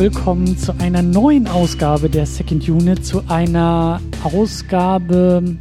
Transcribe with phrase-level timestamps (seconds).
[0.00, 5.58] Willkommen zu einer neuen Ausgabe der Second Unit, zu einer Ausgabe,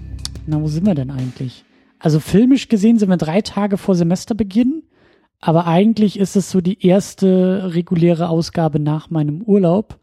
[0.48, 1.66] na, wo sind wir denn eigentlich?
[2.00, 4.84] Also filmisch gesehen sind wir drei Tage vor Semesterbeginn,
[5.42, 10.00] aber eigentlich ist es so die erste reguläre Ausgabe nach meinem Urlaub.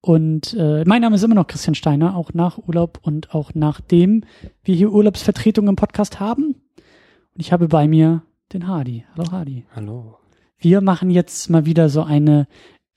[0.00, 4.24] Und äh, mein Name ist immer noch Christian Steiner, auch nach Urlaub und auch nachdem
[4.64, 6.46] wir hier Urlaubsvertretung im Podcast haben.
[6.46, 8.22] Und ich habe bei mir
[8.54, 9.04] den Hardy.
[9.14, 9.66] Hallo Hardy.
[9.74, 10.16] Hallo.
[10.58, 12.48] Wir machen jetzt mal wieder so eine,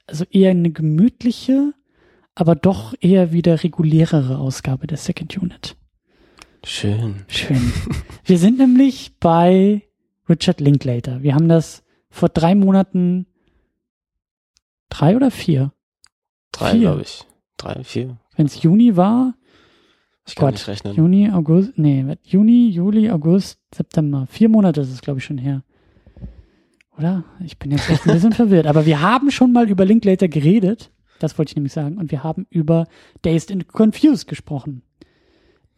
[0.09, 1.73] also eher eine gemütliche,
[2.35, 5.75] aber doch eher wieder regulärere Ausgabe der Second Unit.
[6.63, 7.23] Schön.
[7.27, 7.71] Schön.
[8.25, 9.83] Wir sind nämlich bei
[10.27, 11.23] Richard Linklater.
[11.23, 13.27] Wir haben das vor drei Monaten,
[14.89, 15.71] drei oder vier?
[16.51, 17.25] Drei, glaube ich.
[17.57, 18.17] Drei, vier.
[18.35, 19.35] Wenn es Juni war,
[20.27, 20.95] Ich kann Gott, nicht rechnen.
[20.95, 22.05] Juni, August, nee?
[22.23, 24.27] Juni, Juli, August, September.
[24.29, 25.63] Vier Monate ist es, glaube ich, schon her.
[26.99, 27.23] Oder?
[27.43, 28.67] Ich bin jetzt echt ein bisschen verwirrt.
[28.67, 30.91] Aber wir haben schon mal über Linklater geredet.
[31.19, 31.97] Das wollte ich nämlich sagen.
[31.97, 32.87] Und wir haben über
[33.21, 34.83] Dazed and Confused gesprochen.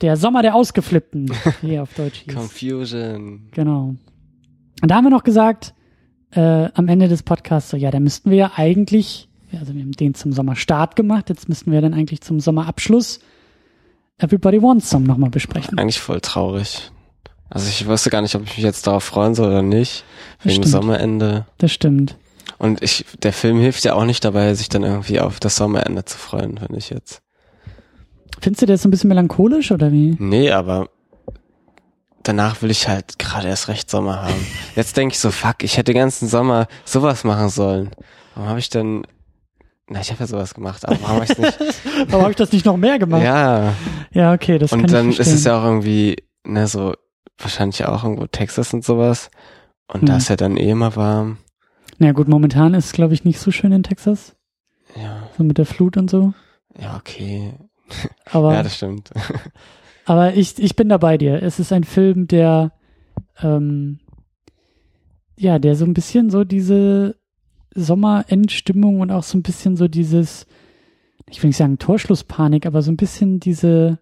[0.01, 2.33] Der Sommer der Ausgeflippten, wie er auf Deutsch hieß.
[2.33, 3.49] Confusion.
[3.51, 3.95] Genau.
[4.81, 5.75] Und da haben wir noch gesagt,
[6.31, 9.91] äh, am Ende des Podcasts, so, ja, da müssten wir ja eigentlich, also wir haben
[9.91, 13.19] den zum Sommerstart gemacht, jetzt müssten wir dann eigentlich zum Sommerabschluss
[14.17, 15.77] Everybody Wants Some nochmal besprechen.
[15.77, 16.91] Eigentlich voll traurig.
[17.53, 20.05] Also ich wusste gar nicht, ob ich mich jetzt darauf freuen soll oder nicht.
[20.41, 20.69] Wegen stimmt.
[20.69, 21.45] Sommerende.
[21.57, 22.17] Das stimmt.
[22.57, 26.05] Und ich, der Film hilft ja auch nicht dabei, sich dann irgendwie auf das Sommerende
[26.05, 27.21] zu freuen, finde ich jetzt.
[28.39, 30.15] Findest du der so ein bisschen melancholisch oder wie?
[30.17, 30.87] Nee, aber
[32.23, 34.47] danach will ich halt gerade erst recht Sommer haben.
[34.75, 37.91] Jetzt denke ich so, fuck, ich hätte den ganzen Sommer sowas machen sollen.
[38.35, 39.05] Warum habe ich denn,
[39.89, 41.57] na, ich habe ja sowas gemacht, aber warum habe ich nicht?
[42.11, 43.23] Aber habe ich das nicht noch mehr gemacht?
[43.23, 43.73] ja,
[44.11, 46.93] Ja, okay, das kann und dann ich ist es ja auch irgendwie, ne, so,
[47.43, 49.29] wahrscheinlich auch irgendwo Texas und sowas.
[49.87, 50.17] Und da Hm.
[50.19, 51.37] ist ja dann eh immer warm.
[51.99, 54.35] Na gut, momentan ist es, glaube ich, nicht so schön in Texas.
[54.95, 56.33] Ja, So mit der Flut und so.
[56.79, 57.53] ja, okay.
[58.31, 59.11] Aber, Ja, das stimmt.
[60.05, 61.43] aber ich, ich bin da bei dir.
[61.43, 62.71] Es ist ein Film, der,
[63.41, 63.99] ähm,
[65.37, 67.15] ja, der so ein bisschen so diese
[67.75, 70.45] Sommerendstimmung und auch so ein bisschen so dieses,
[71.29, 73.99] ich will nicht sagen Torschlusspanik, aber so ein bisschen diese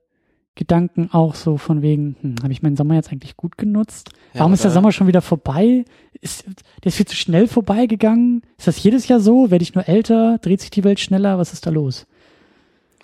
[0.59, 4.09] Gedanken auch so von wegen, hm, habe ich meinen Sommer jetzt eigentlich gut genutzt?
[4.33, 4.71] Warum Ja, ist der?
[4.71, 5.85] Sommer schon wieder vorbei?
[6.19, 8.41] Ist, der ist viel zu schnell vorbeigegangen?
[8.57, 9.51] Ist das jedes Jahr so?
[9.51, 10.37] Werde ich nur älter?
[10.39, 11.37] Dreht sich die Welt schneller?
[11.37, 12.07] Was ist da los?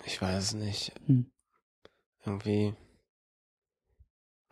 [0.04, 0.92] Ich weiß nicht.
[1.06, 1.26] Hm.
[2.26, 2.74] Irgendwie.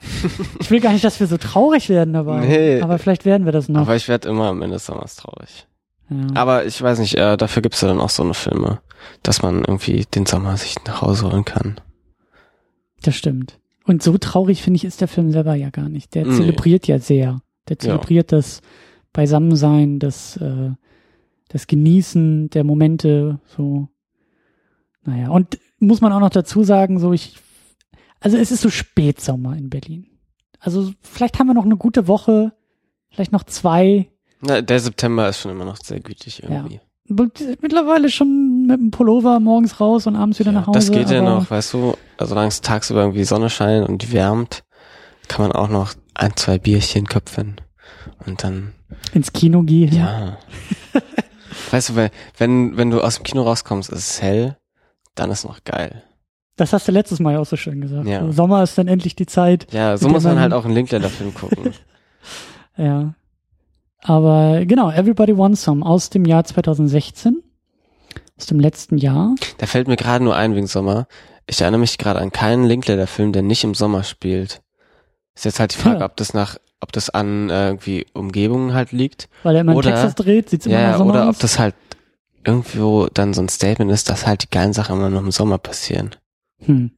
[0.60, 2.40] Ich will gar nicht, dass wir so traurig werden dabei.
[2.40, 2.80] Nee.
[2.80, 3.82] Aber vielleicht werden wir das noch.
[3.82, 5.66] Aber ich werde immer am Ende des Sommers traurig.
[6.08, 6.16] ja.
[6.34, 8.80] Aber ich weiß nicht, äh, dafür gibt's ja dann auch so eine Filme,
[9.22, 11.80] dass man irgendwie den Sommer sich nach Hause holen kann.
[13.04, 13.60] Das stimmt.
[13.86, 16.14] Und so traurig, finde ich, ist der Film selber ja gar nicht.
[16.14, 16.34] Der Nee.
[16.36, 17.40] zelebriert ja sehr.
[17.68, 18.60] Der zelebriert das
[19.12, 20.70] Beisammensein, das, äh,
[21.48, 23.88] das Genießen der Momente, so.
[25.04, 27.36] Naja, und muss man auch noch dazu sagen, so ich,
[28.20, 30.06] also es ist so Spätsommer in Berlin.
[30.58, 32.52] Also vielleicht haben wir noch eine gute Woche,
[33.10, 34.08] vielleicht noch zwei.
[34.40, 36.80] Na, der September ist schon immer noch sehr gütig irgendwie.
[37.06, 40.78] Mittlerweile schon mit dem Pullover morgens raus und abends wieder Ja, nach Hause.
[40.78, 44.12] das geht ja noch, weißt du, also solange es tagsüber irgendwie Sonne scheint und die
[44.12, 44.64] wärmt,
[45.28, 47.56] kann man auch noch ein, zwei Bierchen köpfen.
[48.26, 48.72] Und dann,
[49.12, 49.94] ins Kino gehen.
[49.94, 50.38] ja.
[51.70, 54.56] weißt du, weil, wenn, wenn du aus dem Kino rauskommst, ist es hell,
[55.14, 56.02] dann ist noch geil.
[56.56, 58.06] Das hast du letztes Mal ja auch so schön gesagt.
[58.06, 58.24] Ja.
[58.26, 59.66] So, Sommer ist dann endlich die Zeit.
[59.72, 61.72] Ja, so muss man halt auch einen Linklater-Film gucken.
[62.76, 63.14] Ja.
[64.06, 67.42] Aber genau, Everybody Wants Some aus dem Jahr 2016.
[68.38, 69.34] Aus dem letzten Jahr.
[69.58, 71.06] Da fällt mir gerade nur ein wegen Sommer.
[71.46, 74.60] Ich erinnere mich gerade an keinen Linklater-Film, der nicht im Sommer spielt.
[75.34, 76.06] Ist jetzt halt die Frage, Ja.
[76.06, 79.28] ob das nach, ob das an äh, irgendwie Umgebungen halt liegt.
[79.42, 81.36] Weil er immer Oder- in Texas dreht, sieht's immer nach Ja, Sommer oder aus.
[81.36, 81.74] ob das halt
[82.44, 85.56] irgendwo dann so ein Statement ist, dass halt die geilen Sachen immer nur im Sommer
[85.58, 86.10] passieren.
[86.60, 86.90] hm.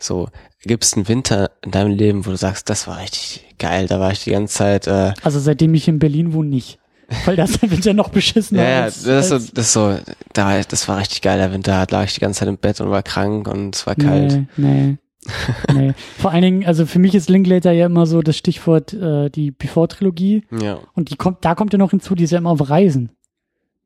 [0.00, 0.28] So,
[0.64, 4.12] gibt's einen Winter in deinem Leben, wo du sagst, das war richtig geil, da war
[4.12, 6.78] ich die ganze Zeit, äh, Also seitdem ich in Berlin wohne, nicht.
[7.24, 8.62] Weil das wird ja noch beschissener.
[8.62, 9.96] ja, ja, das ist, so, das ist so,
[10.32, 12.58] da, war das war richtig geil, der Winter, da lag ich die ganze Zeit im
[12.58, 14.46] Bett und war krank und es war kalt.
[14.56, 14.96] Nee, nee.
[15.74, 15.94] nee.
[16.18, 19.50] Vor allen Dingen, also für mich ist Linklater ja immer so das Stichwort äh, die
[19.50, 20.44] Before-Trilogie.
[20.60, 20.78] Ja.
[20.94, 23.10] Und die kommt, da kommt ja noch hinzu, die ist ja immer auf Reisen.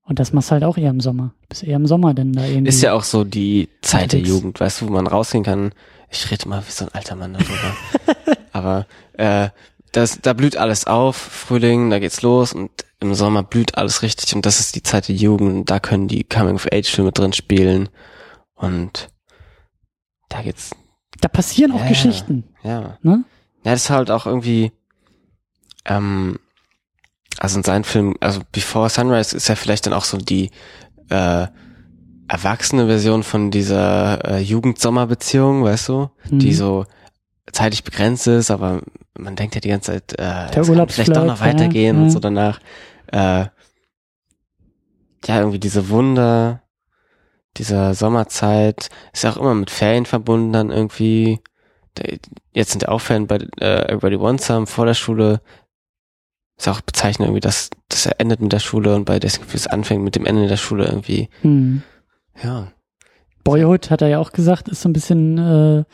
[0.05, 1.33] Und das machst du halt auch eher im Sommer.
[1.43, 2.69] Du bist eher im Sommer denn da irgendwie.
[2.69, 4.21] Ist ja auch so die Zeit der.
[4.21, 5.73] Jugend, weißt du, wo man rausgehen kann.
[6.13, 8.37] Ich rede immer wie so ein alter Mann darüber.
[8.53, 9.49] Aber äh,
[9.93, 12.71] das, da blüht alles auf, Frühling, da geht's los und
[13.01, 15.71] im Sommer blüht alles richtig und das ist die Zeit der Jugend.
[15.71, 17.89] Da können die Coming-of-Age-Filme drin spielen
[18.55, 19.09] und
[20.29, 20.71] da geht's,
[21.21, 22.99] Da passieren auch Ja, Geschichten, ja.
[23.03, 23.25] ne?
[23.65, 24.73] Ja, das ist halt auch irgendwie,
[25.85, 26.39] ähm,
[27.39, 30.51] also in seinem Film, also Before Sunrise ist ja vielleicht dann auch so die,
[31.11, 31.47] äh,
[32.33, 36.39] erwachsene Version von dieser äh, Jugend-Sommer-Beziehung, weißt du, Mhm.
[36.39, 36.87] die so
[37.53, 38.81] zeitlich begrenzt ist, aber
[39.19, 42.03] man denkt ja die ganze Zeit, äh, es kann vielleicht doch noch weitergehen ja.
[42.03, 42.59] und so danach.
[43.09, 43.47] Äh,
[45.27, 46.63] ja, irgendwie diese Wunder
[47.59, 51.41] dieser Sommerzeit ist ja auch immer mit Ferien verbunden dann irgendwie.
[52.55, 55.43] Jetzt sind ja auch Ferien bei äh, Everybody Wants Some vor der Schule.
[56.57, 60.03] Ist auch bezeichnend irgendwie, dass das endet mit der Schule und bei Desk es anfängt
[60.03, 61.29] mit dem Ende der Schule irgendwie.
[61.43, 61.83] Hm.
[62.43, 62.73] Ja.
[63.45, 65.85] Boyhood hat er ja auch gesagt, ist so ein bisschen äh,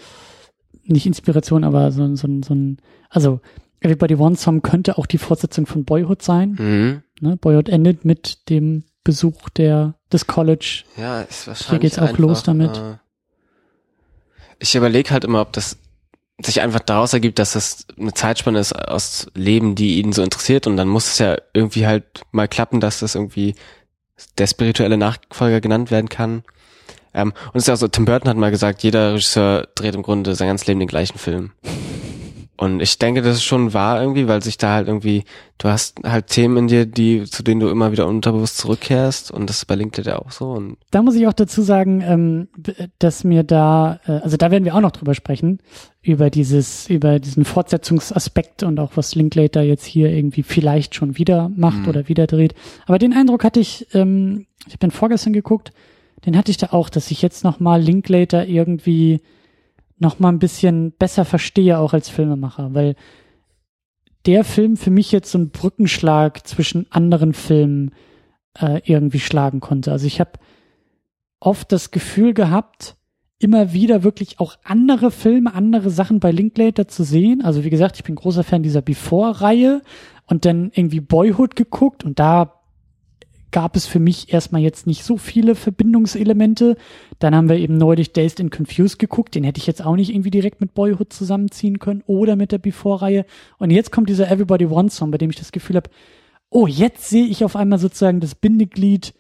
[0.85, 2.79] nicht Inspiration, aber so, so, so ein,
[3.11, 3.41] also
[3.81, 6.57] Everybody Wants Some könnte auch die Fortsetzung von Boyhood sein.
[6.59, 7.03] Mhm.
[7.21, 7.37] Ne?
[7.37, 10.85] Boyhood endet mit dem Besuch der des College.
[10.97, 11.71] Ja, ist wahrscheinlich.
[11.71, 12.77] Hier geht's auch einfach, los damit.
[12.77, 12.97] Äh,
[14.59, 15.79] ich überlege halt immer, ob das
[16.41, 20.67] sich einfach daraus ergibt, dass das eine Zeitspanne ist aus Leben, die ihn so interessiert
[20.67, 23.55] und dann muss es ja irgendwie halt mal klappen, dass das irgendwie
[24.39, 26.43] der spirituelle Nachfolger genannt werden kann.
[27.15, 30.03] Ähm, und es ist ja so, Tim Burton hat mal gesagt, jeder Regisseur dreht im
[30.03, 31.53] Grunde sein ganzes Leben den gleichen Film.
[32.61, 35.23] Und ich denke, das ist schon wahr irgendwie, weil sich da halt irgendwie,
[35.59, 39.49] du hast halt Themen in dir, die, zu denen du immer wieder unterbewusst zurückkehrst und
[39.49, 42.49] das ist bei LinkedIn auch so und Da muss ich auch dazu sagen, ähm,
[42.99, 45.61] dass mir da, äh, also da werden wir auch noch drüber sprechen,
[46.03, 51.51] über dieses, über diesen Fortsetzungsaspekt und auch was Linklater jetzt hier irgendwie vielleicht schon wieder
[51.55, 51.89] macht Mhm.
[51.89, 52.55] oder wieder dreht.
[52.87, 55.73] Aber den Eindruck hatte ich, ähm, ich habe den vorgestern geguckt,
[56.27, 59.21] den hatte ich da auch, dass ich jetzt nochmal Linklater irgendwie
[59.99, 62.95] nochmal ein bisschen besser verstehe, auch als Filmemacher, weil
[64.27, 67.93] der Film für mich jetzt so einen Brückenschlag zwischen anderen Filmen
[68.59, 69.93] äh, irgendwie schlagen konnte.
[69.93, 70.33] Also ich habe
[71.41, 72.97] oft das Gefühl gehabt,
[73.39, 77.43] immer wieder wirklich auch andere Filme, andere Sachen bei Linklater zu sehen.
[77.45, 79.83] Also wie gesagt, ich bin großer Fan dieser Before-Reihe
[80.27, 82.58] und dann irgendwie Boyhood geguckt und da
[83.51, 86.77] gab es für mich erstmal jetzt nicht so viele Verbindungselemente.
[87.19, 89.35] Dann haben wir eben neulich Dazed and Confused geguckt.
[89.35, 92.59] Den hätte ich jetzt auch nicht irgendwie direkt mit Boyhood zusammenziehen können oder mit der
[92.59, 93.25] Before-Reihe.
[93.59, 95.91] Und jetzt kommt dieser Everybody Wants Song, bei dem ich das Gefühl habe,
[96.51, 99.15] oh, jetzt sehe ich auf einmal sozusagen das Bindeglied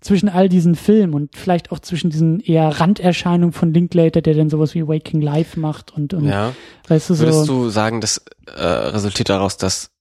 [0.00, 4.50] zwischen all diesen Filmen und vielleicht auch zwischen diesen eher Randerscheinungen von Linklater, der dann
[4.50, 6.52] sowas wie Waking Life macht und, und ja.
[6.88, 7.24] weißt du so.
[7.24, 9.91] Würdest du sagen, das äh, resultiert daraus, dass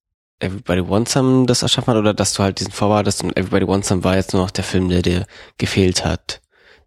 [0.42, 3.68] Everybody Wants Some das erschaffen hat oder dass du halt diesen Vorwahl hattest und Everybody
[3.68, 5.26] Wants Some war jetzt nur noch der Film, der dir
[5.58, 6.42] gefehlt hat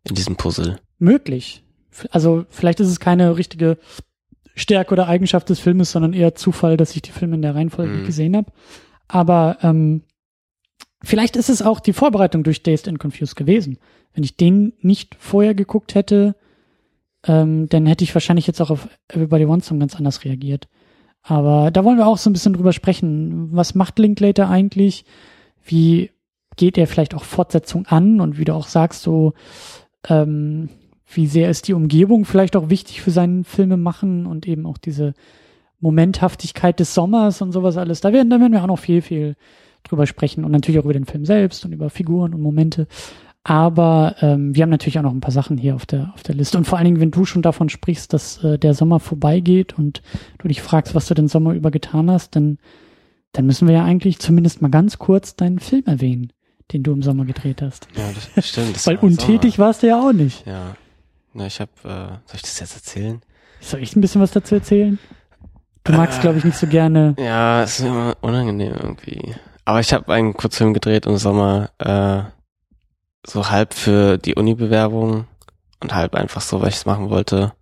[0.08, 0.78] in diesem Puzzle?
[0.98, 1.62] möglich.
[2.10, 3.78] Also vielleicht ist es keine richtige
[4.54, 7.98] Stärke oder Eigenschaft des Filmes, sondern eher Zufall, dass ich die Filme in der Reihenfolge
[7.98, 8.04] Mhm.
[8.04, 8.50] gesehen habe.
[9.08, 10.02] Aber ähm,
[11.02, 13.78] vielleicht ist es auch die Vorbereitung durch Dazed and Confused gewesen.
[14.14, 16.36] Wenn ich den nicht vorher geguckt hätte,
[17.26, 20.68] ähm, dann hätte ich wahrscheinlich jetzt auch auf Everybody Wants Some ganz anders reagiert.
[21.26, 23.48] Aber da wollen wir auch so ein bisschen drüber sprechen.
[23.50, 25.06] Was macht Linklater eigentlich?
[25.64, 26.10] Wie
[26.56, 28.20] geht er vielleicht auch Fortsetzung an?
[28.20, 29.32] Und wie du auch sagst, so
[30.06, 30.68] ähm,
[31.06, 34.76] wie sehr ist die Umgebung vielleicht auch wichtig für seinen Filme machen und eben auch
[34.76, 35.14] diese
[35.80, 38.02] Momenthaftigkeit des Sommers und sowas alles.
[38.02, 39.34] Da werden, da werden wir auch noch viel, viel
[39.82, 42.86] drüber sprechen und natürlich auch über den Film selbst und über Figuren und Momente.
[43.46, 46.34] Aber ähm, wir haben natürlich auch noch ein paar Sachen hier auf der auf der
[46.34, 49.76] Liste und vor allen Dingen, wenn du schon davon sprichst, dass äh, der Sommer vorbeigeht
[49.78, 50.00] und
[50.38, 52.58] du dich fragst, was du den Sommer über getan hast, dann
[53.32, 56.32] dann müssen wir ja eigentlich zumindest mal ganz kurz deinen Film erwähnen,
[56.72, 57.86] den du im Sommer gedreht hast.
[57.96, 58.76] Ja, das stimmt.
[58.76, 60.44] Das Weil war untätig warst du ja auch nicht.
[60.46, 60.56] Sommer.
[60.56, 60.76] Ja.
[61.34, 61.88] Na, ich habe, äh,
[62.26, 63.20] soll ich das jetzt erzählen?
[63.60, 64.98] Soll ich ein bisschen was dazu erzählen?
[65.82, 66.22] Du magst, Äh.
[66.22, 67.14] glaube ich, nicht so gerne.
[67.18, 69.34] Ja, es ist immer unangenehm irgendwie.
[69.66, 72.22] Aber ich habe einen Kurzfilm gedreht im Sommer, äh,
[73.26, 75.26] so halb für die Uni-Bewerbung
[75.80, 77.52] und halb einfach so, weil ich es machen wollte.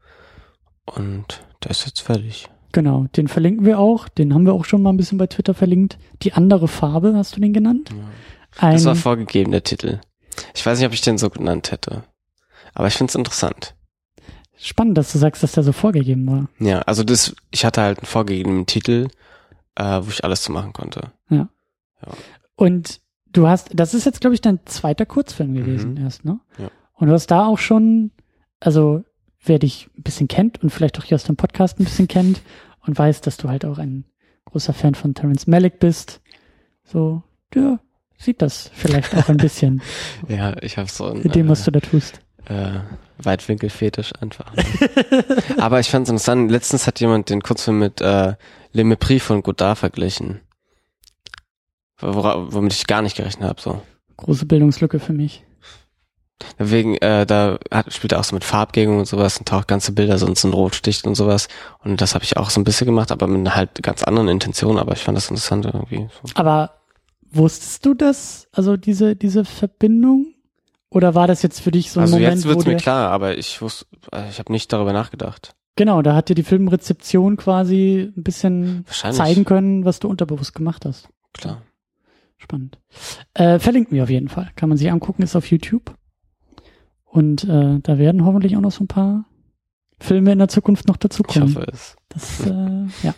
[0.85, 2.49] Und der ist jetzt fertig.
[2.73, 4.09] Genau, den verlinken wir auch.
[4.09, 5.99] Den haben wir auch schon mal ein bisschen bei Twitter verlinkt.
[6.23, 7.91] Die andere Farbe, hast du den genannt?
[7.91, 8.67] Ja.
[8.69, 10.01] Ein, Das war vorgegeben, der Titel.
[10.55, 12.05] Ich weiß nicht, ob ich den so genannt hätte.
[12.75, 13.75] Aber ich finde es interessant.
[14.59, 16.49] spannend, dass du sagst, dass der so vorgegeben war.
[16.59, 19.09] Ja, also das, ich hatte halt einen vorgegebenen Titel,
[19.75, 21.13] äh, wo ich alles zu machen konnte.
[22.57, 23.01] Und
[23.33, 26.05] du hast, das ist jetzt, glaube ich, dein zweiter Kurzfilm gewesen Mhm.
[26.05, 26.39] erst, ne?
[26.59, 26.71] Ja.
[26.95, 28.11] Und du hast da auch schon,
[28.61, 29.05] also
[29.45, 32.41] wer dich ein bisschen kennt und vielleicht auch hier aus dem Podcast ein bisschen kennt
[32.87, 34.05] und weiß, dass du halt auch ein
[34.45, 36.21] großer Fan von Terence Malick bist,
[36.85, 37.23] so,
[37.55, 37.79] ja,
[38.19, 39.83] sieht das vielleicht auch ein bisschen
[40.29, 42.21] Ja, ich habe so ein mit dem, was du da tust.
[42.47, 42.81] äh,
[43.23, 44.55] Weitwinkelfetisch einfach.
[44.55, 44.65] Ne?
[45.59, 48.35] Aber ich fand es interessant, letztens hat jemand den Kurzfilm mit äh,
[48.73, 50.41] Le Mépris von Godard verglichen.
[52.03, 53.61] Wora, womit ich gar nicht gerechnet habe.
[53.61, 53.83] So.
[54.17, 55.45] Große Bildungslücke für mich.
[56.59, 59.93] Wegen, äh, da hat, spielt er auch so mit Farbgebung und sowas und taucht ganze
[59.93, 61.49] Bilder sonst in Rot sticht und sowas.
[61.85, 64.29] Und das habe ich auch so ein bisschen gemacht, aber mit einer halt ganz anderen
[64.29, 64.79] Intention.
[64.79, 66.09] Aber ich fand das interessant irgendwie.
[66.23, 66.33] So.
[66.35, 66.73] Aber
[67.31, 70.35] wusstest du das, also diese, diese Verbindung?
[70.91, 73.39] Oder war das jetzt für dich so ein also Moment, jetzt wird's mir klar, aber
[73.39, 75.55] ich wusste, äh, ich habe nicht darüber nachgedacht.
[75.77, 80.85] genau, da hat dir die Filmrezeption quasi ein bisschen zeigen können, was du unterbewusst gemacht
[80.85, 81.09] hast.
[81.33, 81.63] Klar.
[82.43, 82.79] Spannend.
[83.35, 84.51] Äh, verlinken wir auf jeden Fall.
[84.57, 85.95] Kann man sich angucken, ist auf YouTube.
[87.05, 89.27] Und äh, da werden hoffentlich auch noch so ein paar
[90.01, 91.55] Filme in der Zukunft noch Ich dazukommen.
[91.55, 91.97] hoffe es.
[92.09, 93.15] Das, äh, ja.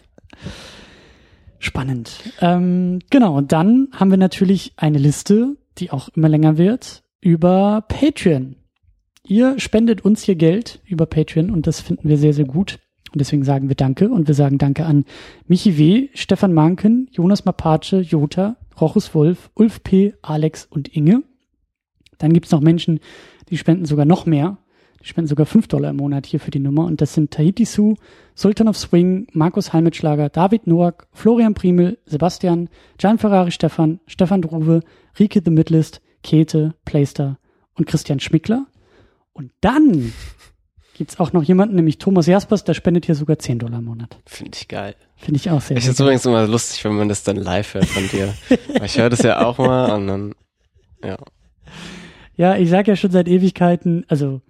[1.59, 2.13] Spannend.
[2.41, 7.83] Ähm, genau, und dann haben wir natürlich eine Liste, die auch immer länger wird, über
[7.89, 8.57] Patreon.
[9.27, 12.79] Ihr spendet uns hier Geld über Patreon und das finden wir sehr, sehr gut.
[13.13, 15.07] Und deswegen sagen wir Danke und wir sagen Danke an
[15.47, 21.23] Michi W., Stefan Manken, Jonas Mapace, Jota, Rochus Wolf, Ulf P., Alex und Inge.
[22.19, 23.01] Dann gibt's noch Menschen,
[23.49, 24.59] die spenden sogar noch mehr.
[25.01, 26.87] Die spenden sogar 5 Dollar im Monat hier für die Nummer.
[26.87, 27.95] Und das sind Tahiti Su,
[28.35, 34.81] Sultan of Swing, Markus Halmitschlager, David Noack, Florian Primel, Sebastian, Gian Ferrari Stefan, Stefan Druwe,
[35.19, 37.39] Rike The Midlist, Käthe, Playster
[37.75, 38.67] und Christian Schmickler.
[39.35, 40.13] Und dann
[40.95, 44.17] gibt's auch noch jemanden, nämlich Thomas Jaspers, der spendet hier sogar 10 Dollar im Monat.
[44.27, 44.95] Finde ich geil.
[45.17, 47.75] Finde ich auch sehr, Ich sehr ist übrigens immer lustig, wenn man das dann live
[47.75, 48.35] hört von dir.
[48.85, 50.35] Ich höre das ja auch mal und dann,
[51.03, 51.19] ja.
[52.37, 54.41] Ja, ich sage ja schon seit Ewigkeiten, also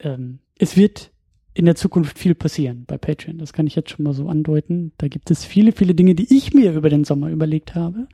[0.00, 1.10] ähm, es wird
[1.54, 3.38] in der Zukunft viel passieren bei Patreon.
[3.38, 4.92] Das kann ich jetzt schon mal so andeuten.
[4.98, 8.06] Da gibt es viele, viele Dinge, die ich mir über den Sommer überlegt habe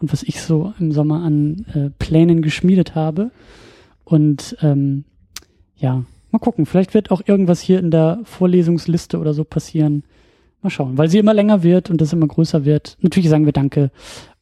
[0.00, 3.30] und was ich so im Sommer an äh, Plänen geschmiedet habe.
[4.04, 5.04] Und ähm,
[5.76, 6.66] ja, mal gucken.
[6.66, 10.04] Vielleicht wird auch irgendwas hier in der Vorlesungsliste oder so passieren.
[10.62, 12.96] Mal schauen, weil sie immer länger wird und das immer größer wird.
[13.00, 13.90] Natürlich sagen wir Danke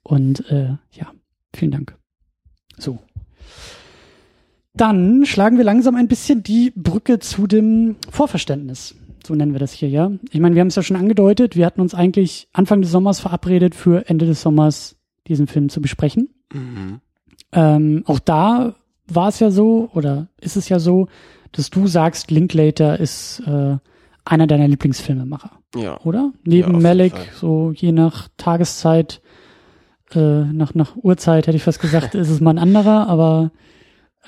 [0.03, 1.13] und äh, ja,
[1.55, 1.97] vielen Dank.
[2.77, 2.99] So.
[4.75, 8.95] Dann schlagen wir langsam ein bisschen die Brücke zu dem Vorverständnis.
[9.27, 10.13] So nennen wir das hier, ja.
[10.31, 11.57] Ich meine, wir haben es ja schon angedeutet.
[11.57, 15.81] Wir hatten uns eigentlich Anfang des Sommers verabredet, für Ende des Sommers diesen Film zu
[15.81, 16.31] besprechen.
[16.53, 17.01] Mhm.
[17.53, 18.75] Ähm, auch da
[19.07, 21.09] war es ja so, oder ist es ja so,
[21.53, 23.77] dass du sagst, Linklater ist äh,
[24.25, 25.99] einer deiner Lieblingsfilmemacher, Ja.
[26.03, 26.19] oder?
[26.19, 29.21] Ja, Neben jeden Malik, so je nach Tageszeit,
[30.15, 33.51] äh, nach, nach Uhrzeit hätte ich fast gesagt, ist es mal ein anderer, aber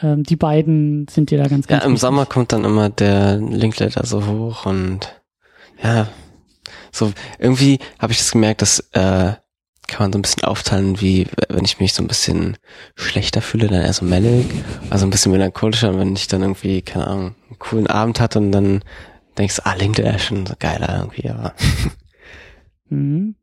[0.00, 2.00] ähm, die beiden sind dir da ganz, Ja, ganz im wichtig.
[2.00, 5.00] Sommer kommt dann immer der Linklater so hoch und
[5.82, 6.08] ja,
[6.90, 9.32] so irgendwie habe ich das gemerkt, dass äh,
[9.92, 12.56] kann man so ein bisschen aufteilen, wie wenn ich mich so ein bisschen
[12.96, 14.46] schlechter fühle, dann eher so Malik,
[14.90, 18.38] also ein bisschen melancholischer, und wenn ich dann irgendwie, keine Ahnung, einen coolen Abend hatte
[18.38, 18.82] und dann
[19.38, 21.54] denkst du, ah, Linklater ist schon so geiler irgendwie, aber
[22.88, 23.34] Mhm.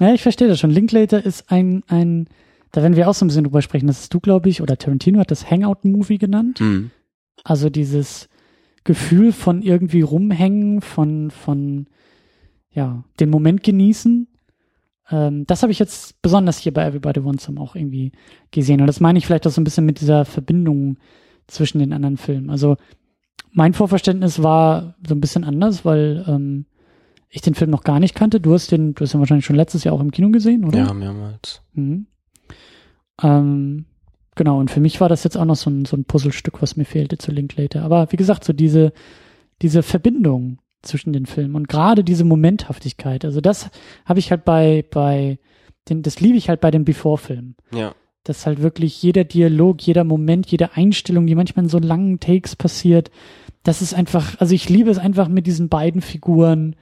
[0.00, 0.70] Ja, ich verstehe das schon.
[0.70, 2.28] Linklater ist ein, ein,
[2.72, 3.86] da werden wir auch so ein bisschen drüber sprechen.
[3.86, 6.58] Das ist du, glaube ich, oder Tarantino hat das Hangout-Movie genannt.
[6.60, 6.90] hm,
[7.44, 8.28] Also dieses
[8.84, 11.86] Gefühl von irgendwie rumhängen, von, von,
[12.70, 14.28] ja, den Moment genießen.
[15.12, 18.12] Ähm, das habe ich jetzt besonders hier bei Everybody Wants Some auch irgendwie
[18.50, 18.80] gesehen.
[18.80, 20.96] Und das meine ich vielleicht auch so ein bisschen mit dieser Verbindung
[21.46, 22.50] zwischen den anderen Filmen.
[22.50, 22.76] Also
[23.52, 26.64] mein Vorverständnis war so ein bisschen anders, weil ähm,
[27.28, 28.40] ich den Film noch gar nicht kannte.
[28.40, 30.78] Du hast den, du hast ihn wahrscheinlich schon letztes Jahr auch im Kino gesehen, oder?
[30.78, 31.62] ja, mehrmals.
[31.74, 32.06] Mhm.
[33.22, 33.84] Ähm,
[34.34, 36.76] genau, und für mich war das jetzt auch noch so ein, so ein Puzzlestück, was
[36.76, 37.82] mir fehlte zu Linklater.
[37.82, 38.92] Aber wie gesagt, so diese,
[39.60, 43.70] diese Verbindung zwischen den Filmen und gerade diese Momenthaftigkeit, also das
[44.04, 45.38] habe ich halt bei, bei
[45.88, 47.56] den, das liebe ich halt bei den Before-Filmen.
[47.72, 52.20] Ja, Dass halt wirklich jeder Dialog, jeder Moment, jede Einstellung, die manchmal in so langen
[52.20, 53.10] Takes passiert,
[53.62, 56.76] das ist einfach, also ich liebe es einfach mit diesen beiden Figuren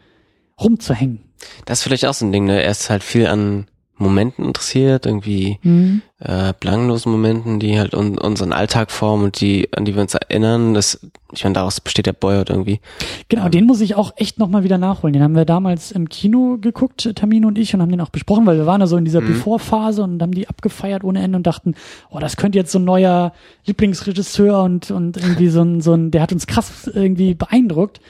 [0.61, 1.21] rumzuhängen.
[1.65, 2.63] das ist vielleicht auch so ein Ding, ne?
[2.63, 3.67] Er ist halt viel an
[4.01, 6.03] Momenten interessiert, irgendwie Mhm.
[6.19, 10.15] äh, belanglosen Momenten, die halt un unseren Alltag formen und die, an die wir uns
[10.15, 10.75] erinnern.
[10.75, 11.01] Das,
[11.33, 12.81] ich meine, daraus besteht der Boyhood irgendwie.
[13.29, 13.51] Genau, Ähm.
[13.53, 15.13] den muss ich auch echt nochmal wieder nachholen.
[15.13, 18.47] Den haben wir damals im Kino geguckt, Tamino und ich, und haben den auch besprochen,
[18.47, 19.29] weil wir waren da so in dieser Mhm.
[19.29, 21.75] Before-Phase und haben die abgefeiert ohne Ende und dachten,
[22.11, 23.33] oh, das könnte jetzt so ein neuer
[23.67, 28.01] Lieblingsregisseur und, und irgendwie so ein, so ein, der hat uns krass irgendwie beeindruckt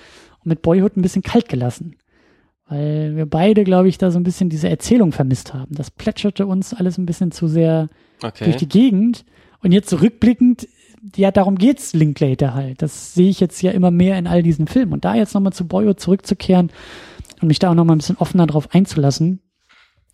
[0.43, 1.97] und mit Boyhood ein bisschen kalt gelassen.
[2.71, 5.75] Weil wir beide, glaube ich, da so ein bisschen diese Erzählung vermisst haben.
[5.75, 7.89] Das plätscherte uns alles ein bisschen zu sehr
[8.23, 8.45] Okay.
[8.45, 9.25] durch die Gegend.
[9.63, 10.69] Und jetzt zurückblickend,
[11.17, 12.81] ja, darum geht's Linklater halt.
[12.81, 14.93] Das sehe ich jetzt ja immer mehr in all diesen Filmen.
[14.93, 16.71] Und da jetzt nochmal zu Boyo zurückzukehren
[17.43, 19.41] und mich da auch nochmal ein bisschen offener drauf einzulassen.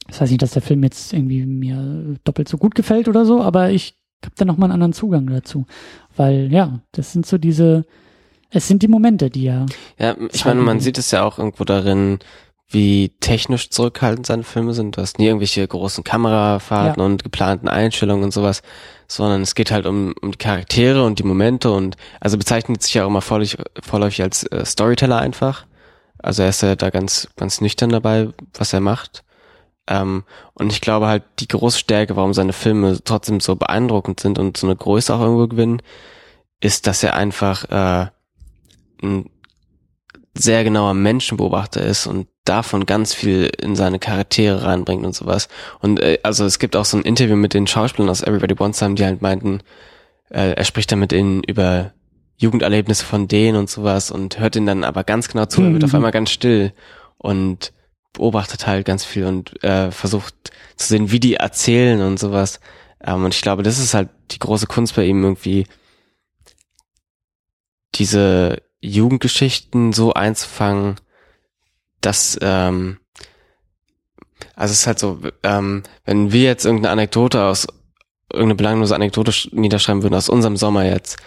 [0.07, 3.43] Das heißt nicht, dass der Film jetzt irgendwie mir doppelt so gut gefällt oder so,
[3.43, 5.67] aber ich habe da nochmal einen anderen Zugang dazu.
[6.17, 7.85] Weil, ja, das sind so diese,
[8.51, 9.67] es sind die Momente, die ja,
[9.99, 12.21] Ja, ich meine, man sieht es ja auch irgendwo darin,
[12.69, 14.97] wie technisch zurückhaltend seine Filme sind.
[14.97, 18.63] Du hast nie irgendwelche großen Kamerafahrten und geplanten Einstellungen und sowas,
[19.07, 22.95] sondern es geht halt um, um die Charaktere und die Momente und also bezeichnet sich
[22.95, 25.65] ja auch immer vorläufig, vorläufig als äh, Storyteller einfach.
[26.19, 29.23] Also er ist ja da ganz, ganz nüchtern dabei, was er macht.
[29.87, 34.39] Ähm, und ich glaube halt, die große Stärke, warum seine Filme trotzdem so beeindruckend sind
[34.41, 35.83] und so eine Größe auch irgendwo gewinnen,
[36.61, 38.09] ist, dass er einfach äh,
[39.03, 39.31] ein
[40.39, 45.49] sehr genauer Menschenbeobachter ist und davon ganz viel in seine Charaktere reinbringt und sowas.
[45.81, 48.79] Und äh, also es gibt auch so ein Interview mit den Schauspielern aus Everybody Wants
[48.79, 49.61] Some, die halt meinten,
[50.31, 51.93] äh, er spricht dann mit ihnen über
[52.39, 55.75] Jugenderlebnisse von denen und sowas und hört ihnen dann aber ganz genau zu, mhm.
[55.75, 56.73] wird auf einmal ganz still
[57.19, 57.73] und
[58.13, 60.35] beobachtet halt ganz viel und äh, versucht
[60.77, 62.61] zu sehen, wie die erzählen und sowas.
[63.03, 65.67] Ähm, und ich glaube, das ist halt die große Kunst bei ihm irgendwie,
[67.95, 70.97] diese Jugendgeschichten so einzufangen,
[72.01, 72.99] dass ähm,
[74.55, 77.67] also es ist halt so, ähm, wenn wir jetzt irgendeine Anekdote aus
[78.33, 81.19] irgendeine belanglose Anekdote niederschreiben würden aus unserem Sommer jetzt,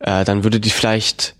[0.00, 1.36] äh, dann würde die vielleicht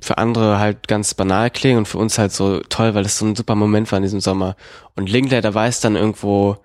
[0.00, 3.24] für andere halt ganz banal klingen und für uns halt so toll, weil es so
[3.24, 4.56] ein super Moment war in diesem Sommer.
[4.96, 6.58] Und Linklater weiß dann irgendwo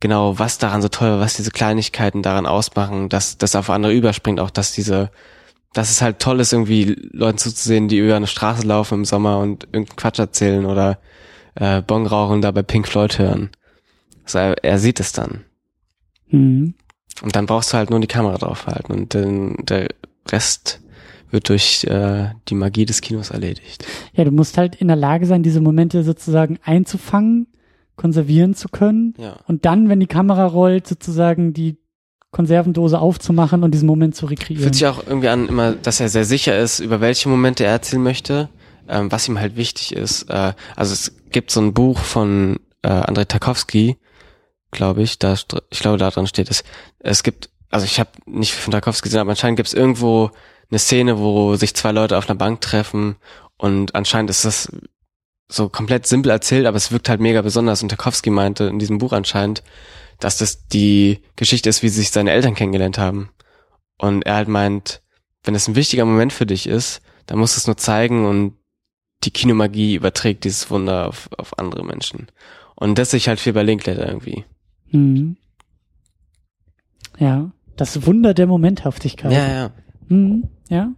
[0.00, 3.94] genau, was daran so toll war, was diese Kleinigkeiten daran ausmachen, dass das auf andere
[3.94, 5.10] überspringt, auch dass diese,
[5.72, 9.38] dass es halt toll ist, irgendwie Leuten zuzusehen, die über eine Straße laufen im Sommer
[9.38, 10.98] und irgendeinen Quatsch erzählen oder
[11.54, 13.50] äh, Bon rauchen und dabei Pink Floyd hören.
[14.24, 15.44] Also er, er sieht es dann.
[16.28, 16.74] Mhm.
[17.22, 19.88] Und dann brauchst du halt nur die Kamera draufhalten und den, der
[20.30, 20.80] Rest
[21.30, 23.84] wird durch äh, die Magie des Kinos erledigt.
[24.14, 27.48] Ja, du musst halt in der Lage sein, diese Momente sozusagen einzufangen,
[27.96, 29.36] konservieren zu können ja.
[29.46, 31.76] und dann, wenn die Kamera rollt, sozusagen die
[32.30, 34.62] Konservendose aufzumachen und diesen Moment zu rekreieren.
[34.62, 37.72] Fühlt sich auch irgendwie an, immer, dass er sehr sicher ist, über welche Momente er
[37.72, 38.48] erzählen möchte,
[38.88, 40.24] ähm, was ihm halt wichtig ist.
[40.24, 43.96] Äh, also es gibt so ein Buch von äh, Andrei Tarkovsky,
[44.70, 45.34] glaube ich, da
[45.70, 46.64] ich glaube da dran steht es.
[46.98, 50.30] Es gibt, also ich habe nicht von Tarkovsky gesehen, aber anscheinend gibt es irgendwo
[50.70, 53.16] eine Szene, wo sich zwei Leute auf einer Bank treffen
[53.56, 54.70] und anscheinend ist das
[55.50, 57.82] so komplett simpel erzählt, aber es wirkt halt mega besonders.
[57.82, 59.62] Und Tarkovsky meinte in diesem Buch anscheinend,
[60.20, 63.30] dass das die Geschichte ist, wie sich seine Eltern kennengelernt haben.
[63.98, 65.02] Und er halt meint,
[65.44, 68.54] wenn es ein wichtiger Moment für dich ist, dann musst du es nur zeigen und
[69.24, 72.28] die Kinomagie überträgt dieses Wunder auf, auf andere Menschen.
[72.76, 74.44] Und das sehe ich halt viel bei Linkletter irgendwie.
[74.90, 75.36] Mhm.
[77.18, 79.32] Ja, das Wunder der Momenthaftigkeit.
[79.32, 79.70] Ja, ja.
[80.08, 80.92] Mhm, ja.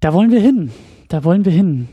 [0.00, 0.72] Da wollen wir hin.
[1.08, 1.88] Da wollen wir hin.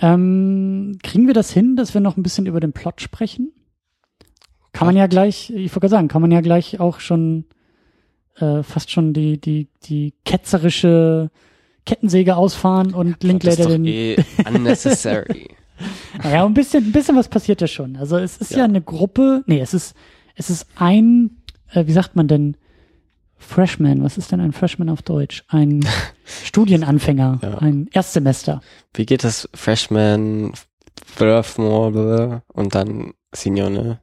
[0.00, 3.52] Ähm, kriegen wir das hin, dass wir noch ein bisschen über den Plot sprechen?
[4.78, 7.46] Kann man ja gleich, ich wollte sagen, kann man ja gleich auch schon
[8.36, 11.32] äh, fast schon die, die, die ketzerische
[11.84, 13.84] Kettensäge ausfahren und ja, Linklater den.
[13.86, 15.48] Eh unnecessary.
[16.22, 17.96] naja, ein bisschen, ein bisschen was passiert ja schon.
[17.96, 19.96] Also es ist ja, ja eine Gruppe, nee, es ist,
[20.36, 22.56] es ist ein, äh, wie sagt man denn,
[23.36, 25.42] Freshman, was ist denn ein Freshman auf Deutsch?
[25.48, 25.84] Ein
[26.44, 27.58] Studienanfänger, ja.
[27.58, 28.60] ein Erstsemester.
[28.94, 30.52] Wie geht das Freshman,
[31.18, 34.00] Sophomore und dann Senior, ne?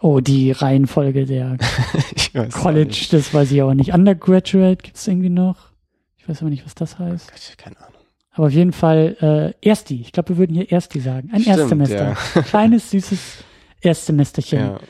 [0.00, 1.58] Oh, die Reihenfolge der
[2.52, 3.92] College, das weiß ich aber nicht.
[3.92, 5.70] Undergraduate gibt's irgendwie noch.
[6.16, 7.58] Ich weiß aber nicht, was das heißt.
[7.58, 8.00] Keine Ahnung.
[8.30, 10.00] Aber auf jeden Fall äh, Ersti.
[10.00, 11.30] Ich glaube, wir würden hier Ersti sagen.
[11.32, 12.16] Ein Stimmt, Erstsemester.
[12.34, 12.42] Ja.
[12.42, 13.44] Kleines, süßes
[13.80, 14.58] Erstsemesterchen.
[14.60, 14.80] Ja.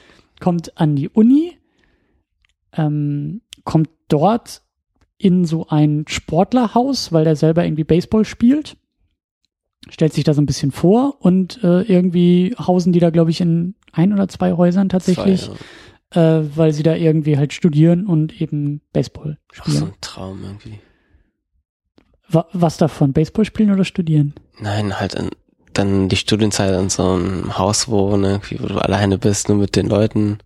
[0.40, 1.58] Kommt an die Uni
[2.78, 4.62] ähm, kommt dort
[5.18, 8.76] in so ein Sportlerhaus, weil er selber irgendwie Baseball spielt.
[9.90, 13.40] Stellt sich da so ein bisschen vor und äh, irgendwie hausen die da, glaube ich,
[13.40, 15.48] in ein oder zwei Häusern tatsächlich,
[16.12, 16.38] zwei, ja.
[16.38, 19.76] äh, weil sie da irgendwie halt studieren und eben Baseball spielen.
[19.76, 20.80] Ach, so ein Traum irgendwie.
[22.28, 23.12] Wa was davon?
[23.12, 24.34] Baseball spielen oder studieren?
[24.58, 25.30] Nein, halt in,
[25.72, 29.88] dann die Studienzeit in so einem Haus wohnen, wo du alleine bist, nur mit den
[29.88, 30.38] Leuten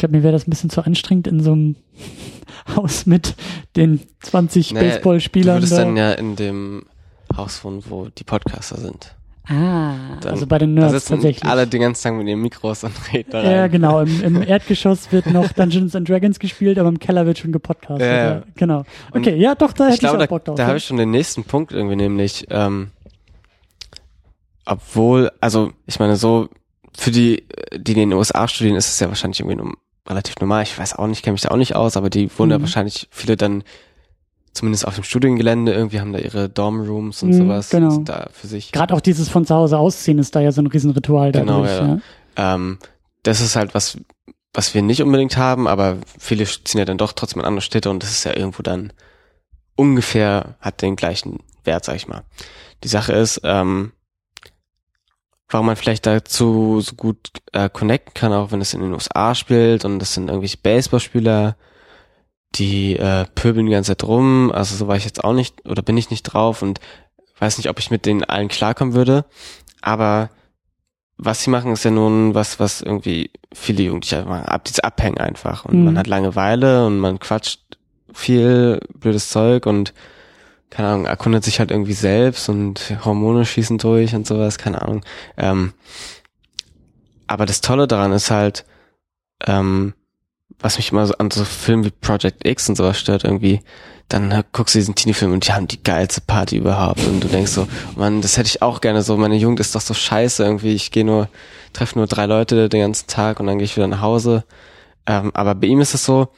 [0.00, 1.76] glaube, mir wäre das ein bisschen zu anstrengend in so einem
[2.76, 3.36] Haus mit
[3.76, 5.56] den 20 naja, Baseballspielern.
[5.56, 5.84] Du würdest da.
[5.84, 6.86] dann ja in dem
[7.36, 9.16] Haus wohnen, wo die Podcaster sind.
[9.50, 11.44] Ah, dann, also bei den Nerds tatsächlich.
[11.44, 13.50] alle den ganzen Tag mit ihren Mikros und reden da rein.
[13.50, 14.00] Ja, genau.
[14.00, 18.06] Im, Im, Erdgeschoss wird noch Dungeons and Dragons gespielt, aber im Keller wird schon gepodcastet.
[18.06, 18.42] Ja, ja.
[18.54, 18.84] Genau.
[19.10, 20.54] Okay, und ja, doch, da hätte ich, ich auch Bock drauf.
[20.54, 22.92] Da, da habe ich schon den nächsten Punkt irgendwie, nämlich, ähm,
[24.66, 26.48] obwohl, also ich meine, so
[26.96, 27.44] für die,
[27.76, 29.68] die in den USA studieren, ist es ja wahrscheinlich irgendwie
[30.06, 30.62] relativ normal.
[30.62, 32.52] Ich weiß auch nicht, kenne mich da auch nicht aus, aber die wohnen mhm.
[32.52, 33.64] ja wahrscheinlich viele dann
[34.52, 37.70] zumindest auf dem Studiengelände irgendwie haben da ihre Dormrooms und mhm, sowas.
[37.70, 37.98] Genau.
[37.98, 38.72] Da für sich.
[38.72, 41.78] Gerade auch dieses von zu Hause ausziehen ist da ja so ein Riesenritual genau, dadurch.
[41.78, 42.00] Genau, ja.
[42.36, 42.54] ja.
[42.54, 42.78] Ähm,
[43.22, 43.98] das ist halt was,
[44.52, 47.90] was wir nicht unbedingt haben, aber viele ziehen ja dann doch trotzdem in andere Städte
[47.90, 48.92] und das ist ja irgendwo dann
[49.76, 52.22] ungefähr, hat den gleichen Wert, sag ich mal.
[52.82, 53.92] Die Sache ist, ähm,
[55.48, 59.34] warum man vielleicht dazu so gut äh, connecten kann, auch wenn es in den USA
[59.34, 61.56] spielt und das sind irgendwelche Baseballspieler,
[62.56, 64.50] die äh, pöbeln die ganze Zeit rum.
[64.52, 66.80] Also so war ich jetzt auch nicht oder bin ich nicht drauf und
[67.38, 69.24] weiß nicht, ob ich mit denen allen klarkommen würde.
[69.80, 70.30] Aber
[71.16, 74.46] was sie machen, ist ja nun was, was irgendwie viele Jugendliche machen.
[74.46, 75.64] Ab, diese Abhängen einfach.
[75.64, 75.84] Und Mhm.
[75.84, 77.60] man hat Langeweile und man quatscht
[78.12, 79.94] viel blödes Zeug und
[80.70, 85.04] keine Ahnung, erkundet sich halt irgendwie selbst und Hormone schießen durch und sowas, keine Ahnung.
[85.36, 85.72] Ähm,
[87.26, 88.64] aber das Tolle daran ist halt,
[89.46, 89.94] ähm,
[90.60, 93.60] was mich immer so an so Filmen wie Project X und sowas stört irgendwie,
[94.08, 97.28] dann äh, guckst du diesen Teenie-Film und die haben die geilste Party überhaupt und du
[97.28, 100.42] denkst so, Mann, das hätte ich auch gerne so, meine Jugend ist doch so scheiße
[100.44, 101.28] irgendwie, ich gehe nur,
[101.72, 104.44] treffe nur drei Leute den ganzen Tag und dann gehe ich wieder nach Hause.
[105.06, 106.28] Ähm, aber bei ihm ist es so,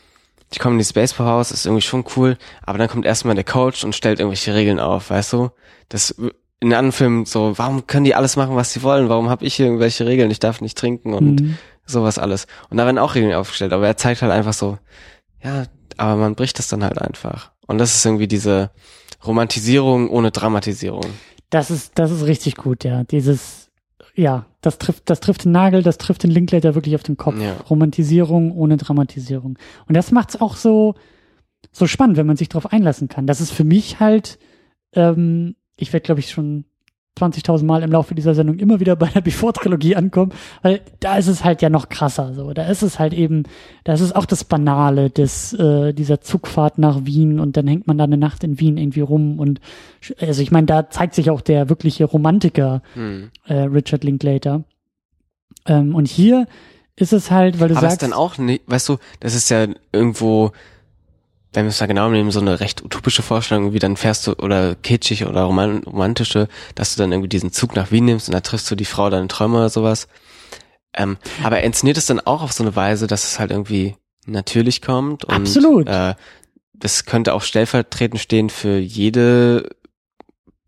[0.54, 3.84] die kommen in dieses Baseballhaus, ist irgendwie schon cool, aber dann kommt erstmal der Coach
[3.84, 5.50] und stellt irgendwelche Regeln auf, weißt du?
[5.88, 6.14] Das
[6.60, 9.08] in anderen Filmen so, warum können die alles machen, was sie wollen?
[9.08, 10.30] Warum habe ich hier irgendwelche Regeln?
[10.30, 11.58] Ich darf nicht trinken und Mhm.
[11.92, 12.46] Sowas alles.
[12.70, 14.78] Und da werden auch Regeln aufgestellt, aber er zeigt halt einfach so,
[15.42, 15.64] ja,
[15.96, 17.52] aber man bricht das dann halt einfach.
[17.66, 18.70] Und das ist irgendwie diese
[19.26, 21.04] Romantisierung ohne Dramatisierung.
[21.50, 23.04] Das ist, das ist richtig gut, ja.
[23.04, 23.70] Dieses,
[24.14, 27.38] ja, das trifft, das trifft den Nagel, das trifft den Linklater wirklich auf den Kopf.
[27.40, 27.56] Ja.
[27.68, 29.58] Romantisierung ohne Dramatisierung.
[29.86, 30.94] Und das macht's auch so,
[31.70, 33.26] so spannend, wenn man sich darauf einlassen kann.
[33.26, 34.38] Das ist für mich halt,
[34.94, 36.64] ähm, ich werde, glaube ich, schon
[37.18, 41.28] 20.000 Mal im Laufe dieser Sendung immer wieder bei der Before-Trilogie ankommen, weil da ist
[41.28, 42.32] es halt ja noch krasser.
[42.34, 43.42] So, da ist es halt eben,
[43.84, 47.86] da ist es auch das Banale des äh, dieser Zugfahrt nach Wien und dann hängt
[47.86, 49.60] man da eine Nacht in Wien irgendwie rum und
[50.20, 53.30] also ich meine, da zeigt sich auch der wirkliche Romantiker Hm.
[53.46, 54.64] äh, Richard Linklater.
[55.66, 56.46] Ähm, und hier
[56.96, 59.34] ist es halt, weil du Aber es sagst, ist dann auch nicht, weißt du, das
[59.34, 60.52] ist ja irgendwo,
[61.52, 64.32] wenn wir es da genau nehmen, so eine recht utopische Vorstellung, wie dann fährst du,
[64.34, 68.34] oder kitschig oder roman romantische, dass du dann irgendwie diesen Zug nach Wien nimmst und
[68.34, 70.08] da triffst du die Frau deiner Träume oder sowas.
[70.94, 73.96] Ähm, aber er inszeniert es dann auch auf so eine Weise, dass es halt irgendwie
[74.26, 75.24] natürlich kommt.
[75.24, 75.88] Und, Absolut.
[75.88, 76.14] Äh,
[76.74, 79.70] das könnte auch stellvertretend stehen für jede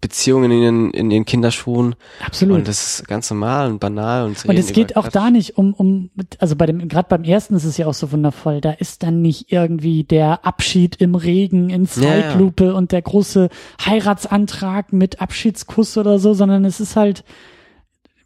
[0.05, 1.95] Beziehung in den, in den Kinderschuhen.
[2.23, 2.59] absolut.
[2.59, 4.51] Und das ist ganz normal und banal und so.
[4.51, 7.65] Und es geht auch da nicht um, um, also bei dem, gerade beim ersten ist
[7.65, 11.89] es ja auch so wundervoll, da ist dann nicht irgendwie der Abschied im Regen in
[11.97, 12.23] Ja, ja.
[12.23, 13.49] Zeitlupe und der große
[13.83, 17.25] Heiratsantrag mit Abschiedskuss oder so, sondern es ist halt,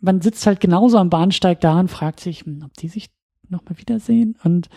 [0.00, 3.08] man sitzt halt genauso am Bahnsteig da und fragt sich, hm, ob die sich
[3.48, 4.68] nochmal wiedersehen und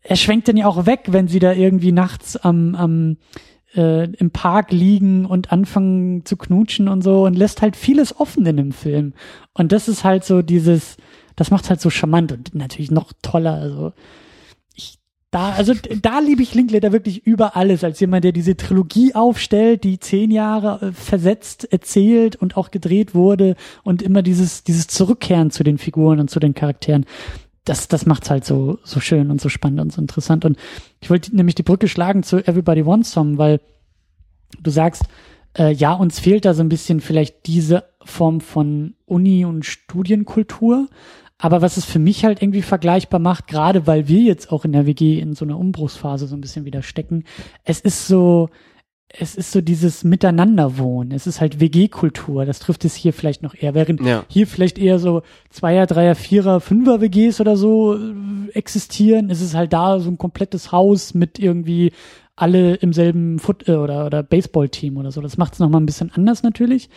[0.00, 3.16] er schwenkt dann ja auch weg, wenn sie da irgendwie nachts am, am
[3.76, 8.46] äh, im Park liegen und anfangen zu knutschen und so und lässt halt vieles offen
[8.46, 9.12] in dem Film.
[9.52, 10.96] Und das ist halt so dieses,
[11.36, 13.54] das macht halt so charmant und natürlich noch toller.
[13.54, 13.92] Also
[14.74, 14.98] ich
[15.30, 19.84] da, also da liebe ich Linklater wirklich über alles, als jemand, der diese Trilogie aufstellt,
[19.84, 25.50] die zehn Jahre äh, versetzt erzählt und auch gedreht wurde und immer dieses, dieses Zurückkehren
[25.50, 27.04] zu den Figuren und zu den Charakteren
[27.66, 30.44] das, das macht's halt so, so schön und so spannend und so interessant.
[30.44, 30.56] Und
[31.00, 33.60] ich wollte nämlich die Brücke schlagen zu Everybody Wants Some, weil
[34.60, 35.04] du sagst,
[35.58, 40.88] äh, ja, uns fehlt da so ein bisschen vielleicht diese Form von Uni- und Studienkultur.
[41.38, 44.72] Aber was es für mich halt irgendwie vergleichbar macht, gerade weil wir jetzt auch in
[44.72, 47.24] der WG in so einer Umbruchsphase so ein bisschen wieder stecken,
[47.64, 48.48] es ist so,
[49.08, 51.12] es ist so dieses Miteinanderwohnen.
[51.12, 52.44] Es ist halt WG-Kultur.
[52.44, 53.74] Das trifft es hier vielleicht noch eher.
[53.74, 54.24] Während Ja.
[54.28, 59.54] hier vielleicht eher so Zweier, Dreier, Vierer, Fünfer WGs oder so äh, existieren, ist es
[59.54, 61.92] halt da so ein komplettes Haus mit irgendwie
[62.34, 65.20] alle im selben Foot äh, oder, oder Baseball-Team oder so.
[65.20, 66.90] Das macht es nochmal ein bisschen anders natürlich.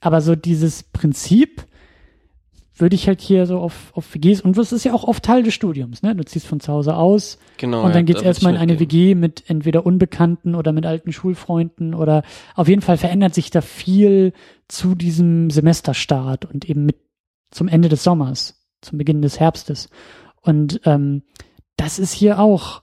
[0.00, 1.64] Aber so dieses Prinzip
[2.80, 5.42] würde ich halt hier so auf, auf WGs, und das ist ja auch oft Teil
[5.42, 6.14] des Studiums, ne?
[6.14, 7.78] Du ziehst von zu Hause aus, Genau.
[7.82, 8.78] und dann ja, geht's erstmal in eine.
[8.80, 12.22] WG mit entweder Unbekannten oder mit alten Schulfreunden oder
[12.54, 14.32] auf jeden Fall verändert sich da viel
[14.68, 16.96] zu diesem Semesterstart und eben mit
[17.50, 19.88] zum Ende des Sommers, zum Beginn des Herbstes.
[20.42, 21.22] Und ähm,
[21.76, 22.82] das ist hier auch,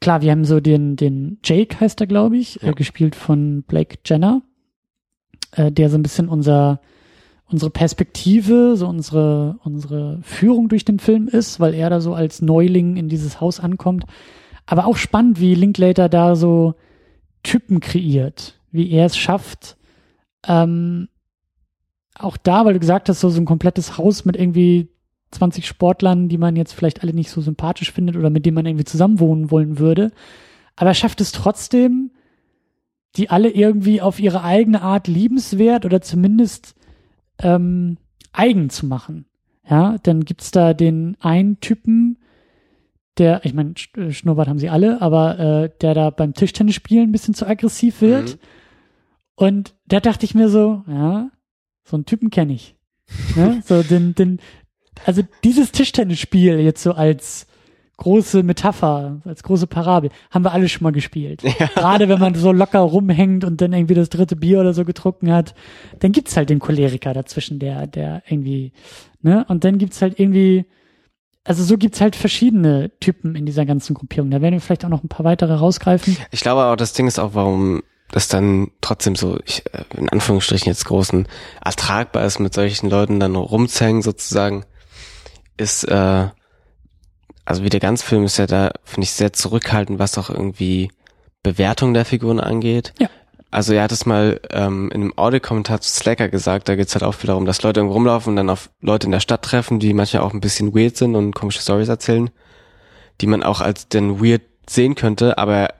[0.00, 2.70] klar, wir haben so den, den Jake heißt er, glaube ich, Ja.
[2.70, 4.42] äh, gespielt von Blake Jenner,
[5.52, 6.80] äh, der so ein bisschen unser
[7.50, 12.42] unsere Perspektive, so unsere, unsere Führung durch den Film ist, weil er da so als
[12.42, 14.04] Neuling in dieses Haus ankommt.
[14.66, 16.74] Aber auch spannend, wie Linklater da so
[17.42, 19.76] Typen kreiert, wie er es schafft,
[20.46, 21.08] ähm,
[22.18, 24.88] auch da, weil du gesagt hast, so, so ein komplettes Haus mit irgendwie
[25.30, 28.66] 20 Sportlern, die man jetzt vielleicht alle nicht so sympathisch findet oder mit denen man
[28.66, 30.10] irgendwie zusammenwohnen wollen würde.
[30.76, 32.10] Aber er schafft es trotzdem,
[33.16, 36.74] die alle irgendwie auf ihre eigene Art liebenswert oder zumindest
[37.40, 37.98] ähm,
[38.32, 39.26] eigen zu machen.
[39.68, 42.18] Ja, dann gibt's da den einen Typen,
[43.18, 47.08] der, ich meine, Sch- äh, Schnurrbart haben sie alle, aber äh, der da beim Tischtennisspielen
[47.08, 48.36] ein bisschen zu aggressiv wird.
[48.36, 48.38] Mhm.
[49.34, 51.30] Und da dachte ich mir so, ja,
[51.84, 52.76] so einen Typen kenne ich.
[53.36, 53.62] Ne?
[53.66, 54.38] So den, den,
[55.04, 57.46] also dieses Tischtennisspiel jetzt so als
[57.98, 60.10] große Metapher, als große Parabel.
[60.30, 61.42] Haben wir alle schon mal gespielt.
[61.42, 61.66] Ja.
[61.74, 65.32] Gerade wenn man so locker rumhängt und dann irgendwie das dritte Bier oder so getrunken
[65.32, 65.54] hat,
[65.98, 68.72] dann gibt's halt den Choleriker dazwischen, der, der irgendwie,
[69.20, 69.44] ne?
[69.48, 70.64] Und dann gibt's halt irgendwie,
[71.44, 74.30] also so gibt's halt verschiedene Typen in dieser ganzen Gruppierung.
[74.30, 76.16] Da werden wir vielleicht auch noch ein paar weitere rausgreifen.
[76.30, 80.08] Ich glaube auch, das Ding ist auch, warum das dann trotzdem so, ich, äh, in
[80.08, 81.26] Anführungsstrichen jetzt großen,
[81.64, 84.64] ertragbar ist, mit solchen Leuten dann rumzuhängen sozusagen,
[85.56, 86.28] ist, äh,
[87.48, 90.90] also wie der ganze Film ist ja da, finde ich, sehr zurückhaltend, was auch irgendwie
[91.42, 92.92] Bewertung der Figuren angeht.
[92.98, 93.08] Ja.
[93.50, 97.04] Also er hat es mal ähm, in einem Audiokommentar zu Slacker gesagt, da geht's halt
[97.04, 99.80] auch viel darum, dass Leute irgendwo rumlaufen und dann auf Leute in der Stadt treffen,
[99.80, 102.28] die manchmal auch ein bisschen weird sind und komische Stories erzählen,
[103.22, 105.70] die man auch als denn weird sehen könnte, aber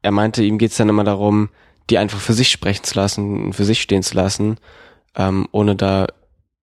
[0.00, 1.50] er meinte, ihm geht's dann immer darum,
[1.90, 4.56] die einfach für sich sprechen zu lassen, und für sich stehen zu lassen,
[5.16, 6.06] ähm, ohne da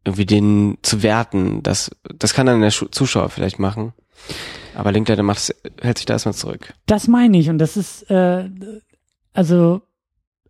[0.04, 1.62] irgendwie den zu werten.
[1.62, 3.94] Das, das kann dann der Zuschauer vielleicht machen.
[4.76, 6.74] Aber Linklater macht hält sich da erstmal zurück.
[6.86, 8.50] Das meine ich und das ist, äh,
[9.34, 9.82] also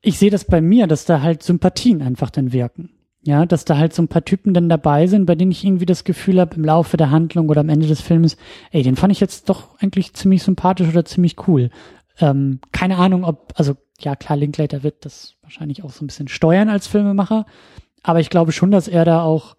[0.01, 2.91] ich sehe das bei mir, dass da halt Sympathien einfach dann wirken.
[3.21, 5.85] Ja, dass da halt so ein paar Typen dann dabei sind, bei denen ich irgendwie
[5.85, 8.37] das Gefühl habe, im Laufe der Handlung oder am Ende des Filmes,
[8.71, 11.69] ey, den fand ich jetzt doch eigentlich ziemlich sympathisch oder ziemlich cool.
[12.19, 16.29] Ähm, keine Ahnung, ob, also ja klar, Linklater wird das wahrscheinlich auch so ein bisschen
[16.29, 17.45] steuern als Filmemacher,
[18.03, 19.57] aber ich glaube schon, dass er da auch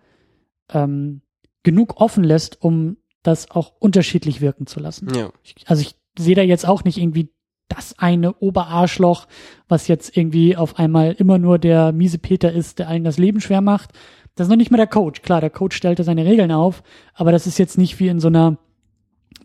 [0.72, 1.20] ähm,
[1.62, 5.08] genug offen lässt, um das auch unterschiedlich wirken zu lassen.
[5.14, 5.30] Ja.
[5.42, 7.30] Ich, also ich sehe da jetzt auch nicht irgendwie
[7.68, 9.26] das eine Oberarschloch,
[9.68, 13.40] was jetzt irgendwie auf einmal immer nur der miese Peter ist, der allen das Leben
[13.40, 13.90] schwer macht.
[14.34, 15.22] Das ist noch nicht mal der Coach.
[15.22, 16.82] Klar, der Coach stellte seine Regeln auf,
[17.14, 18.58] aber das ist jetzt nicht wie in so einer,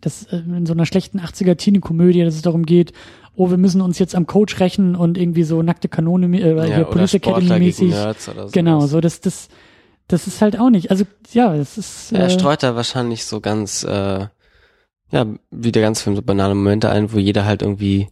[0.02, 2.94] das, äh, in so einer schlechten 80er Teenie-Komödie, dass es darum geht,
[3.36, 6.64] oh, wir müssen uns jetzt am Coach rächen und irgendwie so nackte Kanone, äh, ja
[6.64, 7.94] hier Police Academy mäßig.
[8.54, 9.50] Genau, so das, das,
[10.08, 10.92] das ist halt auch nicht.
[10.92, 12.12] Also ja, es ist.
[12.12, 14.28] Er Äh, streut da wahrscheinlich so ganz, äh,
[15.12, 18.10] ja, wie der ganze Film so banale Momente ein, wo jeder halt irgendwie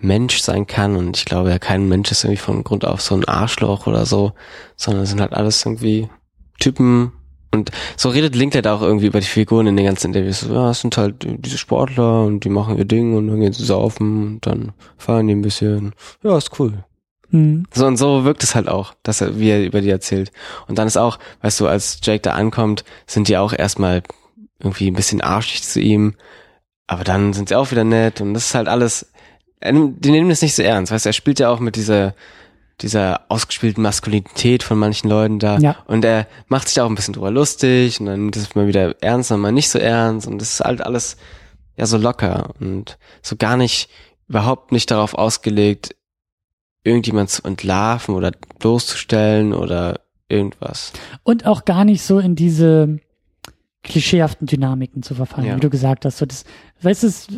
[0.00, 3.14] Mensch sein kann und ich glaube ja kein Mensch ist irgendwie von Grund auf so
[3.14, 4.32] ein Arschloch oder so,
[4.76, 6.08] sondern es sind halt alles irgendwie
[6.60, 7.12] Typen
[7.52, 10.46] und so redet Linklater auch irgendwie über die Figuren in den ganzen Interviews.
[10.50, 13.64] Ja, es sind halt diese Sportler und die machen ihr Ding und dann gehen sie
[13.64, 15.94] saufen und dann fahren die ein bisschen.
[16.22, 16.84] Ja, ist cool.
[17.30, 17.64] Hm.
[17.74, 20.30] So und so wirkt es halt auch, dass er, wie er über die erzählt.
[20.68, 24.02] Und dann ist auch, weißt du, als Jake da ankommt, sind die auch erstmal
[24.60, 26.14] irgendwie ein bisschen arschig zu ihm,
[26.86, 29.10] aber dann sind sie auch wieder nett und das ist halt alles,
[29.62, 32.14] die nehmen das nicht so ernst, weißt du, er spielt ja auch mit dieser,
[32.80, 35.76] dieser ausgespielten Maskulinität von manchen Leuten da Ja.
[35.86, 38.66] und er macht sich da auch ein bisschen drüber lustig und dann nimmt es mal
[38.68, 41.16] wieder ernst und mal nicht so ernst und das ist halt alles
[41.76, 43.90] ja so locker und so gar nicht,
[44.28, 45.95] überhaupt nicht darauf ausgelegt,
[46.86, 50.92] irgendjemand zu entlarven oder bloßzustellen oder irgendwas.
[51.22, 52.98] Und auch gar nicht so in diese
[53.82, 55.56] klischeehaften Dynamiken zu verfallen, Ja.
[55.56, 56.18] wie du gesagt hast.
[56.18, 56.44] So das,
[56.82, 57.28] weißt du, es,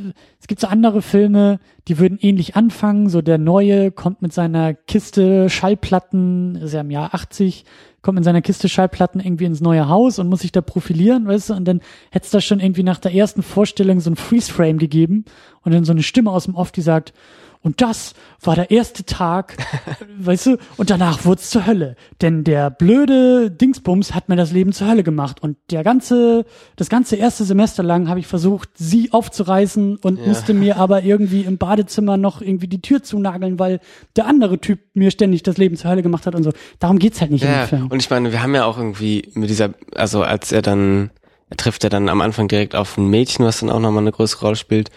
[0.40, 3.10] es gibt so andere Filme, die würden ähnlich anfangen.
[3.10, 7.64] So der Neue kommt mit seiner Kiste Schallplatten, ist ja im Jahr 80,
[8.00, 11.50] kommt mit seiner Kiste Schallplatten irgendwie ins neue Haus und muss sich da profilieren, weißt
[11.50, 14.78] du, und dann hätte es da schon irgendwie nach der ersten Vorstellung so ein Freeze-Frame
[14.78, 15.26] gegeben
[15.62, 17.12] und dann so eine Stimme aus dem Off, die sagt,
[17.62, 19.56] und das war der erste Tag,
[20.18, 21.96] weißt du, und danach wurd's zur Hölle.
[22.22, 25.42] Denn der blöde Dingsbums hat mir das Leben zur Hölle gemacht.
[25.42, 26.44] Und der ganze,
[26.76, 30.26] das ganze erste Semester lang habe ich versucht, sie aufzureißen und Ja.
[30.26, 33.80] musste mir aber irgendwie im Badezimmer noch irgendwie die Tür zunageln, weil
[34.16, 36.52] der andere Typ mir ständig das Leben zur Hölle gemacht hat und so.
[36.78, 37.86] Darum geht's halt nicht in Ja, dem Film.
[37.88, 41.10] und ich meine, wir haben ja auch irgendwie mit dieser, also als er dann,
[41.50, 44.12] er trifft ja dann am Anfang direkt auf ein Mädchen, was dann auch nochmal eine
[44.12, 44.90] größere Rolle spielt.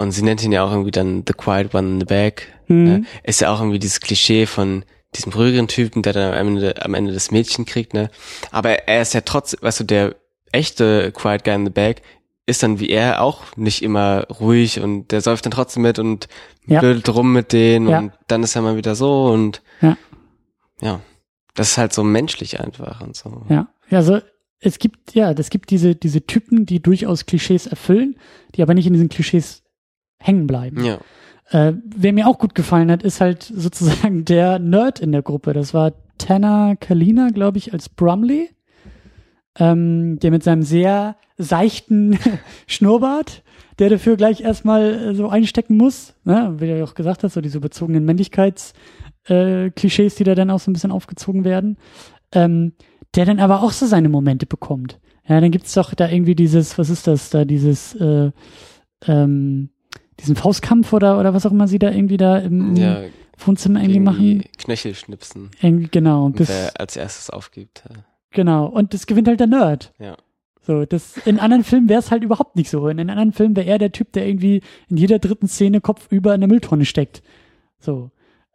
[0.00, 2.48] Und sie nennt ihn ja auch irgendwie dann The Quiet One in the Back.
[2.68, 3.06] Mhm.
[3.24, 4.84] Äh, ist ja auch irgendwie dieses Klischee von
[5.14, 8.10] diesem ruhigeren Typen, der dann am Ende, am Ende das Mädchen kriegt, ne?
[8.50, 10.16] Aber er ist ja trotzdem, weißt du, der
[10.52, 12.02] echte Quiet Guy in the Back
[12.46, 16.28] ist dann wie er auch nicht immer ruhig und der säuft dann trotzdem mit und
[16.66, 16.80] Ja.
[16.80, 17.98] blödelt rum mit denen Ja.
[17.98, 19.96] und dann ist er mal wieder so und Ja.
[20.80, 21.00] ja.
[21.54, 23.44] Das ist halt so menschlich einfach und so.
[23.48, 24.20] Ja, also
[24.60, 28.16] es gibt, ja, es gibt diese, diese Typen, die durchaus Klischees erfüllen,
[28.54, 29.62] die aber nicht in diesen Klischees
[30.20, 30.84] hängen bleiben.
[30.84, 30.98] Ja.
[31.50, 35.52] Äh, wer mir auch gut gefallen hat, ist halt sozusagen der Nerd in der Gruppe.
[35.52, 38.50] Das war Tanner Kalina, glaube ich, als Brumley,
[39.58, 42.18] ähm, der mit seinem sehr seichten
[42.66, 43.42] Schnurrbart,
[43.78, 46.54] der dafür gleich erstmal äh, so einstecken muss, ne?
[46.58, 48.74] wie du ja auch gesagt hast, so diese bezogenen Männlichkeits
[49.26, 51.76] äh, die da dann auch so ein bisschen aufgezogen werden,
[52.32, 52.72] ähm,
[53.14, 54.98] der dann aber auch so seine Momente bekommt.
[55.28, 58.30] Ja, dann gibt's doch da irgendwie dieses, was ist das da, dieses äh,
[59.06, 59.70] ähm,
[60.20, 63.02] diesen Faustkampf oder oder was auch immer sie da irgendwie da im, Ja,
[63.38, 64.20] Wohnzimmer irgendwie machen.
[64.20, 65.50] die Knöchelschnipsen.
[65.60, 67.82] Irgendwie, genau, Und bis, wer als erstes aufgibt.
[67.88, 67.96] ja.
[68.30, 68.66] genau.
[68.66, 69.92] Und das gewinnt halt der Nerd.
[69.98, 70.16] Ja.
[70.62, 72.86] So, das, in anderen Filmen wäre es halt überhaupt nicht so.
[72.88, 76.34] In anderen Filmen wäre er der Typ, der irgendwie in jeder dritten Szene Kopf über
[76.34, 77.22] in der Mülltonne steckt.
[77.78, 78.10] So.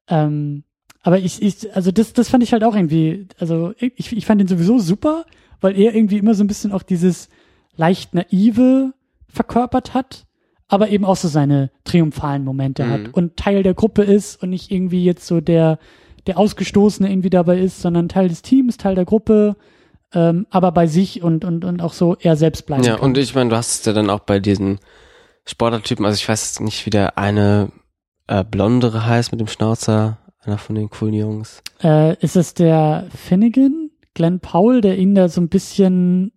[0.07, 0.63] Ähm,
[1.01, 4.39] aber ich, ich, also das, das fand ich halt auch irgendwie, also ich, ich fand
[4.39, 5.25] ihn sowieso super,
[5.61, 7.27] weil er irgendwie immer so ein bisschen auch dieses
[7.75, 8.93] leicht naive
[9.27, 10.25] verkörpert hat,
[10.67, 12.89] aber eben auch so seine triumphalen Momente Mhm.
[12.89, 15.79] hat und Teil der Gruppe ist und nicht irgendwie jetzt so der,
[16.27, 19.55] der Ausgestoßene irgendwie dabei ist, sondern Teil des Teams, Teil der Gruppe,
[20.13, 23.05] ähm, aber bei sich und, und, und auch so er selbst bleiben Ja, kann.
[23.05, 24.79] und ich meine, du hast es ja dann auch bei diesen
[25.45, 27.69] Sportlertypen, also ich weiß nicht, wie der eine
[28.27, 31.61] äh, Blondere heißt mit dem Schnauzer, einer von den coolen Jungs.
[31.83, 36.31] Äh, ist es der Finnegan, Glenn Powell, der ihn da so ein bisschen,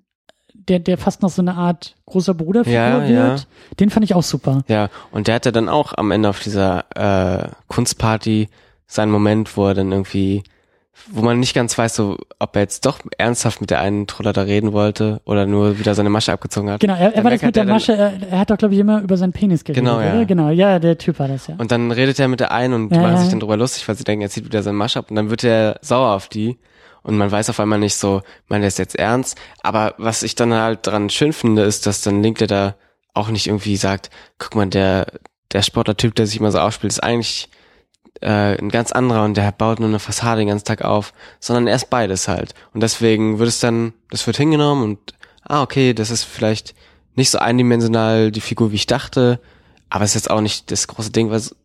[0.68, 3.10] der, der fast noch so eine Art großer Bruderfigur Ja, wird?
[3.10, 3.36] ja.
[3.80, 4.62] Den fand ich auch super.
[4.68, 8.48] Ja, und der hatte dann auch am Ende auf dieser äh, Kunstparty
[8.86, 10.42] seinen Moment, wo er dann irgendwie,
[11.10, 14.32] wo man nicht ganz weiß, so, ob er jetzt doch ernsthaft mit der einen Troller
[14.32, 16.80] da reden wollte oder nur wieder seine Masche abgezogen hat.
[16.80, 18.80] Genau, er, er war das mit der er Masche, er, er hat doch, glaube ich,
[18.80, 20.14] immer über seinen Penis geredet, Genau, ja.
[20.14, 20.24] oder?
[20.24, 21.54] Genau, ja, der Typ war das, ja.
[21.58, 23.86] Und dann redet er mit der einen und die Ja, machen sich dann drüber lustig,
[23.88, 26.28] weil sie denken, er zieht wieder seinen Masch ab und dann wird er sauer auf
[26.28, 26.56] die
[27.02, 29.36] und man weiß auf einmal nicht so, meint er ist jetzt ernst.
[29.62, 32.74] Aber was ich dann halt dran schön finde, ist, dass dann Linkler da
[33.14, 35.06] auch nicht irgendwie sagt, guck mal, der,
[35.52, 37.48] der Sportlertyp, der sich immer so aufspielt, ist eigentlich
[38.20, 41.66] äh, ein ganz anderer und der baut nur eine Fassade den ganzen Tag auf, sondern
[41.66, 42.54] er ist beides halt.
[42.72, 46.74] Und deswegen wird es dann, das wird hingenommen und ah, okay, das ist vielleicht
[47.14, 49.40] nicht so eindimensional die Figur, wie ich dachte,
[49.90, 51.56] aber es ist jetzt auch nicht das große Ding, was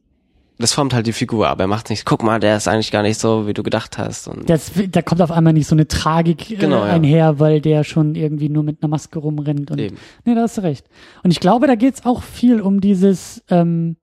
[0.57, 3.01] das formt halt die Figur, aber er macht nicht, guck mal, der ist eigentlich gar
[3.01, 4.27] nicht so, wie du gedacht hast.
[4.27, 6.93] Und Das, da kommt auf einmal nicht so eine Tragik äh, Genau, ja.
[6.93, 9.71] einher, weil der schon irgendwie nur mit einer Maske rumrennt.
[9.71, 9.97] Und, Eben.
[10.25, 10.87] Nee, da hast du recht.
[11.23, 13.97] Und ich glaube, da geht's auch viel um dieses, ähm,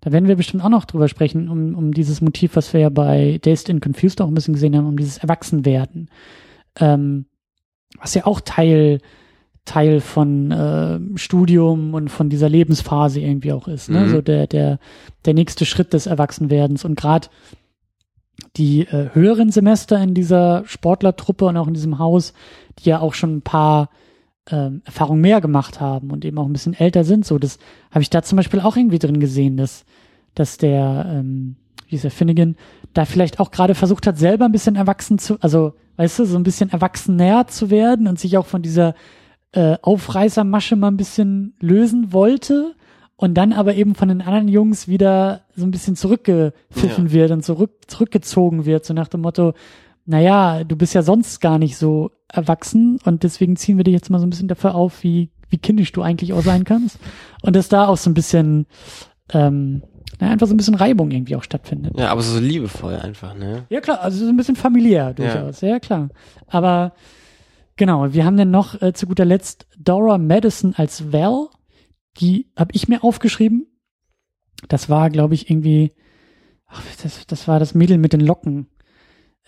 [0.00, 2.88] da werden wir bestimmt auch noch drüber sprechen, um, um dieses Motiv, was wir ja
[2.90, 6.10] bei Dazed and Confused auch ein bisschen gesehen haben, um dieses Erwachsenwerden.
[6.78, 7.26] Ähm,
[8.00, 9.00] was ja auch Teil,
[9.68, 13.90] Teil von äh, Studium und von dieser Lebensphase irgendwie auch ist.
[13.90, 14.00] Ne?
[14.00, 14.08] Mhm.
[14.08, 14.78] So der, der,
[15.26, 16.84] der nächste Schritt des Erwachsenwerdens.
[16.84, 17.28] Und gerade
[18.56, 22.32] die äh, höheren Semester in dieser Sportlertruppe und auch in diesem Haus,
[22.78, 23.90] die ja auch schon ein paar
[24.50, 27.58] ähm, Erfahrungen mehr gemacht haben und eben auch ein bisschen älter sind, so das
[27.90, 29.84] habe ich da zum Beispiel auch irgendwie drin gesehen, dass
[30.34, 31.56] dass der ähm,
[31.88, 32.56] wie ist der Finnegan
[32.94, 36.36] da vielleicht auch gerade versucht hat, selber ein bisschen erwachsen zu, also weißt du, so
[36.36, 38.94] ein bisschen erwachsener zu werden und sich auch von dieser
[39.52, 42.74] äh, Aufreißermasche mal ein bisschen lösen wollte
[43.16, 47.44] und dann aber eben von den anderen Jungs wieder so ein bisschen zurückgepfiffen wird und
[47.44, 49.54] zurück, zurückgezogen wird, so nach dem Motto,
[50.06, 54.10] naja, du bist ja sonst gar nicht so erwachsen und deswegen ziehen wir dich jetzt
[54.10, 56.98] mal so ein bisschen dafür auf, wie, wie kindisch du eigentlich auch sein kannst.
[57.42, 58.66] Und dass da auch so ein bisschen,
[59.32, 59.82] ähm,
[60.20, 61.98] na, einfach so ein bisschen Reibung irgendwie auch stattfindet.
[61.98, 63.64] ja, aber so liebevoll einfach, ne?
[63.68, 66.08] Ja klar, also so ein bisschen familiär durchaus, ja, klar.
[66.46, 66.92] Aber
[67.78, 71.48] genau, wir haben dann noch äh, zu guter Letzt Dora Madison als Val.
[72.20, 73.66] Die habe ich mir aufgeschrieben.
[74.68, 75.92] Das war, glaube ich, irgendwie,
[76.66, 78.66] ach, das, das war das Mädel mit den Locken,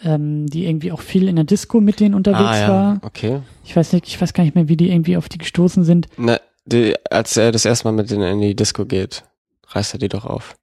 [0.03, 3.01] ähm, die irgendwie auch viel in der Disco mit denen unterwegs ah, ja, war.
[3.03, 3.41] okay.
[3.65, 6.07] Ich weiß nicht, ich weiß gar nicht mehr, wie die irgendwie auf die gestoßen sind.
[6.17, 9.25] Na, die, als er das erste Mal mit denen in die Disco geht,
[9.67, 10.55] reißt er die doch auf.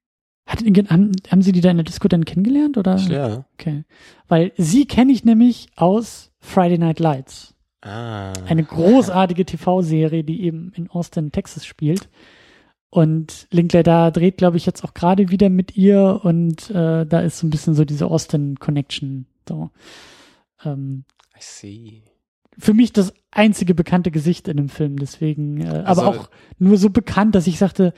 [0.48, 2.96] Hat, haben, haben sie die da in der Disco dann kennengelernt oder?
[2.96, 3.46] Ja.
[3.54, 3.84] Okay.
[4.30, 7.54] Weil sie kenne ich nämlich aus Friday Night Lights.
[7.82, 8.34] Ah.
[8.48, 12.10] Eine großartige TV-Serie, die eben in Austin, Texas spielt.
[12.90, 17.40] Und Linklater dreht, glaube ich, jetzt auch gerade wieder mit ihr und äh, da ist
[17.40, 19.28] so ein bisschen so diese Austin-Connection.
[19.48, 19.70] So.
[20.64, 21.04] Ähm,
[21.36, 22.04] I see.
[22.58, 26.78] für mich das einzige bekannte Gesicht in dem Film, deswegen, äh, Also- aber auch nur
[26.78, 27.94] so bekannt, dass ich sagte,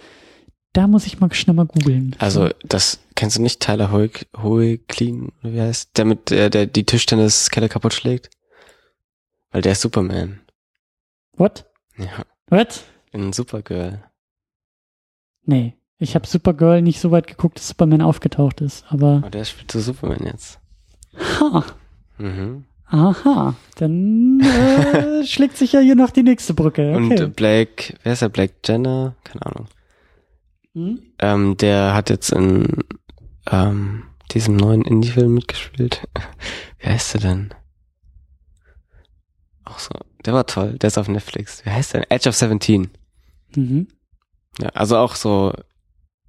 [0.73, 2.15] da muss ich mal schnell mal googeln.
[2.19, 5.97] Also, das, kennst du nicht Tyler Hoek, Hoechlin, oder wie heißt?
[5.97, 8.29] Der mit, der, der die Tischtenniskette kaputt schlägt?
[9.51, 10.39] Weil der ist Superman.
[11.33, 11.65] What?
[11.97, 12.23] Ja.
[12.49, 12.83] What?
[13.11, 14.03] In Supergirl.
[15.45, 15.75] Nee.
[15.97, 19.71] Ich habe Supergirl nicht so weit geguckt, dass Superman aufgetaucht ist, aber Aber der spielt
[19.71, 20.59] zu Superman jetzt.
[21.39, 21.65] ha,
[22.17, 22.65] Mhm.
[22.85, 26.95] aha, dann äh, schlägt sich ja hier noch die nächste Brücke.
[26.95, 27.23] Und Okay.
[27.23, 28.29] äh, Blake, wer ist der?
[28.29, 29.15] Blake Jenner?
[29.25, 29.67] Keine Ahnung.
[30.73, 31.01] Hm?
[31.19, 32.83] Ähm, der hat jetzt in
[33.51, 36.07] ähm, diesem neuen Indie-Film mitgespielt.
[36.79, 37.53] Wie heißt der denn?
[39.69, 39.91] Auch so.
[40.25, 40.77] Der war toll.
[40.79, 41.63] Der ist auf Netflix.
[41.65, 42.11] Wie heißt der?
[42.11, 42.89] Edge of 17.
[43.55, 43.87] Mhm.
[44.59, 45.53] Ja, also auch so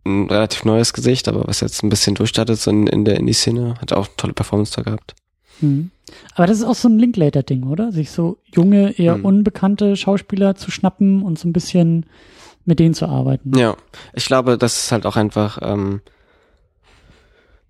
[0.05, 3.74] ein relativ neues Gesicht, aber was jetzt ein bisschen durchstartet so in, in der Indie-Szene.
[3.80, 5.14] Hat auch eine tolle Performance da gehabt.
[5.61, 5.91] Mhm.
[6.34, 7.93] Aber das ist auch so ein Linklater-Ding, oder?
[7.93, 9.24] Sich so junge, eher Hm.
[9.24, 12.07] unbekannte Schauspieler zu schnappen und so ein bisschen
[12.64, 13.57] mit denen zu arbeiten.
[13.57, 13.76] Ja,
[14.12, 16.01] ich glaube, das ist halt auch einfach, ähm,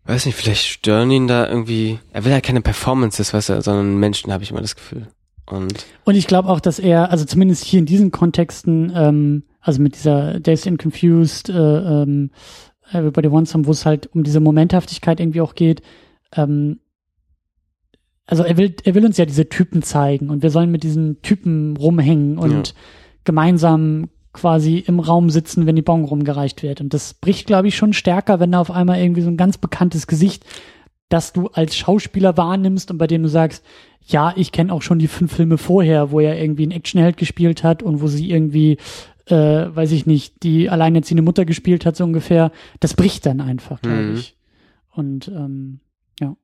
[0.05, 3.97] weiß nicht, vielleicht stören ihn da irgendwie, er will halt keine Performances, weißt du, sondern
[3.99, 5.09] Menschen, habe ich immer das Gefühl.
[5.53, 9.81] Und Und ich glaube auch, dass er, also zumindest hier in diesen Kontexten, ähm, also
[9.83, 11.53] mit dieser Days in Confused, äh,
[12.03, 12.31] ähm,
[12.93, 15.83] Everybody Wants Some, wo es halt um diese Momenthaftigkeit irgendwie auch geht,
[16.35, 16.81] ähm,
[18.27, 21.21] also er will, er will uns ja diese Typen zeigen und wir sollen mit diesen
[21.23, 22.75] Typen rumhängen und Ja.
[23.25, 26.81] gemeinsam quasi im Raum sitzen, wenn die Bon rumgereicht wird.
[26.81, 29.59] Und das bricht, glaube ich, schon stärker, wenn da auf einmal irgendwie so ein ganz
[29.59, 30.45] bekanntes Gesicht,
[31.11, 33.63] das du als Schauspieler wahrnimmst und bei dem du sagst,
[34.07, 37.63] ja, ich kenne auch schon die fünf Filme vorher, wo er irgendwie einen Actionheld gespielt
[37.63, 38.79] hat und wo sie irgendwie,
[39.27, 42.51] äh, weiß ich nicht, die alleinerziehende Mutter gespielt hat, so ungefähr.
[42.81, 44.15] Das bricht dann einfach, glaube Mhm.
[44.15, 44.37] ich.
[44.93, 45.81] Und ähm,
[46.21, 46.35] ja.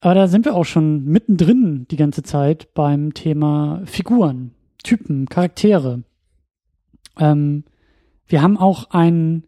[0.00, 4.50] Aber da sind wir auch schon mittendrin die ganze Zeit beim Thema Figuren,
[4.82, 6.02] Typen, Charaktere.
[7.18, 7.64] Ähm,
[8.26, 9.44] wir haben auch einen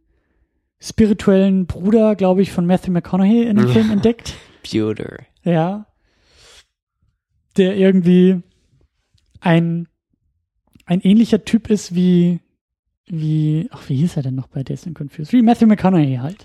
[0.85, 3.73] spirituellen Bruder, glaube ich, von Matthew McConaughey in dem Ja.
[3.73, 4.35] Film entdeckt.
[4.63, 5.25] Pewter.
[5.43, 5.87] Ja.
[7.57, 8.43] Der irgendwie
[9.41, 9.89] ein,
[10.87, 12.41] ein ähnlicher Typ ist wie,
[13.07, 15.33] wie, ach, wie hieß er denn noch bei Days and Confused?
[15.33, 16.45] Wie Matthew McConaughey halt.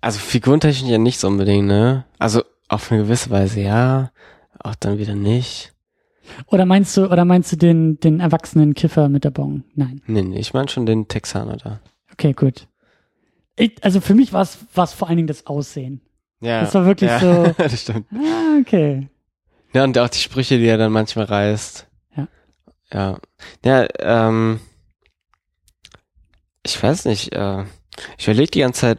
[0.00, 2.04] Also figurentechnisch ja nicht so unbedingt, ne?
[2.18, 4.10] Also auf eine gewisse Weise ja,
[4.58, 5.72] auch dann wieder nicht.
[6.46, 9.64] Oder meinst du, oder meinst du den, den erwachsenen Kiffer mit der Bon?
[9.74, 10.00] Nein.
[10.06, 11.80] Nee, nee, ich meine schon den Texaner da.
[12.22, 12.68] Okay, gut.
[13.56, 16.00] Ich, also für mich war es vor allen Dingen das Aussehen.
[16.40, 16.60] Ja.
[16.60, 18.06] Das war wirklich ja, so- das stimmt.
[18.12, 19.08] Ah, okay.
[19.72, 21.88] Ja, und auch die Sprüche, die er dann manchmal reißt.
[22.16, 22.28] Ja.
[22.92, 23.18] Ja.
[23.64, 24.60] Ja, ähm,
[26.64, 27.64] ich weiß nicht, äh,
[28.18, 28.98] ich überlege die ganze Zeit,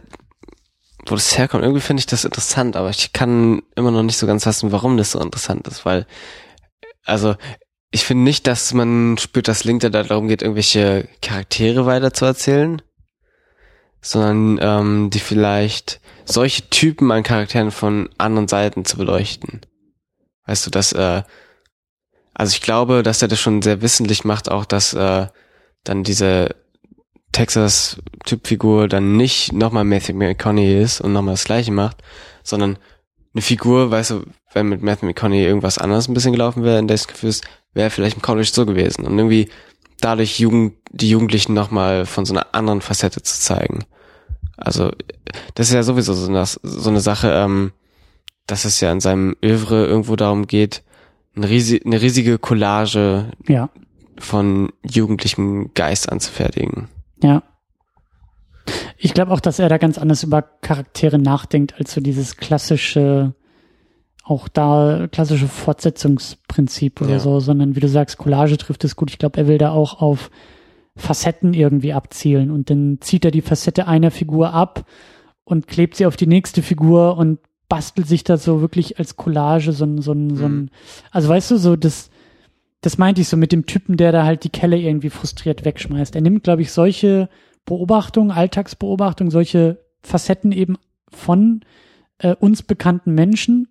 [1.08, 1.64] wo das herkommt.
[1.64, 4.98] Irgendwie finde ich das interessant, aber ich kann immer noch nicht so ganz fassen, warum
[4.98, 6.06] das so interessant ist, weil,
[7.06, 7.36] also,
[7.92, 12.26] ich finde nicht, dass man spürt, dass Link da darum geht, irgendwelche Charaktere weiter zu
[12.26, 12.82] erzählen,
[14.04, 19.62] sondern ähm, die vielleicht solche Typen an Charakteren von anderen Seiten zu beleuchten.
[20.46, 21.24] Weißt du, dass, äh,
[22.34, 25.28] also ich glaube, dass er das schon sehr wissentlich macht, auch dass äh,
[25.84, 26.56] dann diese
[27.32, 32.04] Texas-Typfigur dann nicht nochmal Matthew McConaughey ist und nochmal das gleiche macht,
[32.44, 32.78] sondern
[33.34, 36.88] eine Figur, weißt du, wenn mit Matthew McConaughey irgendwas anderes ein bisschen gelaufen wäre in
[36.88, 39.06] Days Confused, wäre vielleicht im College so gewesen.
[39.06, 39.50] Und irgendwie
[40.04, 43.86] dadurch Jugend, die Jugendlichen nochmal von so einer anderen Facette zu zeigen.
[44.58, 44.92] Also,
[45.56, 47.72] das ist ja sowieso so eine, so eine Sache, ähm,
[48.48, 50.84] dass es ja in seinem Övre irgendwo darum geht,
[51.36, 53.70] eine, riesi eine riesige Collage Ja,
[54.20, 56.90] von jugendlichem Geist anzufertigen.
[57.22, 57.42] ja.
[58.98, 63.34] Ich glaube auch, dass er da ganz anders über Charaktere nachdenkt, als so dieses klassische,
[64.24, 67.20] auch da klassische Fortsetzungsprinzip oder Ja.
[67.20, 69.12] so, sondern wie du sagst, Collage trifft es gut.
[69.12, 70.32] Ich glaube, er will da auch auf
[70.96, 74.86] Facetten irgendwie abzielen und dann zieht er die Facette einer Figur ab
[75.44, 79.72] und klebt sie auf die nächste Figur und bastelt sich da so wirklich als Collage
[79.74, 80.70] so ein, so ein, so ein,
[81.12, 82.10] also weißt du, so das,
[82.82, 86.16] das meinte ich so mit dem Typen, der da halt die Kelle irgendwie frustriert wegschmeißt.
[86.16, 87.28] Er nimmt, glaube ich, solche
[87.66, 90.78] Beobachtungen, Alltagsbeobachtungen, solche Facetten eben
[91.10, 91.62] von
[92.20, 93.68] äh, uns bekannten Menschen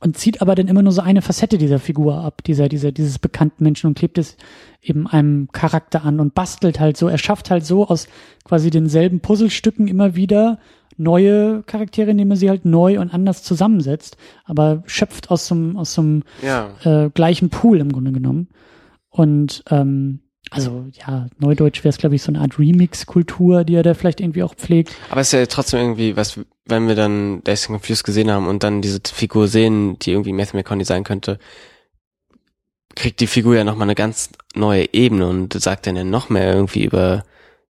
[0.00, 3.18] und zieht aber dann immer nur so eine Facette dieser Figur ab, dieser, dieser, dieses
[3.18, 4.36] bekannten Menschen und klebt es
[4.80, 8.06] eben einem Charakter an und bastelt halt so, er schafft halt so aus
[8.44, 10.58] quasi denselben Puzzlestücken immer wieder
[10.96, 15.76] neue Charaktere, indem er sie halt neu und anders zusammensetzt, aber schöpft aus so einem,
[15.76, 16.70] aus so einem Ja.
[16.84, 18.48] äh, gleichen Pool im Grunde genommen.
[19.10, 20.20] Und ähm,
[20.50, 24.20] also ja, Neudeutsch wäre es, glaube ich, so eine Art Remix-Kultur, die er da vielleicht
[24.20, 24.94] irgendwie auch pflegt.
[25.10, 28.62] Aber es ist ja trotzdem irgendwie, was, wenn wir dann and Confused gesehen haben und
[28.62, 31.38] dann diese Figur sehen, die irgendwie Matthew McConaughey sein könnte,
[32.94, 36.52] kriegt die Figur ja nochmal eine ganz neue Ebene und sagt dann ja noch mehr
[36.52, 37.24] irgendwie über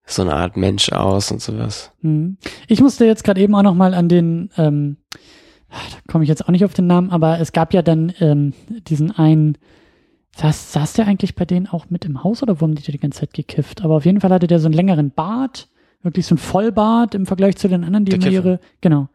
[0.07, 1.93] so eine Art Mensch aus und sowas.
[2.01, 2.39] Mhm.
[2.67, 4.97] Ich musste jetzt gerade eben auch noch mal an den, ähm,
[5.69, 5.77] da
[6.11, 8.55] komme ich jetzt auch nicht auf den Namen, aber es gab ja dann ähm,
[8.89, 9.59] diesen einen,
[10.41, 12.99] saß, saß der eigentlich bei denen auch mit im Haus oder wo haben die die
[12.99, 13.83] ganze Zeit gekifft?
[13.85, 15.69] Aber auf jeden Fall hatte der so einen längeren Bart,
[16.03, 18.49] wirklich so ein Vollbart im Vergleich zu den anderen, die Der immer Kiffer.
[18.51, 19.09] ihre, genau,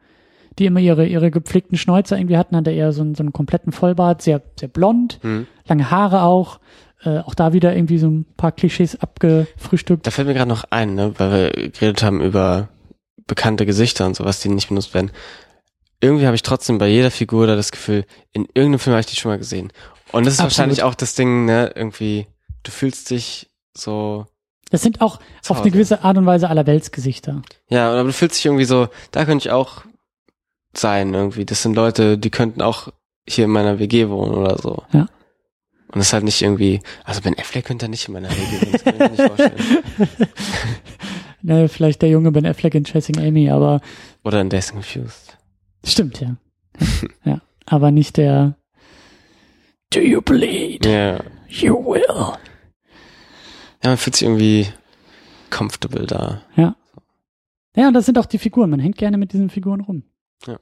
[0.59, 3.71] die immer ihre, ihre gepflegten Schnäuzer irgendwie hatten, hatte er so einen, so einen kompletten
[3.71, 5.47] Vollbart, sehr, sehr blond, Hm.
[5.67, 6.59] lange Haare auch,
[7.03, 10.05] äh, auch da wieder irgendwie so ein paar Klischees abgefrühstückt.
[10.05, 12.69] Da fällt mir gerade noch ein, ne, weil wir geredet haben über
[13.27, 15.11] bekannte Gesichter und sowas, die nicht benutzt werden.
[16.01, 18.03] Irgendwie habe ich trotzdem bei jeder Figur da das Gefühl,
[18.33, 19.71] in irgendeinem Film habe ich die schon mal gesehen.
[20.13, 20.51] Und das ist Absolut.
[20.51, 22.27] wahrscheinlich auch das Ding, ne, irgendwie,
[22.63, 24.25] du fühlst dich so,
[24.69, 27.41] Das sind auch auf eine gewisse Art und Weise Allerweltsgesichter.
[27.67, 29.83] ja, aber du fühlst dich irgendwie so, da könnte ich auch
[30.75, 31.45] sein irgendwie.
[31.45, 32.89] Das sind Leute, die könnten auch
[33.27, 34.83] hier in meiner WG wohnen oder so.
[34.93, 35.01] Ja.
[35.87, 38.71] Und das ist halt nicht irgendwie, also Ben Affleck könnte nicht in meiner WG wohnen,
[38.71, 39.83] das kann ich mir nicht vorstellen.
[41.45, 43.81] Ne, vielleicht der junge Ben Affleck in Chasing Amy, aber
[44.23, 45.37] Oder in Days Confused.
[45.85, 46.37] stimmt ja.
[47.25, 47.41] ja.
[47.65, 48.55] aber nicht der
[49.93, 50.85] Do you bleed?
[50.85, 51.19] Ja.
[51.47, 52.01] You will.
[53.83, 54.67] Ja, man fühlt sich irgendwie
[55.51, 56.41] comfortable da.
[56.55, 56.75] Ja.
[57.75, 58.69] Ja, und das sind auch die Figuren.
[58.69, 60.03] Man hängt gerne mit diesen Figuren rum.
[60.47, 60.57] Ja.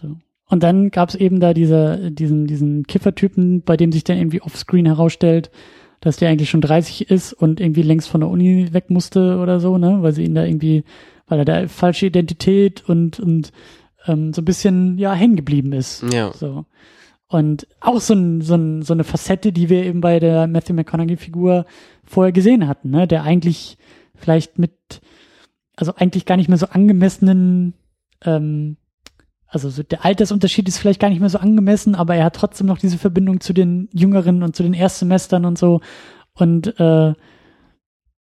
[0.00, 0.16] So.
[0.48, 4.86] Und dann gab's eben da diese, diesen, diesen Kiffertypen, bei dem sich dann irgendwie offscreen
[4.86, 5.50] herausstellt,
[6.00, 9.60] dass der eigentlich schon 30 ist und irgendwie längst von der Uni weg musste oder
[9.60, 9.98] so, ne?
[10.02, 10.84] Weil sie ihn da irgendwie,
[11.26, 13.52] weil er da falsche Identität und, und
[14.06, 16.04] ähm, so ein bisschen ja hängen geblieben ist.
[16.12, 16.32] Ja.
[16.32, 16.66] So.
[17.28, 20.74] Und auch so, ein, so, ein, so eine Facette, die wir eben bei der Matthew
[20.74, 21.64] McConaughey-Figur
[22.04, 23.08] vorher gesehen hatten, ne?
[23.08, 23.78] Der eigentlich
[24.14, 25.00] vielleicht mit,
[25.76, 27.74] also eigentlich gar nicht mehr so angemessenen,
[28.24, 28.76] ähm,
[29.46, 32.66] also so der Altersunterschied ist vielleicht gar nicht mehr so angemessen, aber er hat trotzdem
[32.66, 35.80] noch diese Verbindung zu den Jüngeren und zu den Erstsemestern und so.
[36.34, 37.14] Und äh,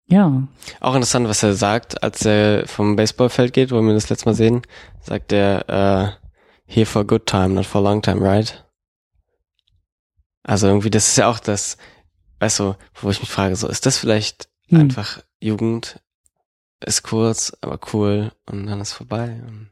[0.07, 0.47] ja,
[0.81, 4.35] Auch interessant, was er sagt, als er vom Baseballfeld geht, wo wir das letzte Mal
[4.35, 4.61] sehen,
[4.99, 6.11] sagt er, äh,
[6.65, 8.65] here for a good time, not for a long time, right?
[10.43, 11.77] Also irgendwie, das ist ja auch das,
[12.39, 14.79] weißt du, wo ich mich frage, so, ist das vielleicht Hm.
[14.79, 15.99] einfach Jugend,
[16.83, 19.41] ist kurz, aber cool und dann ist vorbei.
[19.45, 19.69] Und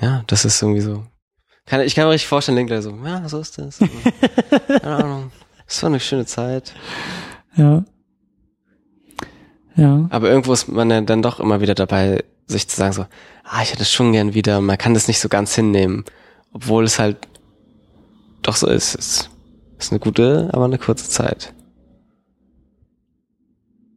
[0.00, 1.06] ja, das ist irgendwie so.
[1.66, 3.78] Kann, ich kann mir richtig vorstellen, denkt er so, ja, so ist das.
[4.68, 5.32] Keine Ahnung.
[5.66, 6.74] Es war eine schöne Zeit.
[7.56, 7.84] ja.
[9.76, 10.08] Ja.
[10.10, 13.06] Aber irgendwo ist man ja dann doch immer wieder dabei, sich zu sagen so,
[13.44, 14.60] ah, ich hätte es schon gern wieder.
[14.60, 16.04] Man kann das nicht so ganz hinnehmen,
[16.52, 17.16] obwohl es halt
[18.48, 18.94] doch so ist.
[18.96, 19.28] Es
[19.78, 21.54] ist eine gute, aber eine kurze Zeit.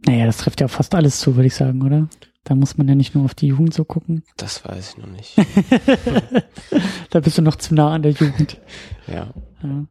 [0.06, 2.08] Naja, das trifft ja fast alles zu, würde ich sagen, oder?
[2.44, 4.24] Da muss man ja nicht nur auf die Jugend so gucken.
[4.38, 5.36] Das weiß ich noch nicht.
[7.12, 8.58] Da bist du noch zu nah an der Jugend.
[9.08, 9.34] ja.
[9.62, 9.86] Ja.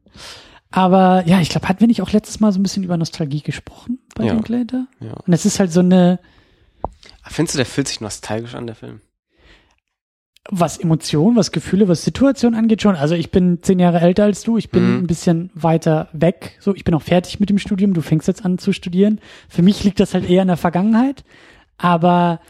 [0.71, 3.43] Aber ja, ich glaube, hatten wir nicht auch letztes Mal so ein bisschen über Nostalgie
[3.43, 4.33] gesprochen bei Ja.
[4.33, 4.87] Linklater?
[5.01, 5.13] ja.
[5.13, 6.19] Und es ist halt so eine,
[7.27, 9.01] Findest du, der fühlt sich nostalgisch an, der Film?
[10.49, 12.97] Was Emotionen, was Gefühle, was Situation angeht schon.
[12.97, 14.99] Also ich bin zehn Jahre älter als du, ich bin Mhm.
[15.01, 16.57] ein bisschen weiter weg.
[16.61, 19.21] So, ich bin auch fertig mit dem Studium, du fängst jetzt an zu studieren.
[19.49, 21.25] Für mich liegt das halt eher in der Vergangenheit.
[21.77, 22.41] Aber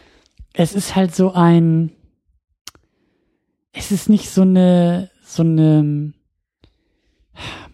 [0.53, 1.91] es ist halt so ein,
[3.73, 6.13] es ist nicht so eine, so eine,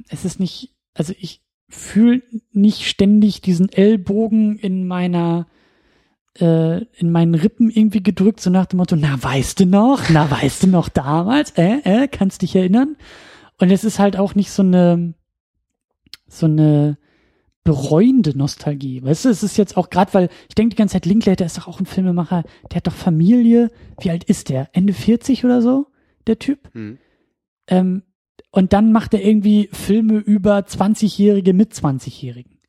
[0.09, 2.21] es ist nicht, also ich fühle
[2.53, 5.47] nicht ständig diesen Ellbogen in meiner,
[6.39, 10.09] äh, in meinen Rippen irgendwie gedrückt, so nach dem Motto, na, weißt du noch?
[10.09, 11.51] Na, weißt du noch damals?
[11.51, 12.95] Äh, äh, kannst dich erinnern?
[13.59, 15.13] Und es ist halt auch nicht so eine,
[16.27, 16.97] so eine
[17.63, 19.03] bereuende Nostalgie.
[19.03, 21.57] Weißt du, es ist jetzt auch gerade, weil ich denke die ganze Zeit, Linklater ist
[21.57, 23.71] doch auch ein Filmemacher, der hat doch Familie.
[23.99, 24.69] Wie alt ist der?
[24.71, 25.87] Ende 40 oder so?
[26.27, 26.69] Der Typ?
[26.73, 26.97] Hm.
[27.67, 28.03] Ähm,
[28.51, 32.59] und dann macht er irgendwie Filme über 20-Jährige mit 20-Jährigen.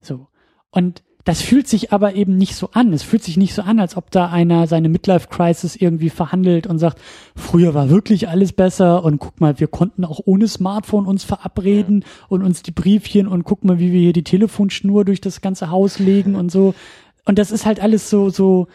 [0.00, 0.28] So.
[0.70, 2.92] Und das fühlt sich aber eben nicht so an.
[2.92, 6.78] Es fühlt sich nicht so an, als ob da einer seine Midlife-Crisis irgendwie verhandelt und
[6.78, 7.00] sagt,
[7.34, 12.04] früher war wirklich alles besser und guck mal, wir konnten auch ohne Smartphone uns verabreden
[12.28, 15.68] und uns die Briefchen und guck mal, wie wir hier die Telefonschnur durch das ganze
[15.68, 16.76] Haus legen und so.
[17.24, 18.68] Und das ist halt alles so, so,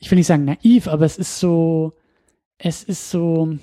[0.00, 1.92] ich will nicht sagen naiv, aber es ist so,
[2.58, 3.58] es ist so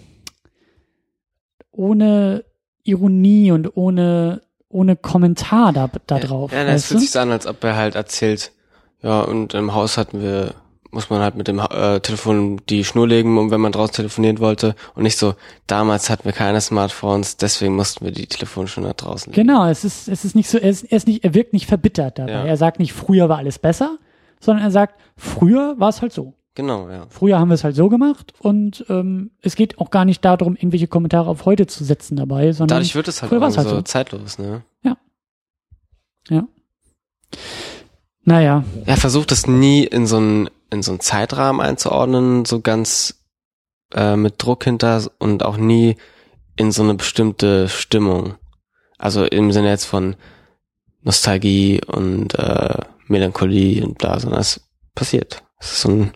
[1.71, 2.45] ohne
[2.83, 6.51] Ironie und ohne, ohne Kommentar da, da drauf.
[6.51, 8.51] Ja, ja das fühlt sich an, als ob er halt erzählt,
[9.01, 10.53] ja, und im Haus hatten wir,
[10.91, 14.39] muss man halt mit dem äh, Telefon die Schnur legen, um wenn man draußen telefonieren
[14.39, 14.75] wollte.
[14.95, 15.35] Und nicht so,
[15.67, 19.47] damals hatten wir keine Smartphones, deswegen mussten wir die Telefonschnur draußen legen.
[19.47, 21.67] Genau, es ist, es ist nicht so, er, ist, er, ist nicht, er wirkt nicht
[21.67, 22.31] verbittert dabei.
[22.31, 22.45] Ja.
[22.45, 23.97] Er sagt nicht, früher war alles besser,
[24.39, 26.33] sondern er sagt, früher war es halt so.
[26.59, 27.05] Genau, ja.
[27.07, 30.57] Früher haben wir es halt so gemacht und ähm, es geht auch gar nicht darum,
[30.57, 33.75] irgendwelche Kommentare auf heute zu setzen dabei, sondern Dadurch wird es halt auch halt so,
[33.75, 33.81] so.
[33.81, 34.61] zeitlos, ne?
[36.29, 36.45] ja.
[38.23, 43.23] Naja, Er versucht es nie in so einen, in so einen Zeitrahmen einzuordnen, so ganz
[43.93, 45.95] äh, mit Druck hinter und auch nie
[46.57, 48.35] in so eine bestimmte Stimmung.
[48.97, 50.17] Also im Sinne jetzt von
[51.03, 54.59] Nostalgie und äh, Melancholie und bla, sondern es
[54.93, 55.41] passiert.
[55.57, 56.11] Es ist so ein,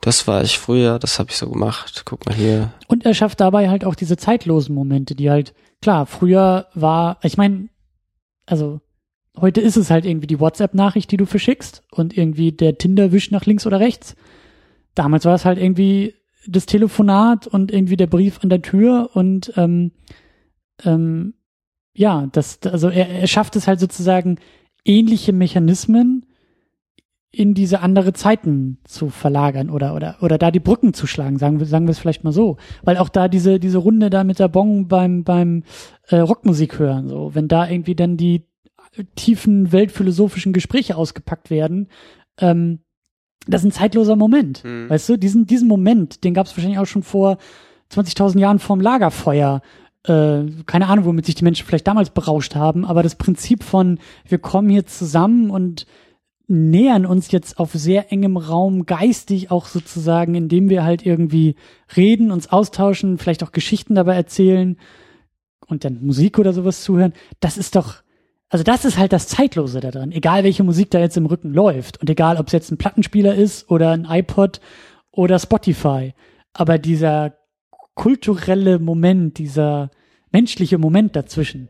[0.00, 2.02] das war ich früher, das habe ich so gemacht.
[2.04, 2.72] Guck mal hier.
[2.86, 7.36] Und er schafft dabei halt auch diese zeitlosen Momente, die halt, klar, früher war, ich
[7.36, 7.68] meine,
[8.46, 8.80] also
[9.36, 13.44] heute ist es halt irgendwie die WhatsApp-Nachricht, die du verschickst und irgendwie der Tinder-Wisch nach
[13.44, 14.14] links oder rechts.
[14.94, 16.14] Damals war es halt irgendwie
[16.46, 19.92] das Telefonat und irgendwie der Brief an der Tür und ähm,
[20.84, 21.34] ähm,
[21.94, 24.38] ja, das, also er, er schafft es halt sozusagen
[24.84, 26.26] ähnliche Mechanismen
[27.30, 31.58] in diese andere Zeiten zu verlagern oder oder oder da die Brücken zu schlagen, sagen
[31.58, 34.38] wir sagen wir es vielleicht mal so, weil auch da diese diese Runde da mit
[34.38, 35.64] der Bong beim beim
[36.08, 38.44] äh, Rockmusik hören, so wenn da irgendwie dann die
[39.14, 41.88] tiefen weltphilosophischen Gespräche ausgepackt werden,
[42.40, 42.80] ähm,
[43.46, 44.88] das ist ein zeitloser Moment, Mhm.
[44.88, 47.36] weißt du, diesen diesen Moment, den gab es wahrscheinlich auch schon vor
[47.90, 49.60] 20.000 Jahren vorm Lagerfeuer.
[50.04, 53.98] Äh, keine Ahnung, womit sich die Menschen vielleicht damals berauscht haben, aber das Prinzip von,
[54.26, 55.86] wir kommen hier zusammen und
[56.48, 61.54] nähern uns jetzt auf sehr engem Raum geistig auch sozusagen, indem wir halt irgendwie
[61.94, 64.78] reden, uns austauschen, vielleicht auch Geschichten dabei erzählen
[65.66, 67.12] und dann Musik oder sowas zuhören.
[67.40, 67.96] Das ist doch,
[68.48, 70.10] also das ist halt das Zeitlose da dran.
[70.10, 73.34] Egal welche Musik da jetzt im Rücken läuft und egal ob es jetzt ein Plattenspieler
[73.34, 74.60] ist oder ein iPod
[75.10, 76.14] oder Spotify.
[76.54, 77.34] Aber dieser
[77.94, 79.90] kulturelle Moment, dieser
[80.32, 81.68] menschliche Moment dazwischen,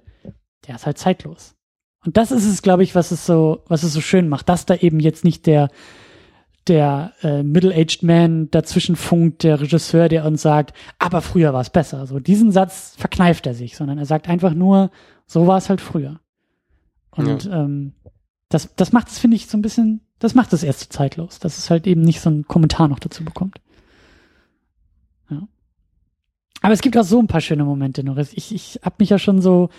[0.67, 1.58] der ist halt zeitlos.
[2.05, 4.67] Und das ist es, glaube ich, was es so, was es so schön macht, dass
[4.67, 5.69] da eben jetzt nicht der
[6.69, 11.71] der äh, middle-aged Man dazwischen funkt, der Regisseur, der uns sagt, aber früher war es
[11.71, 12.07] besser.
[12.07, 14.91] So diesen Satz verkneift er sich, sondern er sagt einfach nur,
[15.27, 16.21] so war es halt früher.
[17.11, 17.65] Und ja.
[17.65, 17.95] ähm,
[18.49, 21.39] das, das macht es, finde ich, so ein bisschen, das macht es erst so zeitlos,
[21.39, 23.61] dass es halt eben nicht so einen Kommentar noch dazu bekommt.
[25.31, 25.49] Ja.
[26.61, 28.33] Aber es gibt auch so ein paar schöne Momente, Norris.
[28.35, 29.71] Ich, ich habe mich ja schon so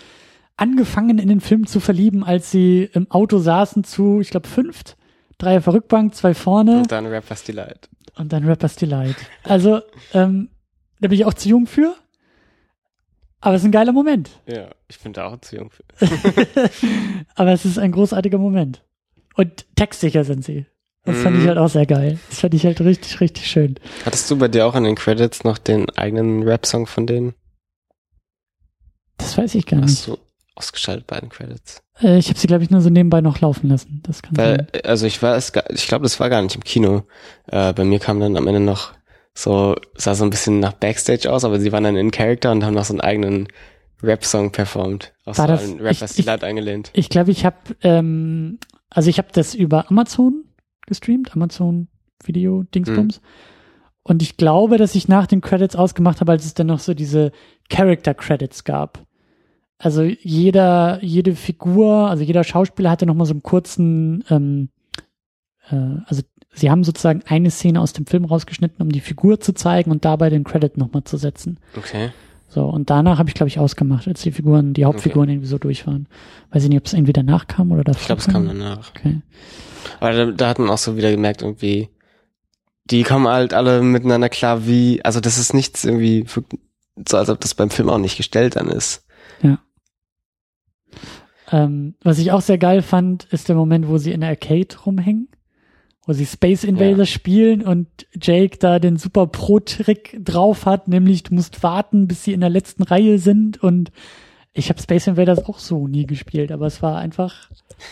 [0.60, 4.96] angefangen in den Film zu verlieben, als sie im Auto saßen zu, ich glaube, fünft.
[5.38, 6.78] Drei auf der Rückbank, zwei vorne.
[6.78, 7.88] Und dann Rappers Delight.
[8.16, 9.16] Und dann Rappers Delight.
[9.42, 9.80] Also,
[10.12, 10.50] ähm,
[11.00, 11.94] da bin ich auch zu jung für.
[13.40, 14.28] Aber es ist ein geiler Moment.
[14.46, 15.84] Ja, ich bin da auch zu jung für.
[17.36, 18.84] aber es ist ein großartiger Moment.
[19.34, 20.66] Und textsicher sind sie.
[21.04, 21.48] Das fand ich mhm.
[21.48, 22.18] halt auch sehr geil.
[22.28, 23.76] Das fand ich halt richtig, richtig schön.
[24.04, 27.32] Hattest du bei dir auch in den Credits noch den eigenen Rap-Song von denen?
[29.16, 29.90] Das weiß ich gar nicht.
[29.90, 30.18] Hast du
[30.54, 31.82] ausgeschaltet bei den Credits?
[32.00, 34.00] Äh, ich habe sie, glaube ich, nur so nebenbei noch laufen lassen.
[34.04, 34.82] Das kann Weil, sein.
[34.84, 37.04] Also ich war es, ich glaube, das war gar nicht im Kino.
[37.46, 38.92] Äh, bei mir kam dann am Ende noch
[39.34, 42.64] so, sah so ein bisschen nach Backstage aus, aber sie waren dann in Character und
[42.64, 43.48] haben noch so einen eigenen
[44.02, 45.12] Rap-Song performt.
[45.24, 46.90] Aus war das, Rappers ich, ich, eingelehnt.
[46.94, 50.44] Ich glaube, ich habe, ähm, also ich habe das über Amazon
[50.86, 51.88] gestreamt, Amazon
[52.24, 53.20] Video Dingsbums.
[53.20, 53.26] Mhm.
[54.02, 56.94] Und ich glaube, dass ich nach den Credits ausgemacht habe, als es dann noch so
[56.94, 57.32] diese
[57.68, 59.04] Character Credits gab.
[59.82, 64.68] Also jeder, jede Figur, also jeder Schauspieler hatte nochmal so einen kurzen, ähm,
[65.70, 66.20] äh, also
[66.52, 70.04] sie haben sozusagen eine Szene aus dem Film rausgeschnitten, um die Figur zu zeigen und
[70.04, 71.58] dabei den Credit nochmal zu setzen.
[71.78, 72.10] Okay.
[72.46, 75.32] So, und danach habe ich, glaube ich, ausgemacht, als die Figuren, die Hauptfiguren okay.
[75.32, 76.08] irgendwie so durch waren.
[76.50, 78.00] Weiß ich nicht, ob es irgendwie danach kam oder davor.
[78.00, 78.90] Ich glaube, es kam danach.
[78.90, 79.22] Okay.
[79.98, 81.88] Aber da, da hat man auch so wieder gemerkt, irgendwie,
[82.84, 86.26] die kommen halt alle miteinander klar, wie, also das ist nichts irgendwie,
[87.08, 89.06] so als ob das beim Film auch nicht gestellt dann ist.
[91.52, 94.76] Ähm, was ich auch sehr geil fand, ist der Moment, wo sie in der Arcade
[94.86, 95.28] rumhängen,
[96.06, 97.14] wo sie Space Invaders ja.
[97.14, 97.88] spielen und
[98.20, 102.50] Jake da den super Pro-Trick drauf hat, nämlich du musst warten, bis sie in der
[102.50, 103.90] letzten Reihe sind und
[104.52, 107.50] ich habe Space Invaders auch so nie gespielt, aber es war einfach,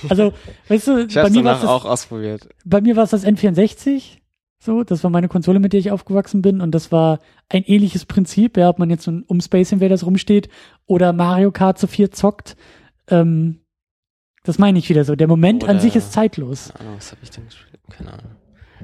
[0.08, 0.32] also,
[0.68, 2.48] weißt du, bei mir war es auch ausprobiert.
[2.64, 4.18] Bei mir war es das N64,
[4.60, 8.06] so, das war meine Konsole, mit der ich aufgewachsen bin und das war ein ähnliches
[8.06, 10.48] Prinzip, ja, ob man jetzt um Space Invaders rumsteht
[10.86, 12.56] oder Mario Kart zu vier zockt
[13.10, 13.60] ähm,
[14.44, 15.16] das meine ich wieder so.
[15.16, 16.70] Der Moment Oder, an sich ist zeitlos.
[16.72, 17.80] Ahnung, was habe ich denn gespielt?
[17.90, 18.30] Keine Ahnung.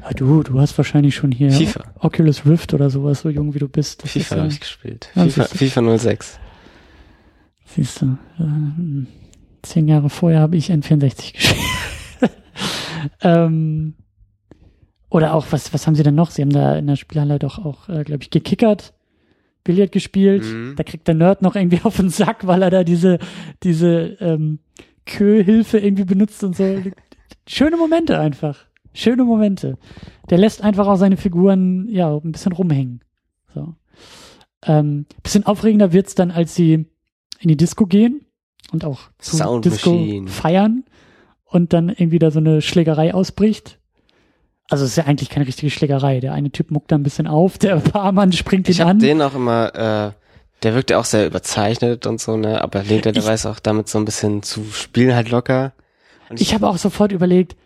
[0.01, 1.95] Ja, du, du hast wahrscheinlich schon hier FIFA.
[2.01, 4.03] Oculus Rift oder sowas, so jung wie du bist.
[4.03, 5.11] Das FIFA habe ich gespielt.
[5.15, 6.41] Ja, FIFA, FIFA 06.
[7.67, 9.07] Siehst du, äh,
[9.63, 11.61] zehn Jahre vorher habe ich N64 gespielt.
[13.23, 13.95] ähm,
[15.09, 16.31] oder auch, was, was haben sie denn noch?
[16.31, 18.94] Sie haben da in der Spielhalle doch auch, äh, glaube ich, gekickert.
[19.65, 20.45] Billard gespielt.
[20.45, 20.75] Mhm.
[20.77, 23.19] Da kriegt der Nerd noch irgendwie auf den Sack, weil er da diese,
[23.63, 24.61] diese ähm,
[25.07, 26.83] Kö-Hilfe irgendwie benutzt und so.
[27.49, 28.67] Schöne Momente einfach.
[28.93, 29.77] Schöne Momente.
[30.31, 33.01] Der lässt einfach auch seine Figuren ja ein bisschen rumhängen.
[33.53, 33.75] So.
[34.63, 36.87] Ähm, bisschen aufregender wird's dann, als sie
[37.41, 38.25] in die Disco gehen
[38.73, 40.85] und auch zu Disco feiern
[41.45, 43.79] und dann irgendwie da so eine Schlägerei ausbricht
[44.71, 46.21] also es ist ja eigentlich keine richtige Schlägerei.
[46.21, 48.99] Der eine Typ muckt da ein bisschen auf, der Barmann springt ihn ich an.
[48.99, 50.13] Ich den auch immer, äh,
[50.63, 52.63] der wirkt ja auch sehr überzeichnet und so, ne?
[52.63, 55.73] Aber lehnt er der weiß auch damit so ein bisschen zu spielen halt locker.
[56.31, 57.57] Und ich, ich habe auch sofort überlegt,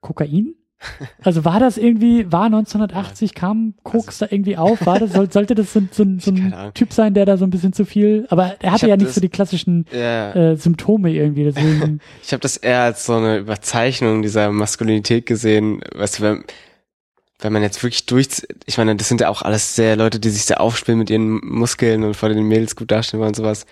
[0.00, 0.54] Kokain?
[1.22, 4.84] Also war das irgendwie, war 1980, kam Koks also, da irgendwie auf?
[4.86, 7.50] War das, soll, sollte das so, so, so ein Typ sein, der da so ein
[7.50, 10.32] bisschen zu viel, aber er hatte ja nicht das, so die klassischen ja.
[10.34, 12.00] äh, Symptome irgendwie, deswegen.
[12.22, 16.44] ich habe das eher als so eine Überzeichnung dieser Maskulinität gesehen, weißt du, wenn,
[17.40, 20.30] wenn man jetzt wirklich durch, ich meine, das sind ja auch alles sehr Leute, die
[20.30, 23.66] sich sehr aufspielen mit ihren Muskeln und vor den Mädels gut darstellen wollen und sowas.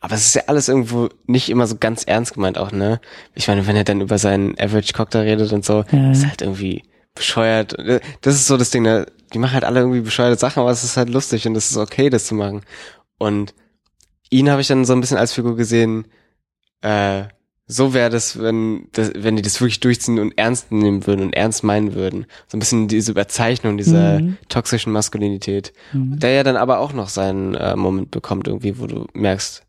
[0.00, 3.00] Aber es ist ja alles irgendwo nicht immer so ganz ernst gemeint auch, ne?
[3.34, 6.10] Ich meine, wenn er dann über seinen Average Cocktail redet und so, ja.
[6.12, 6.84] ist halt irgendwie
[7.14, 7.74] bescheuert.
[8.20, 9.06] Das ist so das Ding, ne?
[9.34, 11.76] Die machen halt alle irgendwie bescheuerte Sachen, aber es ist halt lustig und es ist
[11.76, 12.62] okay, das zu machen.
[13.18, 13.54] Und
[14.30, 16.06] ihn habe ich dann so ein bisschen als Figur gesehen,
[16.82, 17.24] äh,
[17.66, 21.34] so wäre das, wenn, das, wenn die das wirklich durchziehen und ernst nehmen würden und
[21.34, 22.24] ernst meinen würden.
[22.46, 24.38] So ein bisschen diese Überzeichnung dieser Mhm.
[24.48, 25.74] toxischen Maskulinität.
[25.92, 26.18] Mhm.
[26.18, 29.64] Der ja dann aber auch noch seinen äh, Moment bekommt irgendwie, wo du merkst,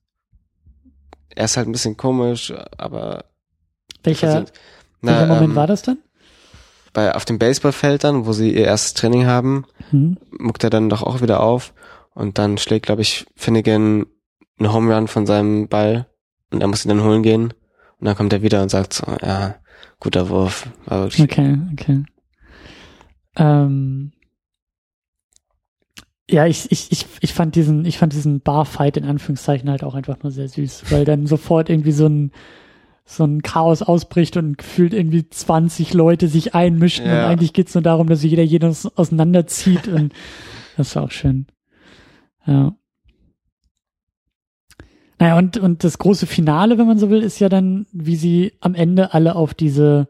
[1.35, 3.25] er ist halt ein bisschen komisch, aber
[4.03, 4.47] Welcher, welcher
[5.01, 5.97] Na, Moment ähm, war das dann?
[6.93, 10.17] bei auf dem Baseballfeld dann, wo sie ihr erstes Training haben, Mhm.
[10.37, 11.73] muckt er dann doch auch wieder auf
[12.13, 14.05] und dann schlägt, glaube ich, Finnegan
[14.59, 16.07] einen Home Run von seinem Ball
[16.51, 17.53] und er muss ihn dann holen gehen
[17.99, 19.55] und dann kommt er wieder und sagt so, ja,
[19.99, 22.03] guter Wurf, war wirklich Okay, okay.
[23.35, 24.11] Ähm,
[26.29, 29.95] ja, ich, ich, ich, ich fand diesen, ich fand diesen Barfight in Anführungszeichen halt auch
[29.95, 32.31] einfach nur sehr süß, weil dann sofort irgendwie so ein,
[33.05, 37.13] so ein Chaos ausbricht und gefühlt irgendwie 20 Leute sich einmischen Ja.
[37.25, 40.13] und eigentlich geht's nur darum, dass jeder jeden aus- auseinanderzieht und
[40.77, 41.47] das war auch schön.
[42.45, 42.75] Ja.
[45.17, 48.53] Naja, und, und das große Finale, wenn man so will, ist ja dann, wie sie
[48.61, 50.07] am Ende alle auf diese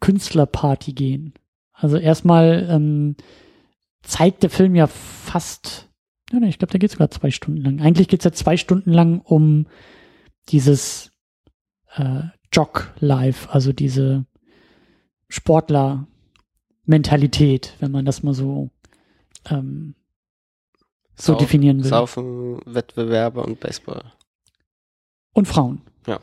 [0.00, 1.34] Künstlerparty gehen.
[1.72, 3.16] Also erstmal ähm,
[4.02, 5.88] zeigt der Film ja fast,
[6.32, 7.80] ja, ich glaube, der geht sogar zwei Stunden lang.
[7.80, 9.66] Eigentlich geht's ja zwei Stunden lang um
[10.48, 11.12] dieses
[11.96, 12.22] äh,
[12.52, 14.24] Jog-Life, also diese
[15.28, 18.70] Sportler-Mentalität, wenn man das mal so
[19.48, 19.94] ähm,
[21.16, 21.90] so Sau- definieren will.
[21.90, 24.02] Saufen, Wettbewerbe und Baseball.
[25.32, 25.82] Und Frauen.
[26.06, 26.18] Ja.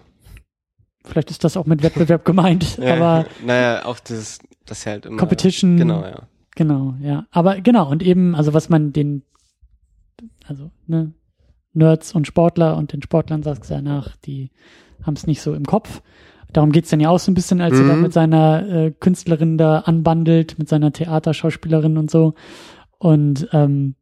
[1.06, 5.18] Vielleicht ist das auch mit Wettbewerb gemeint, Ja, aber naja, auch das, das halt immer.
[5.18, 5.78] Competition.
[5.78, 6.28] Genau, ja.
[6.58, 7.28] Genau, ja.
[7.30, 9.22] Aber genau, und eben, also was man den,
[10.48, 11.14] also, ne,
[11.74, 14.50] Nerds und Sportler und den Sportlern sagt ja nach, die
[15.04, 16.02] haben es nicht so im Kopf.
[16.52, 17.90] Darum geht's dann ja auch so ein bisschen, als er Mhm.
[17.90, 22.34] da mit seiner äh, Künstlerin da anbandelt, mit seiner Theaterschauspielerin und so.
[22.98, 23.94] Und ähm,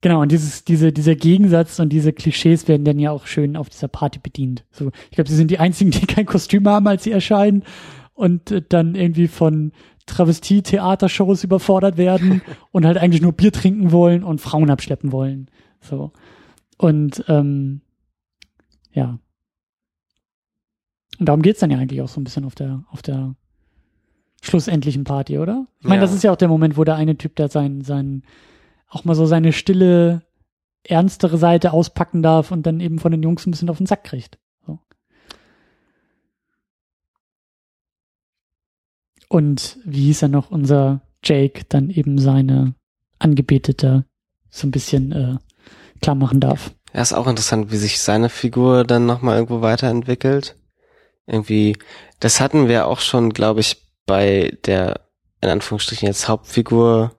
[0.00, 3.68] genau, und dieses, diese, dieser Gegensatz und diese Klischees werden dann ja auch schön auf
[3.70, 4.64] dieser Party bedient.
[4.70, 7.64] So, ich glaube, sie sind die einzigen, die kein Kostüm haben, als sie erscheinen
[8.14, 9.72] und äh, dann irgendwie von
[10.06, 12.42] Travestie-Theatershows überfordert werden
[12.72, 15.48] und halt eigentlich nur Bier trinken wollen und Frauen abschleppen wollen.
[15.80, 16.12] So.
[16.78, 17.80] Und ähm,
[18.92, 19.18] ja.
[21.18, 23.34] Und darum geht's dann ja eigentlich auch so ein bisschen auf der, auf der
[24.42, 25.66] schlussendlichen Party, oder?
[25.80, 26.00] Ich meine, Ja.
[26.02, 28.24] das ist ja auch der Moment, wo der eine Typ da sein, sein,
[28.88, 30.22] auch mal so seine stille,
[30.82, 34.02] ernstere Seite auspacken darf und dann eben von den Jungs ein bisschen auf den Sack
[34.02, 34.38] kriegt.
[34.66, 34.80] So.
[39.32, 42.74] Und wie hieß er noch, unser Jake dann eben seine
[43.18, 44.04] Angebetete
[44.50, 45.36] so ein bisschen äh,
[46.02, 46.74] klar machen darf.
[46.92, 50.58] Ja, ist auch interessant, wie sich seine Figur dann nochmal irgendwo weiterentwickelt.
[51.26, 51.78] Irgendwie,
[52.20, 55.00] das hatten wir auch schon, glaube ich, bei der,
[55.40, 57.12] in Anführungsstrichen jetzt Hauptfigur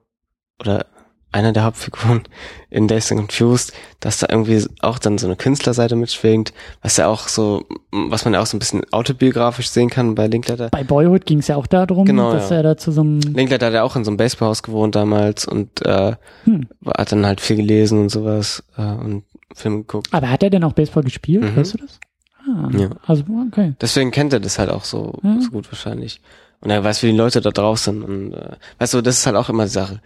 [0.60, 0.86] oder
[1.34, 2.22] einer der Hauptfiguren
[2.70, 7.08] in Dazed and Confused, dass da irgendwie auch dann so eine Künstlerseite mitschwingt, was ja
[7.08, 10.68] auch so, was man ja auch so ein bisschen autobiografisch sehen kann bei Linklater.
[10.70, 12.56] Bei Boyhood ging es ja auch darum, Genau, dass ja.
[12.56, 15.44] er da zu so einem Linklater hat ja auch in so einem Baseballhaus gewohnt damals
[15.46, 16.14] und äh,
[16.44, 16.68] Hm.
[16.86, 19.24] hat dann halt viel gelesen und sowas äh, und
[19.54, 20.08] Filme geguckt.
[20.12, 21.42] Aber hat er denn auch Baseball gespielt?
[21.42, 21.56] Mhm.
[21.56, 21.98] Weißt du das?
[22.46, 22.90] Ah, Ja.
[23.06, 23.74] Also, okay.
[23.80, 25.36] Deswegen kennt er das halt auch so, Ja.
[25.40, 26.20] so gut wahrscheinlich.
[26.60, 28.04] Und er weiß, wie die Leute da draußen sind.
[28.08, 30.00] Und äh, weißt du, das ist halt auch immer die Sache.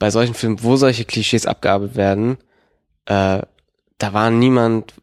[0.00, 2.38] Bei solchen Filmen, wo solche Klischees abgearbeitet werden,
[3.06, 3.42] äh,
[3.98, 4.94] da war niemand,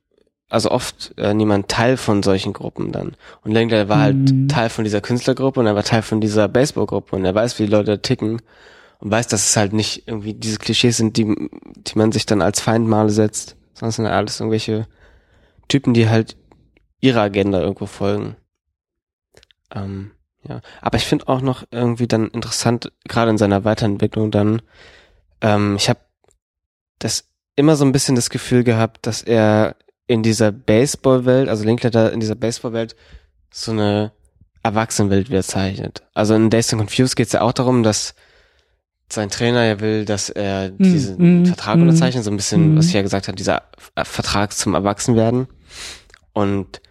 [0.49, 3.15] also oft äh, niemand Teil von solchen Gruppen dann.
[3.43, 4.01] Und Linklater war Mhm.
[4.01, 7.59] halt Teil von dieser Künstlergruppe und er war Teil von dieser Baseballgruppe und er weiß,
[7.59, 8.41] wie die Leute da ticken
[8.99, 12.41] und weiß, dass es halt nicht irgendwie diese Klischees sind, die, die man sich dann
[12.41, 14.87] als Feindmale setzt, sondern es sind alles irgendwelche
[15.67, 16.35] Typen, die halt
[17.01, 18.35] ihrer Agenda irgendwo folgen.
[19.75, 20.11] Ähm,
[20.47, 24.61] ja, aber ich finde auch noch irgendwie dann interessant, gerade in seiner Weiterentwicklung dann,
[25.41, 25.99] ähm, ich habe
[26.99, 27.25] das
[27.55, 29.75] immer so ein bisschen das Gefühl gehabt, dass er
[30.07, 32.95] in dieser Baseballwelt, also Linklater in dieser Baseballwelt
[33.51, 34.11] so eine
[34.63, 36.03] Erwachsenenwelt wieder zeichnet.
[36.13, 38.15] Also in Days and Confused geht es ja auch darum, dass
[39.09, 42.77] sein Trainer ja will, dass er diesen mm, Vertrag mm, unterzeichnet, so ein bisschen, mm.
[42.77, 43.63] was ich ja gesagt habe, dieser
[43.95, 45.47] Vertrag zum Erwachsenwerden.
[46.33, 46.81] Und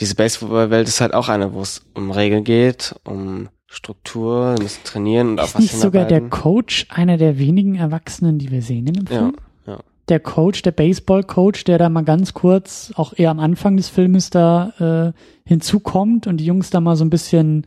[0.00, 5.30] diese Baseballwelt ist halt auch eine, wo es um Regeln geht, um Struktur, müssen trainieren
[5.30, 6.28] und auf Ist was nicht sogar der.
[6.28, 9.36] Coach einer der wenigen Erwachsenen, die wir sehen in dem Ja, Film?
[9.66, 9.78] ja.
[10.08, 14.30] Der Coach, der Baseball-Coach, der da mal ganz kurz, auch eher am Anfang des Filmes
[14.30, 17.66] da äh, hinzukommt und die Jungs da mal so ein bisschen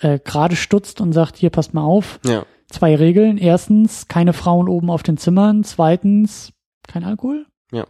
[0.00, 3.38] äh, gerade stutzt und sagt, hier, passt mal auf, Ja, zwei Regeln.
[3.38, 5.64] Erstens, keine Frauen oben auf den Zimmern.
[5.64, 6.52] Zweitens,
[6.88, 7.46] kein Alkohol.
[7.72, 7.84] Ja.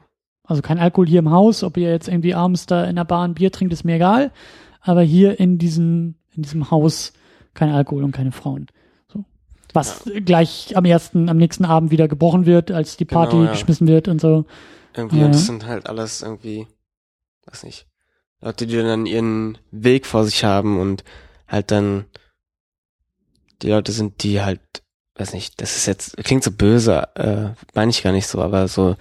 [0.46, 1.62] Also kein Alkohol hier im Haus.
[1.62, 4.32] Ob ihr jetzt irgendwie abends da in der Bar ein Bier trinkt, ist mir egal.
[4.80, 7.12] Aber hier in diesem, in diesem Haus
[7.54, 8.66] kein Alkohol und keine Frauen.
[9.12, 9.24] So.
[9.72, 13.50] Was gleich am ersten, am nächsten Abend wieder gebrochen wird, als die Genau, Party ja.
[13.50, 14.44] geschmissen wird und so.
[14.94, 15.26] irgendwie, Ja.
[15.26, 16.66] und das sind halt alles irgendwie,
[17.46, 17.86] weiß nicht,
[18.40, 21.02] Leute, die dann ihren Weg vor sich haben und
[21.48, 22.04] halt dann
[23.62, 24.60] die Leute sind, die halt,
[25.16, 28.68] weiß nicht, das ist jetzt, klingt so böse, äh, meine ich gar nicht so, aber
[28.68, 28.96] so,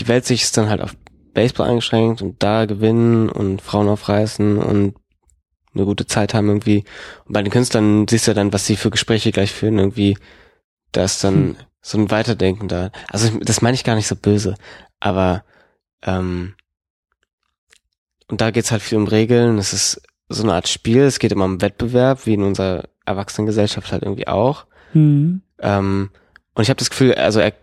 [0.00, 0.96] die Welt sich ist dann halt auf
[1.34, 4.94] Baseball eingeschränkt und da gewinnen und Frauen aufreißen und
[5.74, 6.84] eine gute Zeit haben irgendwie.
[7.26, 10.16] Und bei den Künstlern siehst du dann, was sie für Gespräche gleich führen, irgendwie,
[10.92, 11.56] da ist dann hm.
[11.80, 12.90] so ein Weiterdenken da.
[13.08, 14.54] Also das meine ich gar nicht so böse,
[15.00, 15.44] aber
[16.02, 16.54] ähm,
[18.28, 19.58] und da geht's halt viel um Regeln.
[19.58, 21.02] Es ist so eine Art Spiel.
[21.02, 24.66] Es geht immer um Wettbewerb, wie in unserer Erwachsenengesellschaft halt irgendwie auch.
[24.92, 25.42] Mhm.
[25.60, 26.10] Ähm,
[26.54, 27.54] und ich habe das Gefühl, also er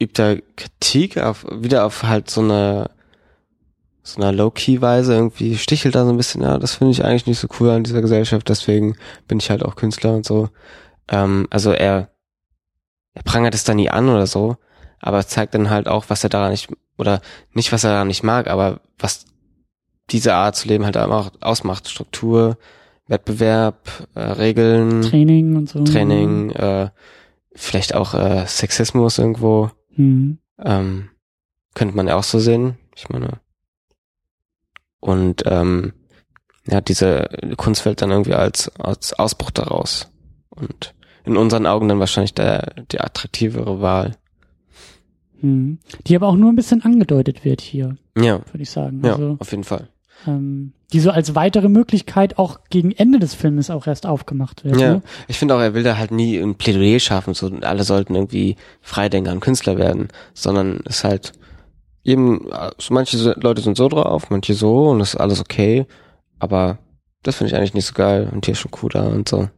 [0.00, 2.90] übt da Kritik auf, wieder auf halt so eine
[4.02, 7.38] so einer Low-Key-Weise irgendwie stichelt da so ein bisschen, ja, das finde ich eigentlich nicht
[7.38, 8.96] so cool an dieser Gesellschaft, deswegen
[9.26, 10.48] bin ich halt auch Künstler und so.
[11.08, 12.08] Ähm, also er,
[13.12, 14.56] er prangert es da nie an oder so,
[15.00, 17.20] aber zeigt dann halt auch, was er daran nicht, oder
[17.52, 19.26] nicht, was er daran nicht mag, aber was
[20.10, 21.88] diese Art zu leben halt auch ausmacht.
[21.88, 22.56] Struktur,
[23.08, 25.02] Wettbewerb, äh, Regeln.
[25.02, 25.84] Training und so.
[25.84, 26.88] Training, äh,
[27.54, 29.70] vielleicht auch äh, Sexismus irgendwo.
[29.98, 30.38] Mhm.
[30.58, 31.10] Ähm,
[31.74, 32.78] könnte man ja auch so sehen.
[32.96, 33.40] Ich meine.
[35.00, 35.92] Und ähm,
[36.66, 40.10] ja, diese Kunstwelt dann irgendwie als, als Ausbruch daraus.
[40.50, 40.94] Und
[41.24, 44.16] in unseren Augen dann wahrscheinlich der, die attraktivere Wahl.
[45.40, 45.78] Mhm.
[46.06, 47.96] Die aber auch nur ein bisschen angedeutet wird hier.
[48.16, 48.40] Ja.
[48.46, 49.02] Würde ich sagen.
[49.04, 49.88] Ja, also, auf jeden Fall.
[50.26, 54.80] Ähm, die so als weitere Möglichkeit auch gegen Ende des Filmes auch erst aufgemacht wird.
[54.80, 55.02] Ja, ne?
[55.26, 58.56] ich finde auch, er will da halt nie ein Plädoyer schaffen, so alle sollten irgendwie
[58.80, 61.32] Freidenker und Künstler werden, sondern es halt
[62.04, 62.48] eben,
[62.78, 65.86] so manche Leute sind so drauf, manche so und das ist alles okay,
[66.38, 66.78] aber
[67.22, 69.48] das finde ich eigentlich nicht so geil und hier ist schon cooler und so.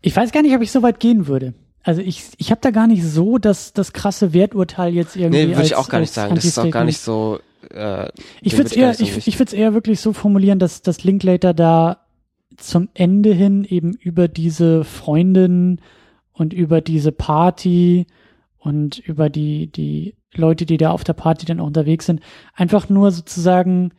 [0.00, 1.54] Ich weiß gar nicht, ob ich so weit gehen würde.
[1.84, 5.46] Also ich, ich habe da gar nicht so das, das krasse Werturteil jetzt irgendwie.
[5.46, 6.34] Nee, würde ich auch gar nicht sagen.
[6.34, 7.40] Das ist auch gar nicht so.
[7.70, 8.10] Äh,
[8.40, 12.06] ich würde es eher, ich, ich würde eher wirklich so formulieren, dass, dass Linklater da
[12.56, 15.80] zum Ende hin eben über diese Freundin
[16.32, 18.06] und über diese Party
[18.58, 22.20] und über die, die Leute, die da auf der Party dann auch unterwegs sind,
[22.54, 23.92] einfach nur sozusagen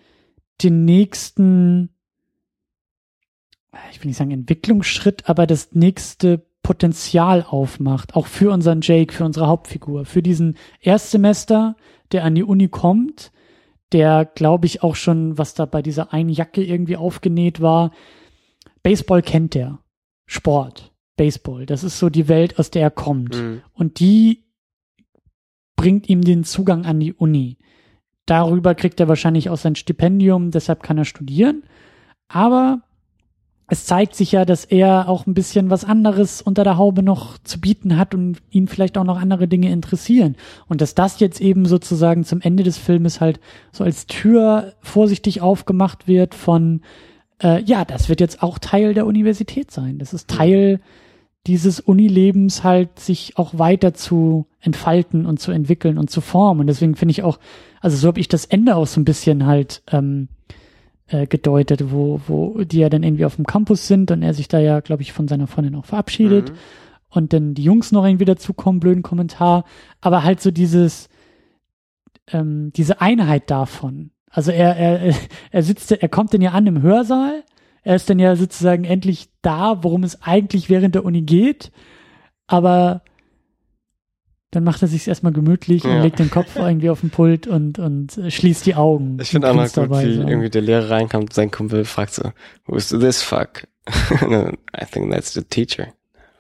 [0.62, 1.90] den nächsten,
[3.92, 9.26] ich will nicht sagen Entwicklungsschritt, aber das nächste Potenzial aufmacht, auch für unseren Jake, für
[9.26, 11.76] unsere Hauptfigur, für diesen Erstsemester,
[12.12, 13.32] der an die Uni kommt,
[13.94, 17.92] der, glaube ich, auch schon, was da bei dieser einen Jacke irgendwie aufgenäht war,
[18.82, 19.80] Baseball kennt der.
[20.26, 23.36] Sport, Baseball, das ist so die Welt, aus der er kommt.
[23.36, 23.62] Mhm.
[23.74, 24.46] Und die
[25.76, 27.58] bringt ihm den Zugang an die Uni.
[28.26, 31.64] Darüber kriegt er wahrscheinlich auch sein Stipendium, deshalb kann er studieren.
[32.28, 32.82] Aber
[33.68, 37.38] es zeigt sich ja, dass er auch ein bisschen was anderes unter der Haube noch
[37.40, 40.36] zu bieten hat und ihn vielleicht auch noch andere Dinge interessieren.
[40.68, 43.40] Und dass das jetzt eben sozusagen zum Ende des Filmes halt
[43.72, 46.82] so als Tür vorsichtig aufgemacht wird von,
[47.42, 49.98] äh, ja, das wird jetzt auch Teil der Universität sein.
[49.98, 50.82] Das ist Teil
[51.48, 56.62] dieses Unilebens halt sich auch weiter zu entfalten und zu entwickeln und zu formen.
[56.62, 57.40] Und deswegen finde ich auch,
[57.82, 60.30] also so habe ich das Ende auch so ein bisschen halt ähm,
[61.08, 64.48] äh, gedeutet, wo, wo die ja dann irgendwie auf dem Campus sind und er sich
[64.48, 66.56] da ja, glaube ich, von seiner Freundin auch verabschiedet mhm.
[67.10, 69.66] und dann die Jungs noch irgendwie dazukommen, blöden Kommentar,
[70.02, 71.10] aber halt so dieses,
[72.32, 74.12] ähm, diese Einheit davon.
[74.30, 75.14] Also er, er,
[75.52, 77.44] er sitzt, er kommt dann ja an im Hörsaal,
[77.84, 81.72] er ist dann ja sozusagen endlich da, worum es eigentlich während der Uni geht,
[82.48, 83.02] aber
[84.56, 85.96] dann macht er sich erstmal gemütlich ja.
[85.96, 89.18] und legt den Kopf irgendwie auf den Pult und, und äh, schließt die Augen.
[89.20, 90.22] Ich finde auch noch gut, wie so.
[90.22, 92.32] irgendwie der Lehrer reinkommt, sein Kumpel fragt so,
[92.68, 93.64] who's this fuck?
[93.88, 95.88] I think that's the teacher.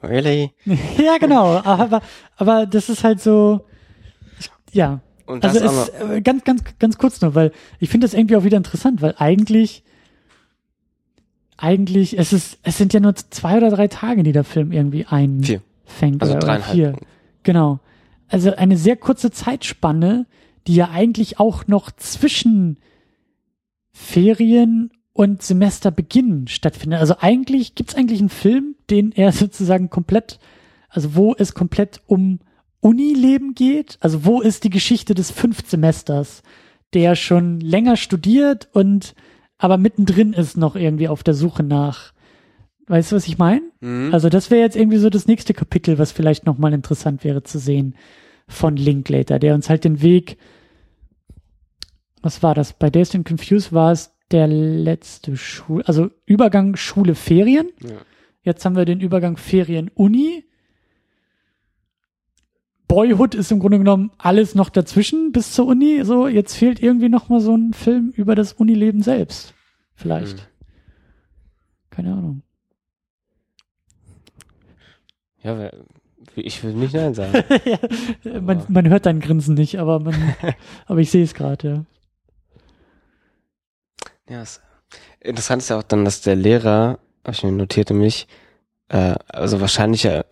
[0.04, 0.52] Really?
[0.66, 1.62] ja, genau.
[1.64, 2.02] Aber,
[2.36, 3.66] aber das ist halt so,
[4.72, 5.02] ja.
[5.26, 8.36] Und das also es, äh, ganz, ganz, ganz kurz nur, weil ich finde das irgendwie
[8.36, 9.84] auch wieder interessant, weil eigentlich,
[11.58, 15.06] eigentlich, es ist, es sind ja nur zwei oder drei Tage, die der Film irgendwie
[15.06, 15.48] einfängt.
[15.88, 16.18] Vier.
[16.20, 16.76] Also oder dreieinhalb.
[16.76, 16.96] Vier.
[17.42, 17.80] Genau
[18.34, 20.26] also eine sehr kurze Zeitspanne,
[20.66, 22.78] die ja eigentlich auch noch zwischen
[23.92, 27.00] Ferien und Semesterbeginn stattfindet.
[27.00, 30.40] Also eigentlich gibt's eigentlich einen Film, den er sozusagen komplett,
[30.90, 32.40] also wo es komplett um
[32.80, 36.42] Unileben geht, also wo ist die Geschichte des Fünftsemesters,
[36.94, 39.14] der schon länger studiert und
[39.60, 42.14] aber mittendrin ist noch irgendwie auf der Suche nach
[42.88, 43.62] Weißt du, was ich meine?
[43.80, 44.10] Mhm.
[44.12, 47.58] Also das wäre jetzt irgendwie so das nächste Kapitel, was vielleicht nochmal interessant wäre zu
[47.58, 47.96] sehen
[48.48, 50.38] von Linklater, der uns halt den Weg,
[52.22, 52.74] was war das?
[52.74, 57.70] Bei Dazed and Confused war es der letzte Schul, also Übergang Schule Ferien.
[57.82, 57.98] Ja.
[58.42, 60.46] Jetzt haben wir den Übergang Ferien Uni.
[62.88, 66.04] Boyhood ist im Grunde genommen alles noch dazwischen bis zur Uni.
[66.04, 69.54] So, jetzt fehlt irgendwie noch mal so ein Film über das Unileben selbst.
[69.96, 70.40] Vielleicht.
[70.40, 70.48] Hm.
[71.90, 72.44] Keine Ahnung.
[75.42, 75.72] Ja,
[76.36, 77.44] ich will nicht Nein sagen.
[78.24, 80.16] ja, man, man hört dein Grinsen nicht, aber man,
[80.86, 81.86] aber ich sehe es gerade, ja.
[84.30, 84.62] Ja, es,
[85.20, 88.28] interessant ist ja auch dann, dass der Lehrer, hab ich mir notierte mich,
[88.90, 90.24] äh, also wahrscheinlich, äh,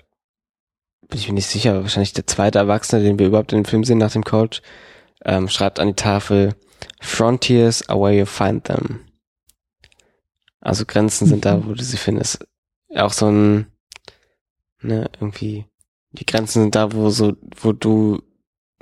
[1.10, 3.66] bin ich mir nicht sicher, aber wahrscheinlich der zweite Erwachsene, den wir überhaupt in dem
[3.66, 4.62] Film sehen nach dem Coach,
[5.26, 6.56] ähm, schreibt an die Tafel,
[7.02, 9.02] Frontiers are where you find them.
[10.62, 12.48] Also Grenzen sind da, wo du sie findest.
[12.96, 13.68] Auch so ein,
[14.82, 15.66] ne, irgendwie,
[16.14, 18.22] die Grenzen sind da, wo so, wo du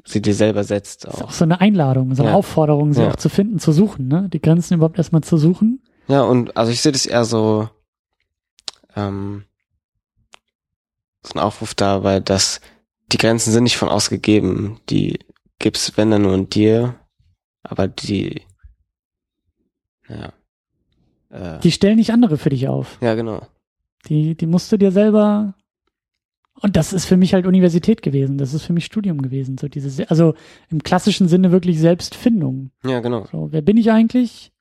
[0.06, 1.06] sie dir selber setzt.
[1.06, 1.26] Das ist Auch.
[1.28, 2.38] auch so eine Einladung, so eine Ja.
[2.38, 3.12] Aufforderung, sie Ja.
[3.12, 4.28] auch zu finden, zu suchen, ne?
[4.30, 5.84] Die Grenzen überhaupt erstmal zu suchen.
[6.08, 7.70] Ja, und also ich sehe das eher so,
[8.96, 9.44] ähm,
[11.24, 12.62] so ein Aufruf dabei, dass
[13.12, 14.80] die Grenzen sind nicht von ausgegeben.
[14.90, 15.20] Die
[15.60, 16.96] gibt's, wenn dann nur in dir,
[17.62, 18.42] aber die,
[20.08, 20.34] ja,
[21.30, 22.98] äh, Die stellen nicht andere für dich auf.
[23.02, 23.46] ja, genau.
[24.08, 25.54] Die, die musst du dir selber.
[26.62, 28.38] Und das ist für mich halt Universität gewesen.
[28.38, 29.58] Das ist für mich Studium gewesen.
[29.58, 30.34] So diese, Se- also
[30.70, 32.72] im klassischen Sinne wirklich Selbstfindung.
[32.84, 33.26] Ja, genau.
[33.32, 34.52] So, wer bin ich eigentlich?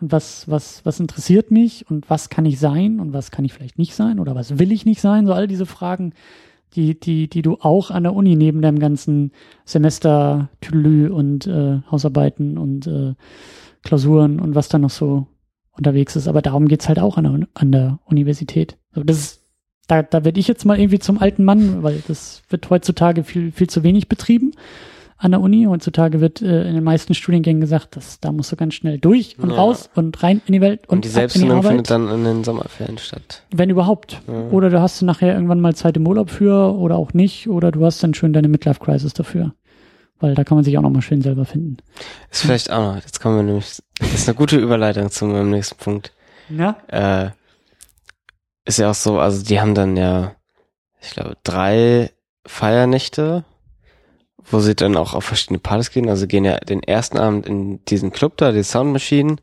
[0.00, 1.88] Und was, was, was interessiert mich?
[1.90, 3.00] Und was kann ich sein?
[3.00, 4.18] Und was kann ich vielleicht nicht sein?
[4.20, 5.26] Oder was will ich nicht sein?
[5.26, 6.12] So all diese Fragen,
[6.74, 9.32] die, die, die du auch an der Uni neben deinem ganzen
[9.64, 13.14] Semester Tüdelü und äh, Hausarbeiten und äh,
[13.82, 15.26] Klausuren und was da noch so
[15.72, 16.28] unterwegs ist.
[16.28, 18.76] Aber darum geht's halt auch an der, an der Universität.
[18.92, 19.43] So, das ist,
[19.86, 23.52] da, da werde ich jetzt mal irgendwie zum alten Mann, weil das wird heutzutage viel,
[23.52, 24.52] viel zu wenig betrieben
[25.18, 25.64] an der Uni.
[25.68, 29.36] Heutzutage wird äh, in den meisten Studiengängen gesagt, dass da musst du ganz schnell durch
[29.38, 29.56] und Ja.
[29.56, 32.98] raus und rein in die Welt und, Und die Selbstfindung findet dann in den Sommerferien
[32.98, 33.42] statt.
[33.52, 34.20] wenn überhaupt.
[34.26, 34.48] Ja.
[34.50, 37.48] Oder du hast nachher irgendwann mal Zeit im Urlaub für oder auch nicht.
[37.48, 39.54] Oder du hast dann schön deine Midlife-Crisis dafür.
[40.20, 41.76] Weil da kann man sich auch noch mal schön selber finden.
[42.30, 45.50] Ist vielleicht auch noch, jetzt kommen wir nämlich, das ist eine gute Überleitung zu meinem
[45.50, 46.12] nächsten Punkt.
[46.48, 46.76] Ja?
[46.88, 47.30] äh,
[48.64, 50.34] ist ja auch so, also die haben dann ja,
[51.00, 52.10] ich glaube, drei
[52.46, 53.44] Feiernächte,
[54.50, 56.08] wo sie dann auch auf verschiedene Partys gehen.
[56.08, 59.36] Also gehen ja den ersten Abend in diesen Club da, die Sound Machine,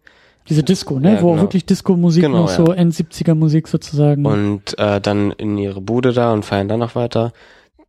[0.49, 1.15] Diese Disco, ne?
[1.15, 1.43] Ja, Wo genau.
[1.43, 2.55] wirklich Disco-Musik Genau, noch ja.
[2.55, 4.25] so End-70er-Musik sozusagen.
[4.25, 7.31] und äh, dann in ihre Bude da und feiern dann noch weiter.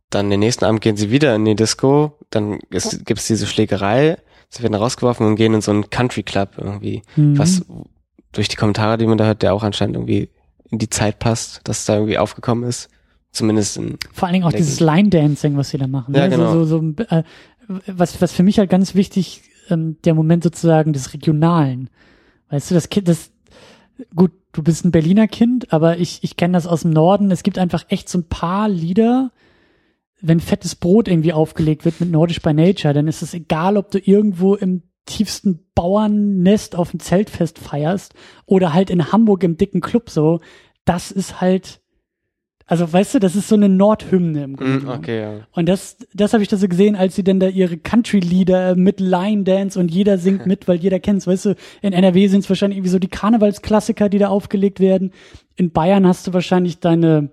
[0.09, 4.17] Dann den nächsten Abend gehen sie wieder in die Disco, dann ist, gibt's diese Schlägerei,
[4.49, 7.01] sie werden rausgeworfen und gehen in so einen Country Club irgendwie.
[7.15, 7.37] Mhm.
[7.37, 7.65] was
[8.31, 10.29] durch die Kommentare, die man da hört, der auch anscheinend irgendwie
[10.73, 12.89] in die Zeit passt, dass es da irgendwie aufgekommen ist.
[13.31, 16.13] Zumindest in, Vor allen Dingen auch dieses Line-Dancing, was sie da machen.
[16.13, 16.29] Ja, ne?
[16.29, 16.53] genau.
[16.53, 17.23] So, so, so, äh,
[17.87, 21.89] was, was für mich halt ganz wichtig, ähm, der Moment sozusagen des Regionalen.
[22.49, 23.31] Weißt du, das Kind, das,
[24.15, 27.29] gut, du bist ein Berliner Kind, aber ich, ich kenne das aus dem Norden.
[27.29, 29.31] Es gibt einfach echt so ein paar Lieder,
[30.21, 33.91] wenn fettes Brot irgendwie aufgelegt wird mit Nordisch by Nature, dann ist es egal, ob
[33.91, 38.13] du irgendwo im tiefsten Bauernnest auf dem Zeltfest feierst
[38.45, 40.39] oder halt in Hamburg im dicken Club so.
[40.85, 41.81] Das ist halt,
[42.65, 44.73] also weißt du, das ist so eine Nordhymne im Grunde.
[44.77, 44.99] Mm, genommen.
[44.99, 45.47] okay, ja.
[45.51, 48.99] Und das, das habe ich da so gesehen, als sie denn da ihre Country-Lieder mit
[48.99, 51.27] Line Dance und jeder singt mit, weil jeder kennt's.
[51.27, 55.11] Weißt du, in NRW sind es wahrscheinlich irgendwie so die Karnevalsklassiker, die da aufgelegt werden.
[55.55, 57.29] In Bayern hast du wahrscheinlich deine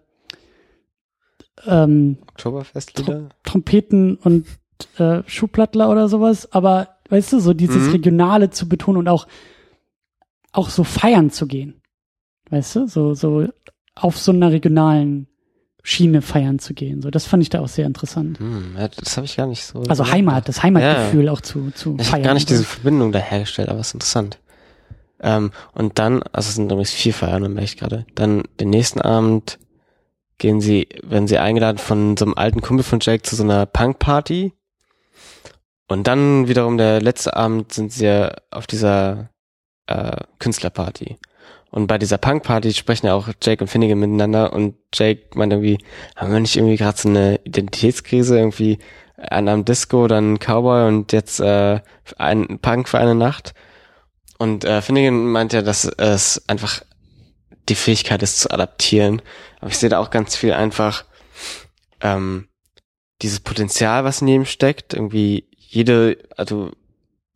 [1.66, 3.28] ähm, Oktoberfestlieder?
[3.44, 4.46] Trompeten und
[4.98, 7.92] äh, Schuhplattler oder sowas, aber weißt du, so dieses Mhm.
[7.92, 9.26] Regionale zu betonen und auch,
[10.52, 11.79] auch so feiern zu gehen.
[12.50, 13.46] Weißt du, so, so
[13.94, 15.26] auf so einer regionalen
[15.82, 17.00] Schiene feiern zu gehen.
[17.00, 18.38] So, das fand ich da auch sehr interessant.
[18.38, 19.80] Hm, ja, das habe ich gar nicht so.
[19.88, 22.12] Also so Heimat, das Heimatgefühl auch zu, zu Ich feiern.
[22.12, 22.54] habe gar nicht so.
[22.54, 24.38] diese Verbindung da hergestellt, aber ist interessant.
[25.22, 28.06] Ähm, und dann, also es sind übrigens vier Feiern, dann merke ich gerade.
[28.14, 29.58] Dann den nächsten Abend
[30.38, 33.66] gehen sie, werden sie eingeladen von so einem alten Kumpel von Jake zu so einer
[33.66, 34.52] Punk-Party.
[35.88, 39.30] Und dann wiederum der letzte Abend sind sie ja auf dieser
[39.86, 41.18] äh, Künstlerparty.
[41.70, 45.78] Und bei dieser Punk-Party sprechen ja auch Jake und Finnegan miteinander und Jake meint irgendwie,
[46.16, 48.78] haben wir nicht irgendwie gerade so eine Identitätskrise, irgendwie
[49.16, 51.80] an einem Disco, dann Cowboy und jetzt äh,
[52.16, 53.54] ein Punk für eine Nacht.
[54.38, 56.82] Und äh, Finnegan meint ja, dass es einfach
[57.68, 59.22] die Fähigkeit ist zu adaptieren.
[59.60, 61.04] Aber ich sehe da auch ganz viel einfach
[62.00, 62.48] ähm,
[63.22, 64.94] dieses Potenzial, was in jedem steckt.
[64.94, 66.72] Irgendwie jede, also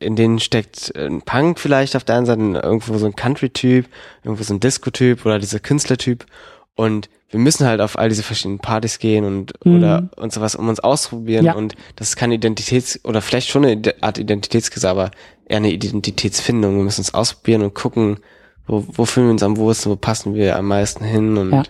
[0.00, 3.86] in denen steckt ein Punk vielleicht auf der einen Seite, irgendwo so ein Country-Typ,
[4.22, 6.26] irgendwo so ein Disco-Typ oder dieser Künstler-Typ.
[6.74, 9.76] Und wir müssen halt auf all diese verschiedenen Partys gehen und Mhm.
[9.76, 11.44] oder und sowas, um uns ausprobieren.
[11.46, 11.54] Ja.
[11.54, 15.10] Und das ist keine Identitäts- oder vielleicht schon eine Art Identitätskrise, aber
[15.46, 16.76] eher eine Identitätsfindung.
[16.76, 18.18] Wir müssen uns ausprobieren und gucken,
[18.66, 21.62] wo, wo fühlen wir uns am wohlsten, wo passen wir am meisten hin und Ja.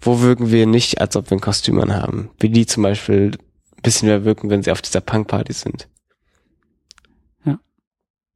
[0.00, 2.30] wo wirken wir nicht, als ob wir ein Kostüm anhaben.
[2.40, 3.32] Wie die zum Beispiel
[3.76, 5.88] ein bisschen mehr wirken, wenn sie auf dieser Punkparty sind.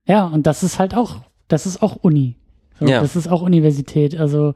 [0.07, 1.17] Ja, und das ist halt auch,
[1.49, 2.37] das ist auch Uni.
[2.79, 3.01] So, Ja.
[3.01, 4.19] Das ist auch Universität.
[4.19, 4.55] Also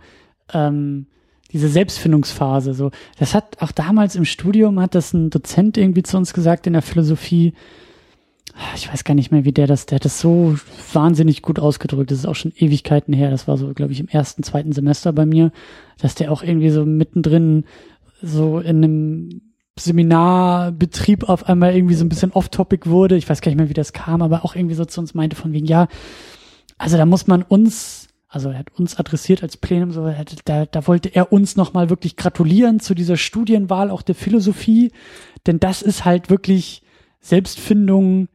[0.53, 1.07] ähm,
[1.53, 2.75] diese Selbstfindungsphase.
[2.75, 6.67] So, das hat auch damals im Studium hat das ein Dozent irgendwie zu uns gesagt
[6.67, 7.55] in der Philosophie.
[8.75, 10.57] Ich weiß gar nicht mehr, wie der das, der hat das so
[10.93, 12.11] wahnsinnig gut ausgedrückt.
[12.11, 13.31] Das ist auch schon Ewigkeiten her.
[13.31, 15.53] Das war so, glaube ich, im ersten, zweiten Semester bei mir,
[15.99, 17.65] dass der auch irgendwie so mittendrin
[18.21, 19.48] so in einem
[19.81, 23.17] Seminarbetrieb auf einmal irgendwie so ein bisschen off-topic wurde.
[23.17, 25.37] Ich weiß gar nicht mehr, wie das kam, aber auch irgendwie so zu uns meinte
[25.37, 25.89] von wegen, ja,
[26.79, 30.13] also da muss man uns, also er hat uns adressiert als Plenum, so,
[30.45, 34.93] da, da wollte er uns nochmal wirklich gratulieren zu dieser Studienwahl auch der Philosophie,
[35.47, 36.83] denn das ist halt wirklich
[37.21, 38.29] Selbstfindung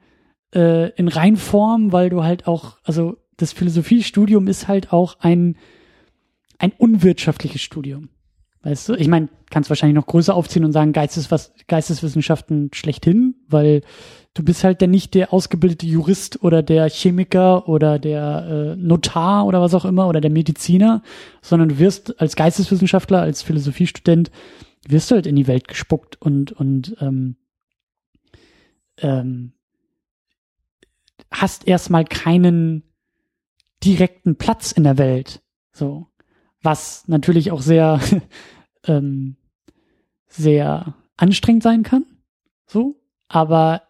[0.54, 5.58] äh, in Reinform, weil du halt auch, also das Philosophiestudium ist halt auch ein,
[6.60, 8.10] ein unwirtschaftliches Studium.
[8.64, 13.82] Weißt du, ich meine, kannst wahrscheinlich noch größer aufziehen und sagen, Geisteswas Geisteswissenschaften schlechthin, weil
[14.34, 19.46] du bist halt dann nicht der ausgebildete Jurist oder der Chemiker oder der äh, Notar
[19.46, 21.04] oder was auch immer oder der Mediziner,
[21.42, 24.32] sondern du wirst als Geisteswissenschaftler, als Philosophiestudent,
[24.88, 27.36] wirst du halt in die Welt gespuckt und, und ähm,
[28.98, 29.54] ähm,
[31.32, 32.84] hast erstmal keinen
[33.84, 35.42] direkten Platz in der Welt.
[35.72, 36.08] So.
[36.62, 38.00] Was natürlich auch sehr,
[38.86, 39.36] ähm,
[40.28, 42.06] sehr anstrengend sein kann.
[42.66, 43.00] So.
[43.28, 43.84] Aber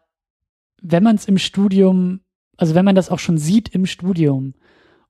[0.82, 2.20] wenn man es im Studium,
[2.58, 4.54] also wenn man das auch schon sieht im Studium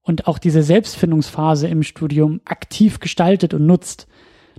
[0.01, 4.07] und auch diese Selbstfindungsphase im Studium aktiv gestaltet und nutzt,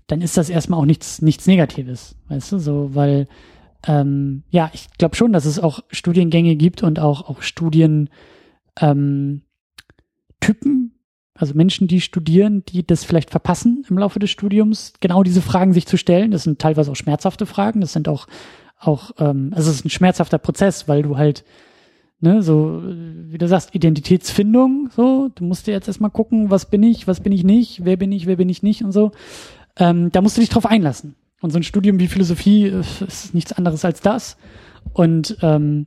[0.07, 3.27] dann ist das erstmal auch nichts, nichts Negatives, weißt du, so, weil,
[3.87, 8.11] ähm, ja, ich glaube schon, dass es auch Studiengänge gibt und auch, auch Studien,
[8.81, 9.43] ähm,
[11.37, 15.72] also Menschen, die studieren, die das vielleicht verpassen im Laufe des Studiums, genau diese Fragen
[15.72, 16.30] sich zu stellen.
[16.30, 17.80] Das sind teilweise auch schmerzhafte Fragen.
[17.80, 18.28] Das sind auch,
[18.78, 21.45] auch, ähm, also es ist ein schmerzhafter Prozess, weil du halt,
[22.20, 26.66] ne, so, äh, wie du sagst, Identitätsfindung, so, du musst dir jetzt erstmal gucken, was
[26.66, 29.11] bin ich, was bin ich nicht, wer bin ich, wer bin ich nicht und so.
[29.76, 31.16] Ähm, da musst du dich drauf einlassen.
[31.41, 34.37] Und so ein Studium wie Philosophie äh, ist nichts anderes als das.
[34.93, 35.87] Und ähm,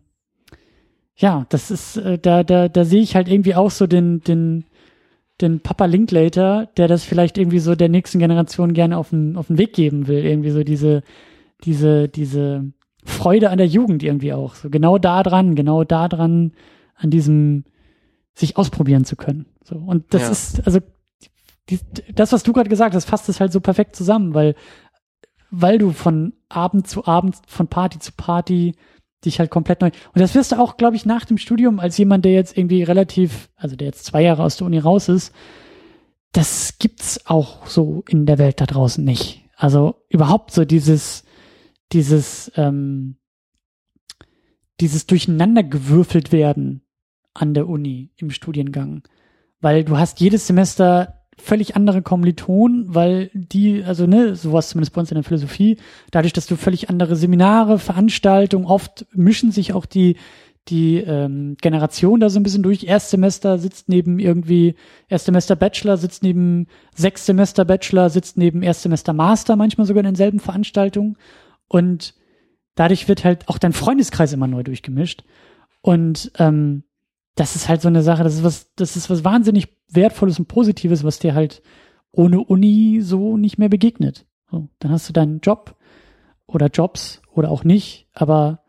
[1.16, 4.66] ja, das ist, äh, da, da, da sehe ich halt irgendwie auch so den, den,
[5.42, 9.48] den Papa Linklater, der das vielleicht irgendwie so der nächsten Generation gerne auf den, auf
[9.48, 10.26] den Weg geben will.
[10.26, 11.04] Irgendwie so diese,
[11.64, 12.72] diese, diese
[13.04, 14.56] Freude an der Jugend irgendwie auch.
[14.56, 16.54] So genau da dran, genau da dran,
[16.96, 17.64] an diesem
[18.34, 19.46] sich ausprobieren zu können.
[19.64, 19.76] So.
[19.76, 20.30] Und das Ja.
[20.32, 20.80] ist, also
[21.70, 21.80] die,
[22.14, 24.56] das, was du gerade gesagt hast, fasst es halt so perfekt zusammen, weil,
[25.52, 28.76] weil du von Abend zu Abend, von Party zu Party
[29.26, 29.92] dich halt komplett neu.
[30.14, 32.84] Und das wirst du auch, glaube ich, nach dem Studium als jemand, der jetzt irgendwie
[32.84, 35.34] relativ, also der jetzt zwei Jahre aus der Uni raus ist,
[36.32, 39.44] das gibt's auch so in der Welt da draußen nicht.
[39.56, 41.24] Also überhaupt so dieses,
[41.92, 43.18] dieses, ähm,
[44.80, 46.84] dieses durcheinandergewürfelt werden
[47.34, 49.08] an der Uni im Studiengang.
[49.60, 55.02] Weil du hast jedes Semester völlig andere Kommilitonen, weil die, also ne, sowas zumindest bei
[55.02, 55.78] uns in der Philosophie,
[56.12, 60.18] dadurch, dass du völlig andere Seminare, Veranstaltungen, oft mischen sich auch die,
[60.70, 62.84] die ähm, Generation da so ein bisschen durch.
[62.84, 64.76] Erstsemester sitzt neben irgendwie,
[65.08, 71.18] Erstsemester Bachelor sitzt neben Sechstsemester Bachelor, sitzt neben Erstsemester Master, manchmal sogar in denselben Veranstaltungen.
[71.68, 72.16] Und
[72.76, 75.24] dadurch wird halt auch dein Freundeskreis immer neu durchgemischt.
[75.82, 76.84] Und ähm,
[77.36, 80.48] das ist halt so eine Sache, das ist was, das ist was wahnsinnig Wertvolles und
[80.48, 81.62] Positives, was dir halt
[82.12, 84.26] ohne Uni so nicht mehr begegnet.
[84.50, 85.76] So, dann hast du deinen Job
[86.46, 88.64] oder Jobs oder auch nicht, aber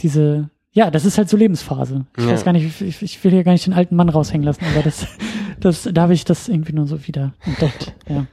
[0.00, 2.06] diese, ja, das ist halt so Lebensphase.
[2.16, 2.30] Ich Ja.
[2.30, 4.82] weiß gar nicht, ich, ich will hier gar nicht den alten Mann raushängen lassen, aber
[4.82, 5.06] das,
[5.60, 8.26] das, da habe ich das irgendwie nur so wieder entdeckt, ja.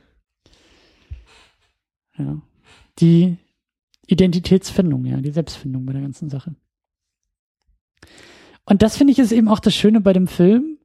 [2.17, 2.41] Ja.
[2.99, 3.37] Die
[4.07, 6.55] Identitätsfindung, ja, die Selbstfindung bei der ganzen Sache.
[8.65, 10.78] Und das finde ich ist eben auch das Schöne bei dem Film.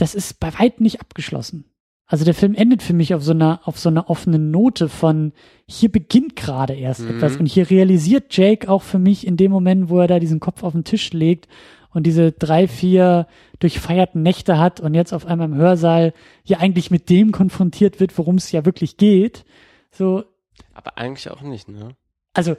[0.00, 1.66] Das ist bei weitem nicht abgeschlossen.
[2.06, 5.32] Also der Film endet für mich auf so einer, auf so einer offenen Note von,
[5.68, 7.16] hier beginnt gerade erst Mhm.
[7.16, 7.36] etwas.
[7.36, 10.62] Und hier realisiert Jake auch für mich in dem Moment, wo er da diesen Kopf
[10.62, 11.48] auf den Tisch legt
[11.92, 13.26] und diese drei, vier
[13.58, 16.14] durchfeierten Nächte hat und jetzt auf einmal im Hörsaal
[16.44, 19.44] ja eigentlich mit dem konfrontiert wird, worum es ja wirklich geht.
[19.90, 20.24] So,
[20.72, 21.90] Aber eigentlich auch nicht, ne?
[22.32, 22.56] also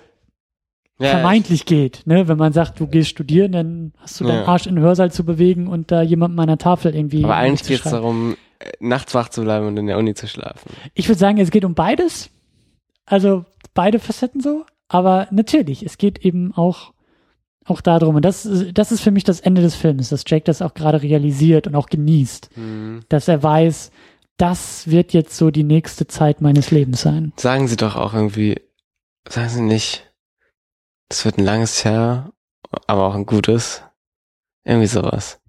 [1.01, 2.27] Ja, vermeintlich geht, ne?
[2.27, 4.47] Wenn man sagt, du gehst studieren, dann hast du deinen Ja.
[4.47, 7.23] Arsch in den Hörsaal zu bewegen und da jemandem an der Tafel irgendwie.
[7.23, 10.27] Aber eigentlich geht es darum, äh, nachts wach zu bleiben und in der Uni zu
[10.27, 10.71] schlafen.
[10.93, 12.29] Ich würde sagen, es geht um beides.
[13.05, 14.65] Also beide Facetten so.
[14.87, 16.93] Aber natürlich, es geht eben auch,
[17.65, 18.15] auch darum.
[18.15, 20.73] Und das, ist- das ist für mich das Ende des Films, dass Jake das auch
[20.73, 22.49] gerade realisiert und auch genießt.
[22.55, 22.99] Hm.
[23.09, 23.91] Dass er weiß,
[24.37, 27.31] das wird jetzt so die nächste Zeit meines Lebens sein.
[27.37, 28.59] Sagen Sie doch auch irgendwie,
[29.29, 30.10] sagen Sie nicht,
[31.11, 32.31] Das wird ein langes Jahr,
[32.87, 33.83] aber auch ein gutes.
[34.63, 35.41] Irgendwie sowas.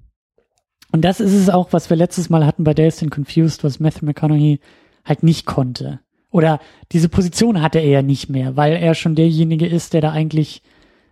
[0.91, 3.79] Und das ist es auch, was wir letztes Mal hatten bei Dazed and Confused, was
[3.79, 4.59] Matthew McConaughey
[5.05, 6.01] halt nicht konnte.
[6.33, 6.59] Oder
[6.91, 10.63] diese Position hatte er ja nicht mehr, weil er schon derjenige ist, der da eigentlich,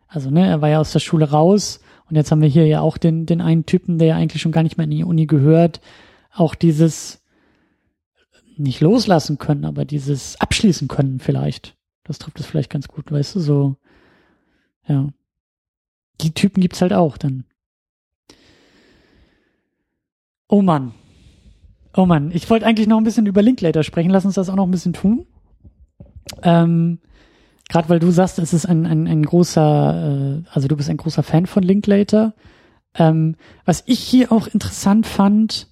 [0.08, 1.78] also ne, er war ja aus der Schule raus
[2.08, 4.50] und jetzt haben wir hier ja auch den, den einen Typen, der ja eigentlich schon
[4.50, 5.80] gar nicht mehr in die Uni gehört.
[6.34, 7.22] Auch dieses
[8.56, 11.76] nicht loslassen können, aber dieses abschließen können vielleicht.
[12.02, 13.76] Das trifft es vielleicht ganz gut, weißt du, so,
[14.90, 15.08] ja.
[16.20, 17.44] Die Typen gibt's halt auch dann.
[20.48, 20.92] Oh Mann.
[21.94, 24.10] Oh Mann, ich wollte eigentlich noch ein bisschen über Linklater sprechen.
[24.10, 25.26] Lass uns das auch noch ein bisschen tun.
[26.42, 26.98] Ähm,
[27.68, 30.96] Gerade weil du sagst, es ist ein, ein, ein großer, äh, also du bist ein
[30.96, 32.34] großer Fan von Linklater.
[32.94, 35.68] Ähm, was ich hier auch interessant fand,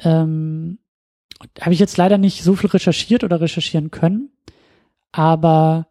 [0.00, 0.78] ähm,
[1.60, 4.30] habe ich jetzt leider nicht so viel recherchiert oder recherchieren können,
[5.10, 5.88] aber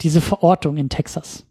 [0.00, 1.46] diese Verortung in Texas.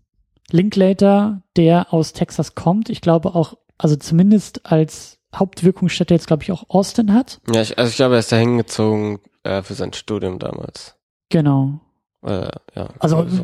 [0.54, 6.52] Linklater, der aus Texas kommt, ich glaube auch, also zumindest als Hauptwirkungsstätte jetzt, glaube ich,
[6.52, 7.40] auch Austin hat.
[7.54, 10.96] Ja, ich, also ich glaube, er ist da hingezogen äh, für sein Studium damals.
[11.30, 11.80] Genau.
[12.24, 13.44] Äh, ja, Also so.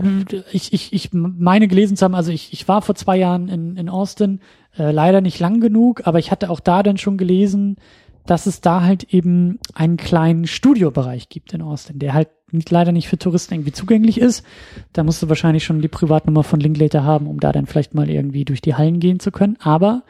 [0.52, 3.78] ich, ich, ich meine gelesen zu haben, also ich, ich war vor zwei Jahren in,
[3.78, 4.42] in Austin,
[4.78, 7.78] äh, leider nicht lang genug, aber ich hatte auch da dann schon gelesen,
[8.26, 12.30] dass es da halt eben einen kleinen Studiobereich gibt in Austin, der halt
[12.70, 14.46] leider nicht für Touristen irgendwie zugänglich ist.
[14.94, 18.10] Da musst du wahrscheinlich schon die Privatnummer von Linklater haben, um da dann vielleicht mal
[18.10, 19.58] irgendwie durch die Hallen gehen zu können.
[19.60, 20.04] Aber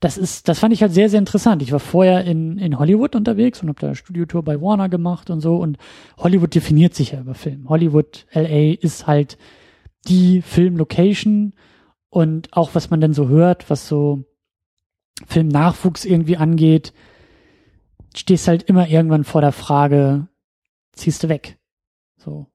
[0.00, 1.62] das ist, das fand ich halt sehr, sehr interessant.
[1.62, 5.30] Ich war vorher in, in Hollywood unterwegs und habe da eine Studiotour bei Warner gemacht
[5.30, 5.56] und so.
[5.56, 5.78] Und
[6.18, 7.68] Hollywood definiert sich ja über Film.
[7.68, 9.38] Hollywood, LA ist halt
[10.06, 11.54] die Filmlocation
[12.10, 14.24] und auch was man dann so hört, was so
[15.26, 16.92] Filmnachwuchs irgendwie angeht,
[18.16, 20.28] stehst halt immer irgendwann vor der Frage,
[20.92, 21.58] ziehst du weg?
[22.16, 22.46] So.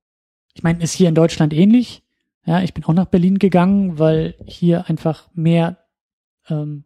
[0.53, 2.03] Ich meine, ist hier in Deutschland ähnlich.
[2.45, 5.77] Ja, ich bin auch nach Berlin gegangen, weil hier einfach mehr
[6.49, 6.86] ähm,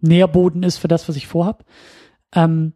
[0.00, 1.64] Nährboden ist für das, was ich vorhab.
[2.34, 2.72] Ähm,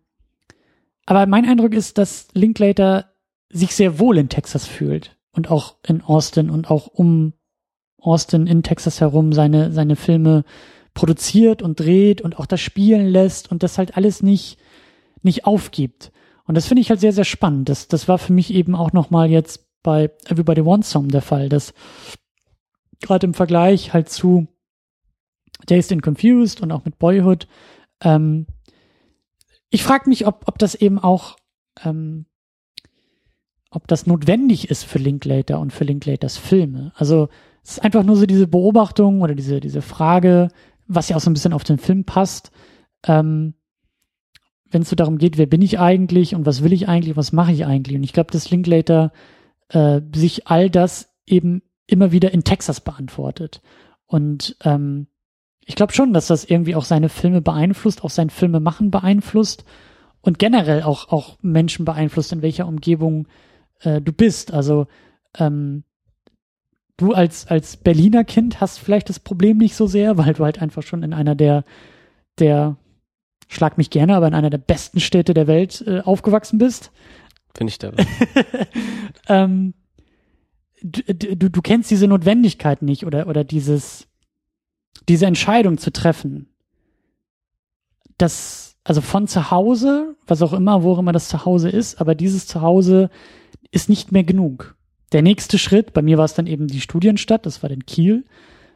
[1.06, 3.12] aber mein Eindruck ist, dass Linklater
[3.48, 7.32] sich sehr wohl in Texas fühlt und auch in Austin und auch um
[7.98, 10.44] Austin in Texas herum seine, seine Filme
[10.94, 14.58] produziert und dreht und auch das spielen lässt und das halt alles nicht,
[15.22, 16.12] nicht aufgibt.
[16.44, 17.68] Und das finde ich halt sehr, sehr spannend.
[17.68, 21.48] Das, das war für mich eben auch nochmal jetzt bei Everybody Wants Some der Fall,
[21.48, 21.74] dass
[23.00, 24.46] gerade im Vergleich halt zu
[25.66, 27.46] Dazed and Confused und auch mit Boyhood,
[28.02, 28.46] ähm,
[29.70, 31.36] ich frage mich, ob, ob das eben auch,
[31.84, 32.26] ähm,
[33.70, 36.92] ob das notwendig ist für Linklater und für Linklaters Filme.
[36.94, 37.28] Also
[37.62, 40.48] es ist einfach nur so diese Beobachtung oder diese, diese Frage,
[40.86, 42.52] was ja auch so ein bisschen auf den Film passt,
[43.06, 43.54] ähm,
[44.76, 47.32] wenn es so darum geht, wer bin ich eigentlich und was will ich eigentlich, was
[47.32, 47.96] mache ich eigentlich.
[47.96, 49.10] Und ich glaube, dass Linklater
[49.70, 53.62] äh, sich all das eben immer wieder in Texas beantwortet.
[54.04, 55.06] Und ähm,
[55.64, 59.64] ich glaube schon, dass das irgendwie auch seine Filme beeinflusst, auch sein Filmemachen beeinflusst
[60.20, 63.28] und generell auch, auch Menschen beeinflusst, in welcher Umgebung
[63.80, 64.52] äh, du bist.
[64.52, 64.88] Also
[65.38, 65.84] ähm,
[66.98, 70.60] du als, als Berliner Kind hast vielleicht das Problem nicht so sehr, weil du halt
[70.60, 71.64] einfach schon in einer der,
[72.38, 72.76] der,
[73.48, 76.90] schlag mich gerne, aber in einer der besten Städte der Welt äh, aufgewachsen bist.
[77.54, 78.04] Bin ich dabei.
[79.28, 79.74] ähm,
[80.82, 84.08] du, du, du kennst diese Notwendigkeit nicht oder, oder dieses,
[85.08, 86.48] diese Entscheidung zu treffen,
[88.18, 92.14] das, also von zu Hause, was auch immer, wo auch immer das Zuhause ist, aber
[92.14, 93.10] dieses Zuhause
[93.70, 94.76] ist nicht mehr genug.
[95.12, 98.24] Der nächste Schritt, bei mir war es dann eben die Studienstadt, das war dann Kiel,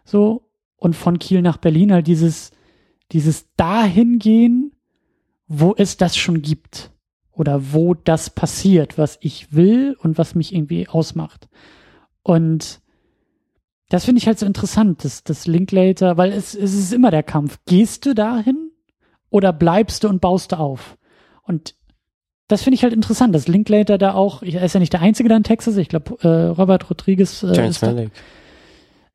[0.04, 2.52] so, und von Kiel nach Berlin halt dieses,
[3.12, 4.72] dieses dahingehen,
[5.46, 6.90] wo es das schon gibt
[7.32, 11.48] oder wo das passiert, was ich will und was mich irgendwie ausmacht.
[12.22, 12.80] Und
[13.88, 17.24] das finde ich halt so interessant, das, das Linklater, weil es, es ist immer der
[17.24, 17.58] Kampf.
[17.66, 18.70] Gehst du dahin
[19.30, 20.96] oder bleibst du und baust du auf?
[21.42, 21.74] Und
[22.46, 25.28] das finde ich halt interessant, dass Linklater da auch, er ist ja nicht der Einzige
[25.28, 27.42] da in Texas, ich glaube, äh, Robert Rodriguez.
[27.42, 28.10] Äh, James Malick.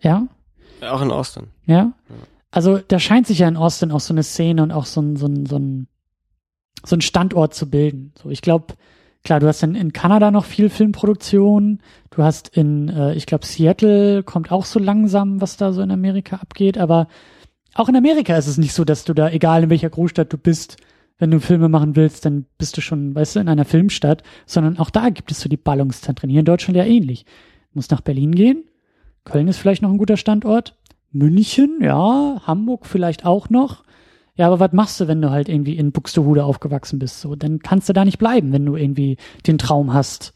[0.01, 0.27] Ja?
[0.81, 1.47] Auch in Austin.
[1.65, 1.93] Ja?
[2.55, 5.17] Also da scheint sich ja in Austin auch so eine Szene und auch so ein,
[5.17, 5.87] so ein, so ein,
[6.85, 8.13] so ein Standort zu bilden.
[8.17, 8.75] So, ich glaube,
[9.25, 11.81] klar, du hast in, in Kanada noch viel Filmproduktion.
[12.11, 15.91] Du hast in, äh, ich glaube, Seattle kommt auch so langsam, was da so in
[15.91, 16.77] Amerika abgeht.
[16.77, 17.09] Aber
[17.73, 20.37] auch in Amerika ist es nicht so, dass du da, egal in welcher Großstadt du
[20.37, 20.77] bist,
[21.17, 24.79] wenn du Filme machen willst, dann bist du schon, weißt du, in einer Filmstadt, sondern
[24.79, 26.29] auch da gibt es so die Ballungszentren.
[26.29, 27.25] Hier in Deutschland ja ähnlich.
[27.25, 28.63] Du musst nach Berlin gehen.
[29.25, 30.77] Köln ist vielleicht noch ein guter Standort.
[31.15, 33.83] München, ja, Hamburg vielleicht auch noch.
[34.35, 37.21] Ja, aber was machst du, wenn du halt irgendwie in Buxtehude aufgewachsen bist?
[37.21, 39.17] So, dann kannst du da nicht bleiben, wenn du irgendwie
[39.47, 40.33] den Traum hast,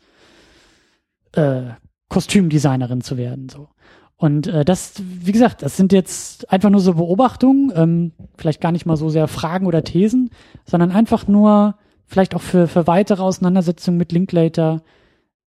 [1.34, 1.64] äh,
[2.07, 3.49] Kostümdesignerin zu werden.
[3.49, 3.68] So.
[4.15, 8.72] Und äh, das, wie gesagt, das sind jetzt einfach nur so Beobachtungen, ähm, vielleicht gar
[8.72, 10.30] nicht mal so sehr Fragen oder Thesen,
[10.65, 11.76] sondern einfach nur
[12.06, 14.81] vielleicht auch für, für weitere Auseinandersetzungen mit Linklater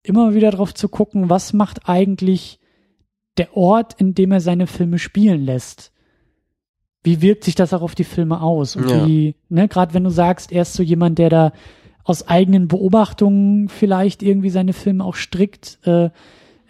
[0.02, 2.60] immer wieder drauf zu gucken, was macht eigentlich
[3.38, 5.92] der Ort, in dem er seine Filme spielen lässt.
[7.02, 8.76] Wie wirkt sich das auch auf die Filme aus?
[8.76, 9.06] Und Ja.
[9.06, 11.52] wie, ne, gerade wenn du sagst, er ist so jemand, der da
[12.04, 16.10] aus eigenen Beobachtungen vielleicht irgendwie seine Filme auch strickt, äh,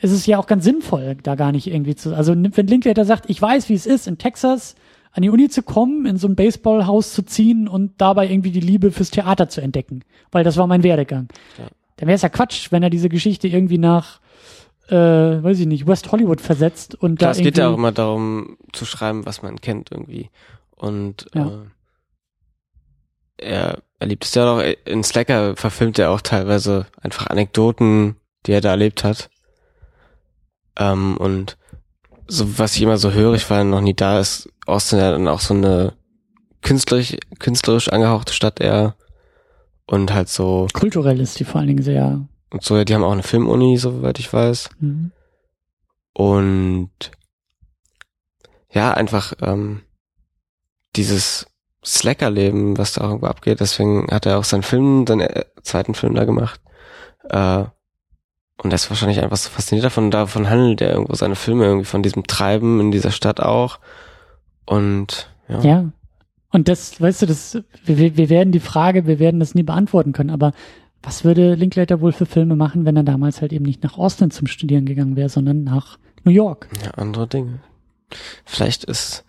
[0.01, 2.15] ist es ja auch ganz sinnvoll, da gar nicht irgendwie zu.
[2.15, 4.75] Also wenn Linklater sagt, ich weiß, wie es ist, in Texas
[5.13, 8.61] an die Uni zu kommen, in so ein Baseballhaus zu ziehen und dabei irgendwie die
[8.61, 10.01] Liebe fürs Theater zu entdecken,
[10.33, 11.29] weil das war mein Werdegang.
[11.59, 11.67] Ja.
[11.97, 14.21] Dann wäre es ja Quatsch, wenn er diese Geschichte irgendwie nach,
[14.89, 14.95] äh,
[15.43, 18.57] weiß ich nicht, West Hollywood versetzt und Klar, da es geht ja auch immer darum,
[18.73, 20.31] zu schreiben, was man kennt irgendwie.
[20.77, 21.47] Und Ja.
[21.49, 21.59] äh,
[23.39, 28.53] er, er liebt es ja auch, in Slacker verfilmt er auch teilweise einfach Anekdoten, die
[28.53, 29.31] er da erlebt hat.
[30.77, 31.57] Ähm, und
[32.29, 35.11] so, was ich immer so höre, ich war ja noch nie da, ist Austin ja
[35.11, 35.95] dann auch so eine
[36.63, 38.95] künstlerisch, künstlerisch angehauchte Stadt eher.
[39.87, 43.13] Und halt so, kulturell ist die vor allen Dingen sehr, und so, die haben auch
[43.13, 44.71] eine Filmuni, soweit ich weiß.
[44.81, 45.13] mhm.
[46.15, 46.91] Und
[48.71, 49.83] ja, einfach ähm,
[50.97, 51.47] dieses
[51.85, 53.61] Slacker-Leben, was da auch irgendwo abgeht.
[53.61, 56.61] Deswegen hat er auch seinen Film, seinen äh, zweiten Film da gemacht.
[57.29, 57.65] Äh,
[58.59, 60.11] und er ist wahrscheinlich einfach so fasziniert davon.
[60.11, 63.81] Davon handelt er irgendwo seine Filme irgendwie von diesem Treiben in dieser Stadt auch.
[64.65, 65.93] Und ja, Ja.
[66.51, 70.13] Und das, weißt du, das, wir, wir werden die Frage, wir werden das nie beantworten
[70.13, 70.53] können, aber
[71.03, 74.31] was würde Linklater wohl für Filme machen, wenn er damals halt eben nicht nach Austin
[74.31, 76.69] zum Studieren gegangen wäre, sondern nach New York?
[76.85, 77.61] ja, andere Dinge.
[78.45, 79.25] Vielleicht ist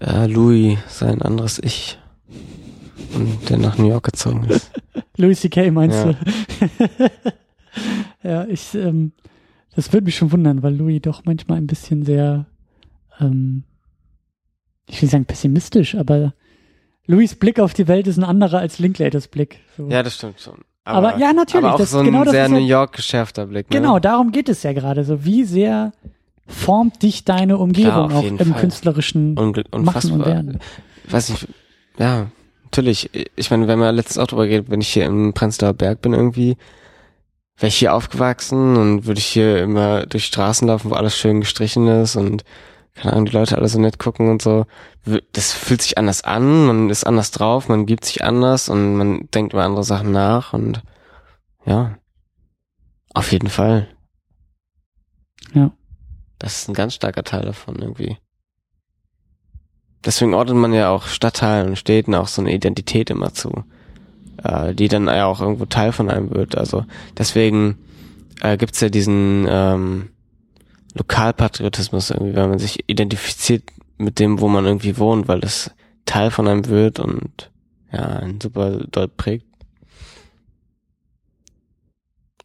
[0.00, 1.98] äh, Louis sein anderes Ich.
[3.14, 4.70] Und der nach New York gezogen ist.
[5.16, 5.70] Louis C.K.
[5.70, 6.12] meinst Ja.
[6.12, 7.10] du?
[8.28, 9.12] ja, ich, ähm,
[9.74, 12.46] das würde mich schon wundern, weil Louis doch manchmal ein bisschen sehr,
[13.20, 13.62] ähm,
[14.88, 16.34] ich will sagen pessimistisch, aber
[17.06, 19.60] Louis Blick auf die Welt ist ein anderer als Linklaters Blick.
[19.76, 19.88] So.
[19.88, 20.58] Ja, das stimmt schon.
[20.88, 23.46] Aber- ja, natürlich, Aber auch das- so ein genau das sehr ja- New York geschärfter
[23.46, 23.70] Blick.
[23.70, 23.80] Ne?
[23.80, 25.04] Genau, darum geht es ja gerade.
[25.04, 25.92] So, wie sehr
[26.46, 28.60] formt dich deine Umgebung Klar, auch im Fall.
[28.60, 30.24] künstlerischen Und, Machen und.
[30.26, 30.58] Werden?
[31.10, 31.46] Weiß nicht,
[31.98, 32.26] ja,
[32.64, 33.10] natürlich.
[33.36, 36.14] Ich meine, wenn man letztens auch drüber geht, wenn ich hier im Prenzlauer Berg bin
[36.14, 36.56] irgendwie,
[37.58, 41.40] wäre ich hier aufgewachsen und würde ich hier immer durch Straßen laufen, wo alles schön
[41.40, 42.44] gestrichen ist und
[42.98, 44.66] keine Ahnung, die Leute alle so nett gucken und so.
[45.32, 49.28] Das fühlt sich anders an, man ist anders drauf, man gibt sich anders und man
[49.32, 50.82] denkt über andere Sachen nach und
[51.64, 51.96] ja,
[53.14, 53.88] auf jeden Fall.
[55.54, 55.70] Ja.
[56.38, 58.18] Das ist ein ganz starker Teil davon irgendwie.
[60.04, 63.64] Deswegen ordnet man ja auch Stadtteilen und Städten auch so eine Identität immer zu,
[64.42, 66.56] äh, die dann ja auch irgendwo Teil von einem wird.
[66.56, 66.84] Also
[67.16, 67.78] deswegen
[68.40, 70.10] äh, gibt's ja diesen ähm,
[70.94, 73.64] Lokalpatriotismus irgendwie, weil man sich identifiziert
[73.98, 75.70] mit dem, wo man irgendwie wohnt, weil das
[76.06, 77.50] Teil von einem wird und
[77.92, 79.46] ja, einen super dort prägt.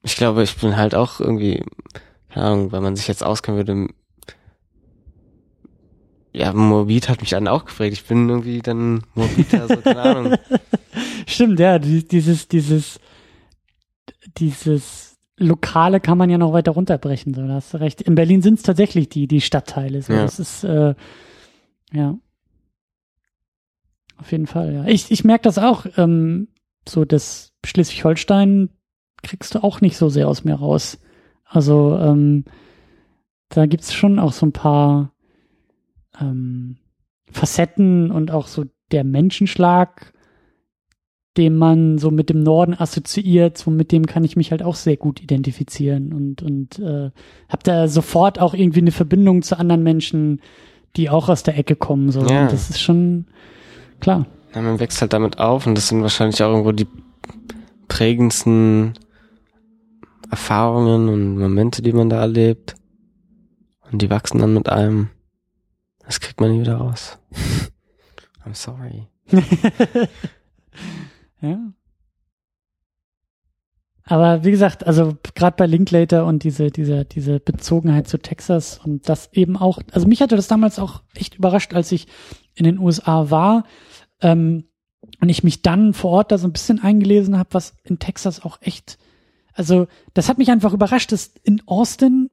[0.03, 1.63] Ich glaube, ich bin halt auch irgendwie,
[2.29, 3.93] keine Ahnung, wenn man sich jetzt auskennen würde,
[6.35, 7.93] ja, Morbid hat mich dann auch geprägt.
[7.93, 10.37] Ich bin irgendwie dann Morbid, also keine Ahnung.
[11.27, 12.99] Stimmt, ja, die- dieses, dieses,
[14.37, 15.12] dieses
[15.43, 18.01] Lokale kann man ja noch weiter runterbrechen, so, da hast du recht.
[18.01, 20.23] In Berlin sind es tatsächlich die, die Stadtteile, so, Ja.
[20.23, 20.95] das ist, äh,
[21.91, 22.17] ja.
[24.17, 24.85] Auf jeden Fall, ja.
[24.85, 26.47] Ich, ich merke das auch, ähm,
[26.87, 28.69] so das Schleswig-Holstein
[29.21, 30.99] kriegst du auch nicht so sehr aus mir raus.
[31.45, 32.45] Also, ähm,
[33.49, 35.13] da gibt's schon auch so ein paar
[36.19, 36.77] ähm,
[37.31, 40.12] Facetten und auch so der Menschenschlag,
[41.37, 44.75] den man so mit dem Norden assoziiert, so mit dem kann ich mich halt auch
[44.75, 47.09] sehr gut identifizieren und und äh,
[47.49, 50.41] habe da sofort auch irgendwie eine Verbindung zu anderen Menschen,
[50.95, 52.11] die auch aus der Ecke kommen.
[52.11, 52.43] So, Ja.
[52.43, 53.25] und das ist schon
[53.99, 54.27] klar.
[54.53, 56.87] Ja, man wächst halt damit auf und das sind wahrscheinlich auch irgendwo die
[57.87, 58.93] prägendsten
[60.29, 62.75] Erfahrungen und Momente, die man da erlebt.
[63.91, 65.09] Und die wachsen dann mit einem.
[66.05, 67.17] Das kriegt man nie wieder raus.
[68.45, 69.07] I'm sorry.
[71.43, 71.73] ja.
[74.05, 79.07] Aber wie gesagt, also gerade bei Linklater und diese, diese, diese Bezogenheit zu Texas und
[79.07, 82.07] das eben auch, also mich hatte das damals auch echt überrascht, als ich
[82.53, 83.63] in den USA war
[84.21, 84.65] ähm,
[85.21, 88.43] und ich mich dann vor Ort da so ein bisschen eingelesen habe, was in Texas
[88.43, 88.97] auch echt,
[89.53, 92.29] also das hat mich einfach überrascht, dass in Austin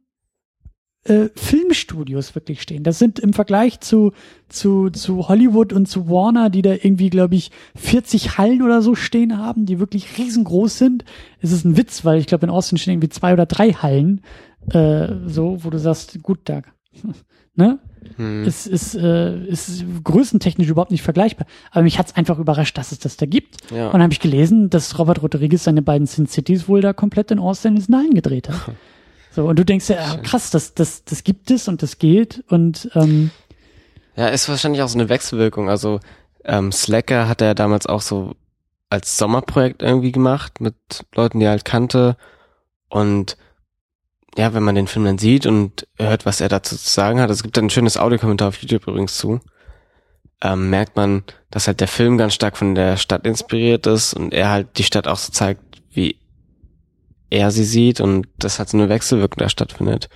[1.04, 2.82] äh, Filmstudios wirklich stehen.
[2.82, 4.12] Das sind im Vergleich zu,
[4.48, 8.94] zu, zu Hollywood und zu Warner, die da irgendwie, glaube ich, 40 Hallen oder so
[8.94, 11.04] stehen haben, die wirklich riesengroß sind.
[11.40, 14.20] Es ist ein Witz, weil ich glaube, in Austin stehen irgendwie zwei oder drei Hallen,
[14.72, 16.62] äh, so, wo du sagst, gut, da
[17.54, 17.78] ne?
[18.16, 18.44] Hm.
[18.44, 21.46] Es ist, äh, ist größentechnisch überhaupt nicht vergleichbar.
[21.70, 23.56] Aber mich hat's einfach überrascht, dass es das da gibt.
[23.70, 23.86] Ja.
[23.86, 27.30] Und dann habe ich gelesen, dass Robert Rodriguez seine beiden Sin Cities wohl da komplett
[27.30, 28.74] in Austin is Nine gedreht hat.
[29.32, 32.44] So, und du denkst ja, ah, krass, das, das, das gibt es und das geht.
[32.48, 33.30] Und ähm,
[34.16, 35.68] Ja, ist wahrscheinlich auch so eine Wechselwirkung.
[35.68, 36.00] Also
[36.44, 38.34] ähm, Slacker hat er damals auch so
[38.88, 40.74] als Sommerprojekt irgendwie gemacht mit
[41.14, 42.16] Leuten, die er halt kannte.
[42.88, 43.36] Und
[44.36, 47.30] ja, wenn man den Film dann sieht und hört, was er dazu zu sagen hat,
[47.30, 49.40] es gibt ein schönes Audiokommentar auf YouTube übrigens zu,
[50.42, 54.32] ähm, merkt man, dass halt der Film ganz stark von der Stadt inspiriert ist und
[54.32, 55.62] er halt die Stadt auch so zeigt,
[57.30, 60.08] er sie sieht und das halt so eine Wechselwirkung da stattfindet.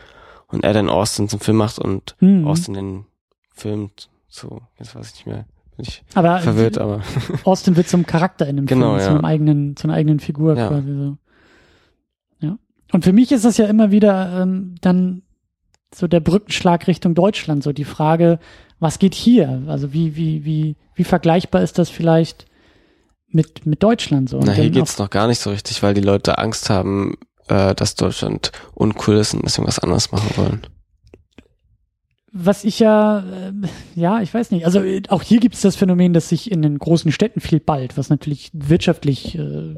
[0.49, 2.47] Und er dann Austin zum Film macht und Mhm.
[2.47, 3.07] Austin den
[3.55, 3.91] Film
[4.29, 5.47] zu, jetzt weiß ich nicht mehr,
[5.77, 7.03] bin ich aber verwirrt, aber
[7.45, 9.11] Austin wird zum Charakter in dem Genau, Film, zu ja.
[9.15, 10.69] einem eigenen, zu einer eigenen Figur Ja.
[10.69, 11.17] quasi so.
[12.41, 12.59] Ja.
[12.93, 15.23] Und für mich ist das ja immer wieder ähm, dann
[15.95, 18.39] so der Brückenschlag Richtung Deutschland, so die Frage,
[18.81, 19.63] was geht hier?
[19.69, 22.47] Also wie, wie, wie, wie vergleichbar ist das vielleicht
[23.35, 24.39] mit, mit Deutschland so?
[24.39, 27.17] Und na, hier geht's noch gar nicht so richtig, weil die Leute Angst haben,
[27.49, 30.67] äh, dass Deutschland uncool ist und deswegen was anderes machen wollen.
[32.33, 33.53] was ich ja, äh,
[33.95, 34.67] ja, ich weiß nicht.
[34.67, 37.61] Also äh, auch hier gibt es das Phänomen, dass sich in den großen Städten viel
[37.61, 39.75] ballt, was natürlich wirtschaftlich äh,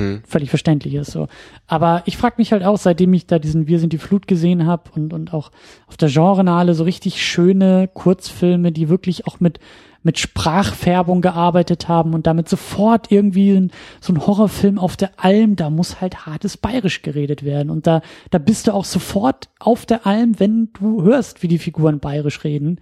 [0.00, 0.22] Hm.
[0.26, 1.10] völlig verständlich ist.
[1.10, 1.28] So.
[1.66, 4.66] Aber ich frage mich halt auch, seitdem ich da diesen Wir sind die Flut gesehen
[4.66, 5.50] habe und, und auch
[5.86, 9.60] auf der Genrenale so richtig schöne Kurzfilme, die wirklich auch mit,
[10.02, 15.56] mit Sprachfärbung gearbeitet haben und damit sofort irgendwie ein, so ein Horrorfilm auf der Alm,
[15.56, 17.68] da muss halt hartes Bayerisch geredet werden.
[17.68, 18.00] Und da,
[18.30, 22.42] da bist du auch sofort auf der Alm, wenn du hörst, wie die Figuren Bayerisch
[22.42, 22.80] reden.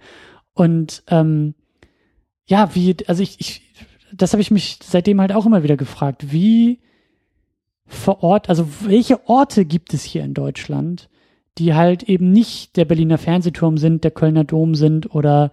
[0.53, 1.53] Und ähm,
[2.45, 3.61] ja, wie, also ich, ich
[4.13, 6.31] das habe ich mich seitdem halt auch immer wieder gefragt.
[6.31, 6.79] Wie
[7.89, 11.09] vor Ort, also welche Orte gibt es hier in Deutschland,
[11.57, 15.51] die halt eben nicht der Berliner Fernsehturm sind, der Kölner Dom sind oder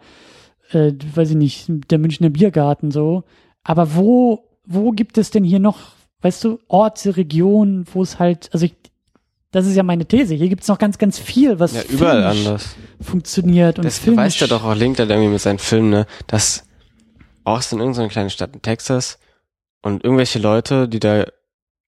[0.70, 3.24] äh, weiß ich nicht, der Münchner Biergarten so.
[3.64, 5.78] Aber wo, wo gibt es denn hier noch,
[6.20, 8.74] weißt du, Orte, Regionen, wo es halt, also ich,
[9.50, 10.34] das ist ja meine These.
[10.34, 12.76] Hier gibt es noch ganz, ganz viel, was Ja, überall anders.
[13.00, 14.16] funktioniert und Das filmisch.
[14.16, 16.64] beweist ja doch auch Linklater irgendwie mit seinen Filmen, ne, dass
[17.44, 19.18] Austin irgendeine kleine Stadt in Texas
[19.82, 21.24] und irgendwelche Leute, die da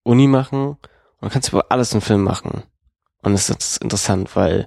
[0.09, 0.79] Uni machen, und
[1.21, 2.63] dann kannst du über alles einen Film machen.
[3.23, 4.67] Und es ist interessant, weil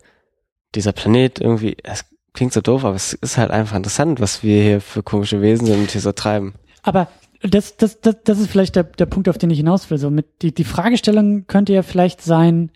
[0.76, 4.62] dieser Planet irgendwie, es klingt so doof, aber es ist halt einfach interessant, was wir
[4.62, 6.54] hier für komische Wesen sind und hier so treiben.
[6.84, 7.08] Aber
[7.42, 9.98] das, das, das, das ist vielleicht der, der Punkt, auf den ich hinaus will.
[9.98, 12.72] So mit die, die Fragestellung könnte ja vielleicht sein,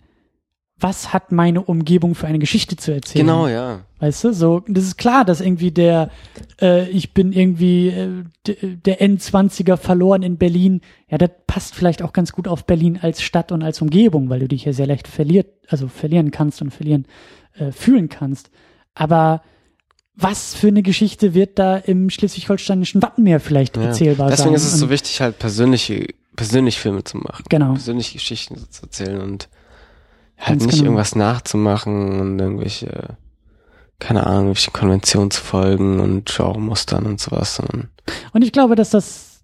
[0.78, 3.26] was hat meine Umgebung für eine Geschichte zu erzählen?
[3.26, 3.80] Genau, ja.
[3.98, 6.10] Weißt du, so, das ist klar, dass irgendwie der,
[6.60, 12.12] äh, ich bin irgendwie äh, der N20er verloren in Berlin, ja, das passt vielleicht auch
[12.12, 15.08] ganz gut auf Berlin als Stadt und als Umgebung, weil du dich ja sehr leicht
[15.08, 17.06] verliert, also verlieren kannst und verlieren,
[17.54, 18.50] äh, fühlen kannst.
[18.94, 19.42] Aber
[20.14, 23.84] was für eine Geschichte wird da im schleswig-holsteinischen Wattenmeer vielleicht ja.
[23.84, 24.36] erzählbar sein?
[24.36, 27.44] Deswegen ist es so wichtig, halt persönliche, persönlich Filme zu machen.
[27.48, 27.72] Genau.
[27.72, 29.48] persönliche Geschichten zu erzählen und
[30.38, 30.84] halt nicht genau.
[30.84, 33.16] irgendwas nachzumachen und irgendwelche,
[33.98, 37.56] keine Ahnung, irgendwelche Konventionen zu folgen und Genre-Mustern und sowas.
[37.56, 37.88] sondern-
[38.32, 39.42] Und ich glaube, dass das,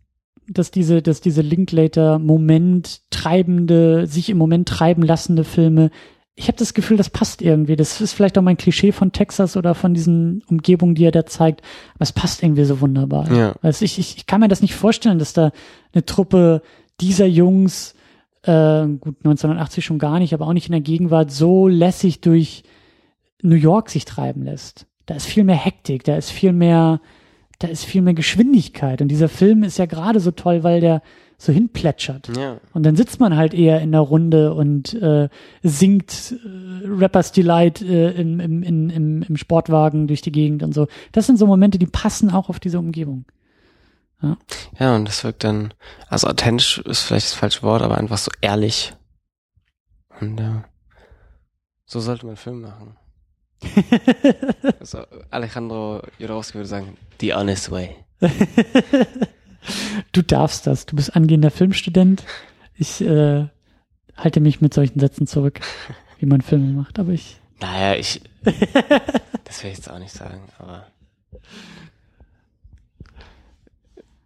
[0.49, 5.91] dass diese, dass diese Linklater Moment treibende, sich im Moment treiben lassende Filme,
[6.35, 7.77] ich habe das Gefühl, das passt irgendwie.
[7.77, 11.27] Das ist vielleicht auch mein Klischee von Texas oder von diesen Umgebungen, die er da
[11.27, 11.61] zeigt,
[11.95, 13.31] aber es passt irgendwie so wunderbar.
[13.31, 13.55] Ja.
[13.61, 15.53] Also ich, ich, ich kann mir das nicht vorstellen, dass da
[15.93, 16.63] eine Truppe
[17.03, 17.95] dieser Jungs,
[18.43, 22.65] äh, gut, 1980 schon gar nicht, aber auch nicht in der Gegenwart, so lässig durch
[23.43, 24.87] New York sich treiben lässt.
[25.07, 27.01] Da ist viel mehr Hektik, da ist viel mehr,
[27.59, 29.03] da ist viel mehr Geschwindigkeit.
[29.03, 31.03] Und dieser Film ist ja gerade so toll, weil der
[31.43, 32.37] so hinplätschert.
[32.37, 32.59] Ja.
[32.73, 35.29] Und dann sitzt man halt eher in der Runde und äh,
[35.63, 40.73] singt äh, Rappers Delight äh, im, im, im, im, im Sportwagen durch die Gegend und
[40.73, 40.87] so.
[41.11, 43.25] Das sind so Momente, die passen auch auf diese Umgebung.
[44.79, 45.75] Ja, und das wirkt dann,
[46.09, 48.95] also authentisch ist vielleicht das falsche Wort, aber einfach so ehrlich.
[50.21, 50.65] Und ja,
[51.85, 52.97] so sollte man Film machen.
[54.81, 57.97] Also Alejandro Jodorowsky würde sagen, the honest way.
[60.13, 60.87] Du darfst das.
[60.87, 62.25] Du bist angehender Filmstudent.
[62.75, 63.47] Ich äh,
[64.17, 65.61] halte mich mit solchen Sätzen zurück,
[66.19, 66.99] wie man Filme macht.
[66.99, 67.41] Aber ich.
[67.61, 68.21] Naja, ich,
[69.45, 70.87] das will ich jetzt auch nicht sagen, aber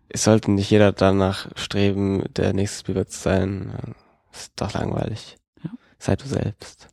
[0.09, 3.73] es sollte nicht jeder danach streben, der nächste Spielberg zu sein.
[4.33, 5.37] Ist doch langweilig.
[5.65, 5.71] Ja.
[5.99, 6.89] Sei du selbst.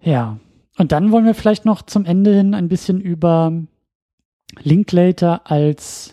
[0.00, 0.38] Ja.
[0.76, 3.52] Und dann wollen wir vielleicht noch zum Ende hin ein bisschen über
[4.62, 6.12] Linklater als,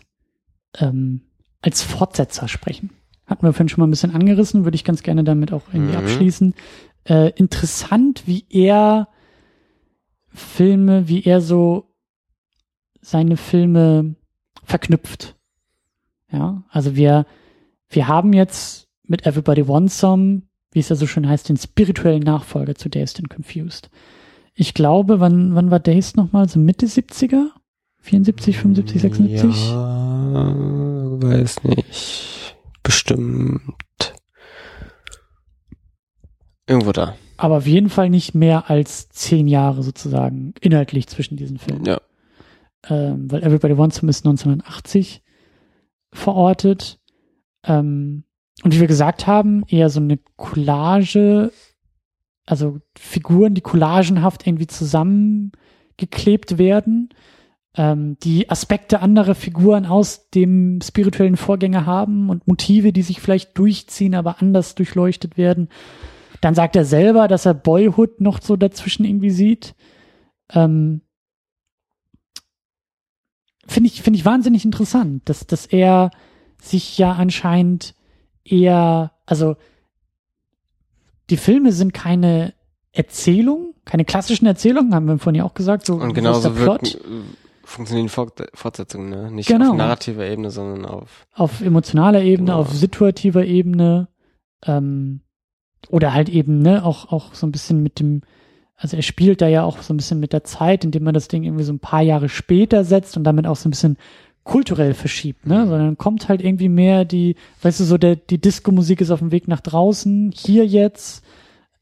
[0.79, 1.21] ähm,
[1.61, 2.89] als Fortsetzer sprechen.
[3.27, 5.93] Hatten wir vorhin schon mal ein bisschen angerissen, würde ich ganz gerne damit auch irgendwie
[5.97, 6.03] Mhm.
[6.03, 6.53] abschließen.
[7.07, 9.07] äh, interessant, wie er
[10.29, 11.93] Filme, wie er so
[13.05, 14.15] seine Filme
[14.63, 15.35] verknüpft.
[16.31, 17.25] Ja, also wir,
[17.87, 20.41] wir haben jetzt mit Everybody Wants Some,
[20.71, 23.91] wie es ja so schön heißt, den spirituellen Nachfolger zu Dazed and Confused.
[24.55, 26.49] Ich glaube, wann, wann war Dazed nochmal?
[26.49, 27.49] So Mitte 70er?
[27.99, 29.69] 74, 75, 76?
[29.69, 30.55] Ja,
[31.21, 32.55] weiß nicht.
[32.81, 33.61] Bestimmt.
[36.67, 37.15] Irgendwo da.
[37.37, 41.85] Aber auf jeden Fall nicht mehr als zehn Jahre sozusagen inhaltlich zwischen diesen Filmen.
[41.85, 41.99] Ja.
[42.89, 45.23] Ähm, weil Everybody Wants Some ist 1980
[46.13, 46.99] verortet.
[47.63, 48.23] Ähm,
[48.63, 51.51] und wie wir gesagt haben, eher so eine Collage,
[52.45, 57.09] also Figuren, die collagenhaft irgendwie zusammengeklebt werden,
[57.75, 63.57] ähm, die Aspekte anderer Figuren aus dem spirituellen Vorgänger haben und Motive, die sich vielleicht
[63.57, 65.69] durchziehen, aber anders durchleuchtet werden.
[66.41, 69.75] Dann sagt er selber, dass er Boyhood noch so dazwischen irgendwie sieht.
[70.53, 71.01] Ähm,
[73.67, 76.11] finde ich, finde ich wahnsinnig interessant, dass, dass er
[76.61, 77.95] sich ja anscheinend
[78.43, 79.55] eher, also
[81.29, 82.53] die Filme sind keine
[82.91, 85.85] Erzählung, keine klassischen Erzählungen, haben wir vorhin ja auch gesagt.
[85.85, 86.83] So, Und genauso Plot?
[86.83, 89.31] wirken, funktionieren Fort Fortsetzungen, ne?
[89.31, 89.71] Nicht Genau.
[89.71, 91.25] auf narrativer Ebene, sondern auf.
[91.33, 92.59] auf emotionaler Ebene, Genau.
[92.59, 94.07] auf situativer Ebene,
[94.63, 95.21] ähm,
[95.89, 98.21] oder halt eben, ne, auch, auch so ein bisschen mit dem,
[98.77, 101.27] also er spielt da ja auch so ein bisschen mit der Zeit, indem man das
[101.27, 103.97] Ding irgendwie so ein paar Jahre später setzt und damit auch so ein bisschen
[104.43, 109.01] kulturell verschiebt, ne, sondern kommt halt irgendwie mehr die, weißt du, so der, die Disco-Musik
[109.01, 111.23] ist auf dem Weg nach draußen, hier jetzt,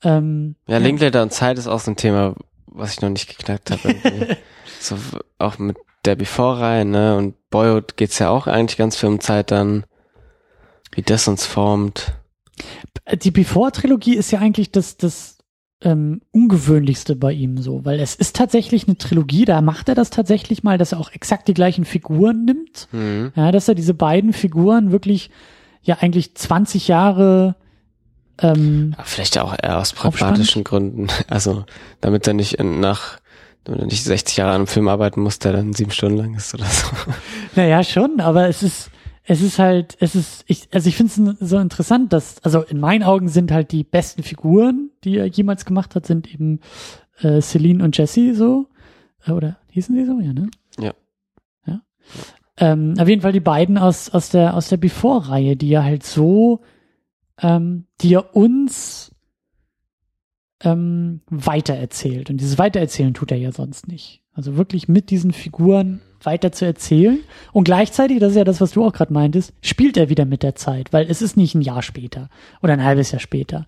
[0.03, 2.35] ähm, Ja, Linklater und Zeit ist auch so ein Thema,
[2.67, 3.95] was ich noch nicht geknackt habe.
[4.79, 4.97] so
[5.39, 7.17] auch mit der Before-Reihe, ne?
[7.17, 9.85] Und Boyhood geht's ja auch eigentlich ganz viel um Zeit dann,
[10.91, 12.13] wie das uns formt.
[13.13, 15.32] die Before-Trilogie ist ja eigentlich das, das
[15.83, 20.09] ähm, ungewöhnlichste bei ihm so, weil es ist tatsächlich eine Trilogie, da macht er das
[20.09, 22.87] tatsächlich mal, dass er auch exakt die gleichen Figuren nimmt.
[22.91, 23.31] Mhm.
[23.35, 25.29] Ja, dass er diese beiden Figuren wirklich
[25.81, 27.55] ja eigentlich 20 Jahre
[28.41, 31.07] ähm, vielleicht auch eher aus pragmatischen Gründen.
[31.29, 31.65] Also,
[32.01, 33.19] damit er nicht in, nach,
[33.63, 36.35] damit er nicht 60 Jahre an einem Film arbeiten muss, der dann sieben Stunden lang
[36.35, 36.87] ist oder so.
[37.55, 38.89] Naja, schon, aber es ist,
[39.25, 42.79] es ist halt, es ist, ich, also ich finde es so interessant, dass, also in
[42.79, 46.59] meinen Augen sind halt die besten Figuren, die er jemals gemacht hat, sind eben
[47.21, 48.67] äh, Celine und Jesse so.
[49.25, 50.49] Äh, Oder hießen sie so, ja, ne?
[50.77, 50.93] Ja.
[51.65, 51.81] Ja.
[52.57, 56.03] Ähm, auf jeden Fall die beiden aus, aus der, aus der Before-Reihe, die ja halt
[56.03, 56.61] so,
[57.41, 59.15] ähm, die er uns
[60.61, 62.29] ähm, weitererzählt.
[62.29, 64.21] Und dieses Weitererzählen tut er ja sonst nicht.
[64.33, 67.19] Also wirklich mit diesen Figuren weiter zu erzählen.
[67.51, 70.43] Und gleichzeitig, das ist ja das, was du auch gerade meintest, spielt er wieder mit
[70.43, 72.29] der Zeit, weil es ist nicht ein Jahr später
[72.61, 73.65] oder ein halbes Jahr später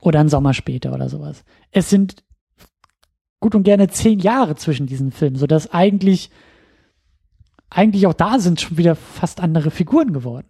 [0.00, 1.44] oder ein Sommer später oder sowas.
[1.70, 2.22] Es sind
[3.40, 6.30] gut und gerne zehn Jahre zwischen diesen Filmen, sodass eigentlich
[7.70, 10.46] eigentlich auch da sind schon wieder fast andere Figuren geworden.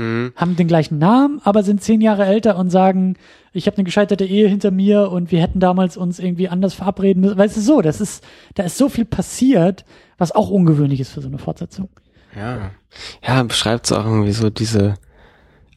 [0.00, 0.32] Mhm.
[0.34, 3.16] Haben den gleichen Namen, aber sind zehn Jahre älter und sagen,
[3.52, 7.20] ich habe eine gescheiterte Ehe hinter mir und wir hätten damals uns irgendwie anders verabreden
[7.20, 7.36] müssen.
[7.36, 8.24] Weißt du so, das ist,
[8.54, 9.84] da ist so viel passiert,
[10.16, 11.90] was auch ungewöhnlich ist für so eine Fortsetzung.
[12.34, 12.70] Ja.
[13.26, 14.94] Ja, beschreibt so auch irgendwie so diese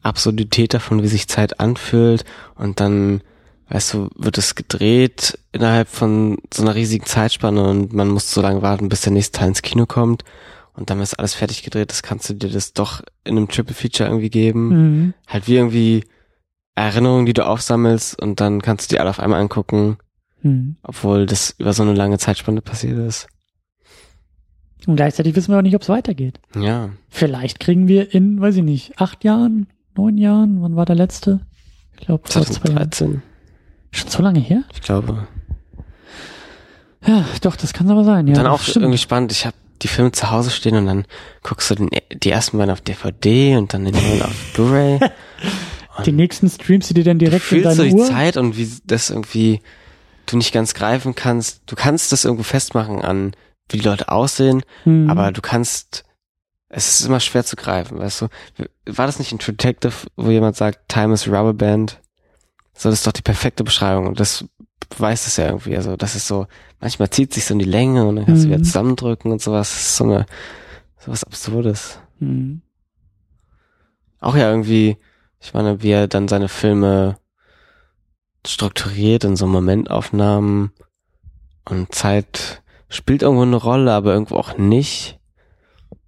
[0.02, 2.24] Absurdität davon, wie sich Zeit anfühlt
[2.54, 3.20] und dann,
[3.68, 8.40] weißt du, wird es gedreht innerhalb von so einer riesigen Zeitspanne und man muss so
[8.40, 10.24] lange warten, bis der nächste Teil ins Kino kommt
[10.74, 13.74] und dann ist alles fertig gedreht, das kannst du dir das doch in einem Triple
[13.74, 14.68] Feature irgendwie geben.
[14.68, 15.14] Mhm.
[15.26, 16.04] Halt wie irgendwie
[16.74, 19.96] Erinnerungen, die du aufsammelst und dann kannst du die alle auf einmal angucken,
[20.42, 20.76] Mhm.
[20.82, 23.28] obwohl das über so eine lange Zeitspanne passiert ist.
[24.86, 26.38] Und gleichzeitig wissen wir auch nicht, ob es weitergeht.
[26.54, 26.90] Ja.
[27.08, 31.40] Vielleicht kriegen wir in, weiß ich nicht, acht Jahren, neun Jahren, wann war der letzte?
[31.98, 32.90] Ich glaube, vor zwei Jahren.
[32.92, 33.22] 2013,
[33.92, 34.64] Schon so lange her?
[34.74, 35.26] ich glaube.
[37.06, 38.26] Ja, doch, das kann aber sein.
[38.26, 38.82] Ja, dann auch stimmt.
[38.84, 39.30] irgendwie spannend.
[39.32, 41.04] Ich habe die Filme zu Hause stehen und dann
[41.42, 45.00] guckst du den, die ersten beiden auf DVD und dann den neuen auf Blu-ray.
[46.06, 48.06] Die nächsten streamst du dir dann Du direkt in fühlst so deine die Uhr.
[48.08, 49.60] Zeit und wie das irgendwie
[50.26, 51.62] du nicht ganz greifen kannst.
[51.66, 53.32] Du kannst das irgendwo festmachen an,
[53.68, 55.08] wie die Leute aussehen, Mhm.
[55.08, 56.04] aber du kannst,
[56.68, 58.28] es ist immer schwer zu greifen, weißt du.
[58.86, 62.00] War das nicht ein Detective, wo jemand sagt, Time is Rubber Band?
[62.74, 64.44] So, das ist doch die perfekte Beschreibung und das
[64.90, 65.76] beweist es ja irgendwie.
[65.76, 66.46] Also, das ist so,
[66.80, 68.52] manchmal zieht sich so in die Länge und dann kannst du Mhm.
[68.52, 69.70] wieder zusammendrücken und sowas.
[69.70, 70.26] Das ist so eine,
[70.98, 71.98] so was Absurdes.
[72.18, 72.62] Mhm.
[74.20, 74.96] Auch ja irgendwie,
[75.40, 77.16] ich meine, wie er dann seine Filme
[78.46, 80.72] strukturiert in so Momentaufnahmen
[81.68, 85.18] und Zeit spielt irgendwo eine Rolle, aber irgendwo auch nicht.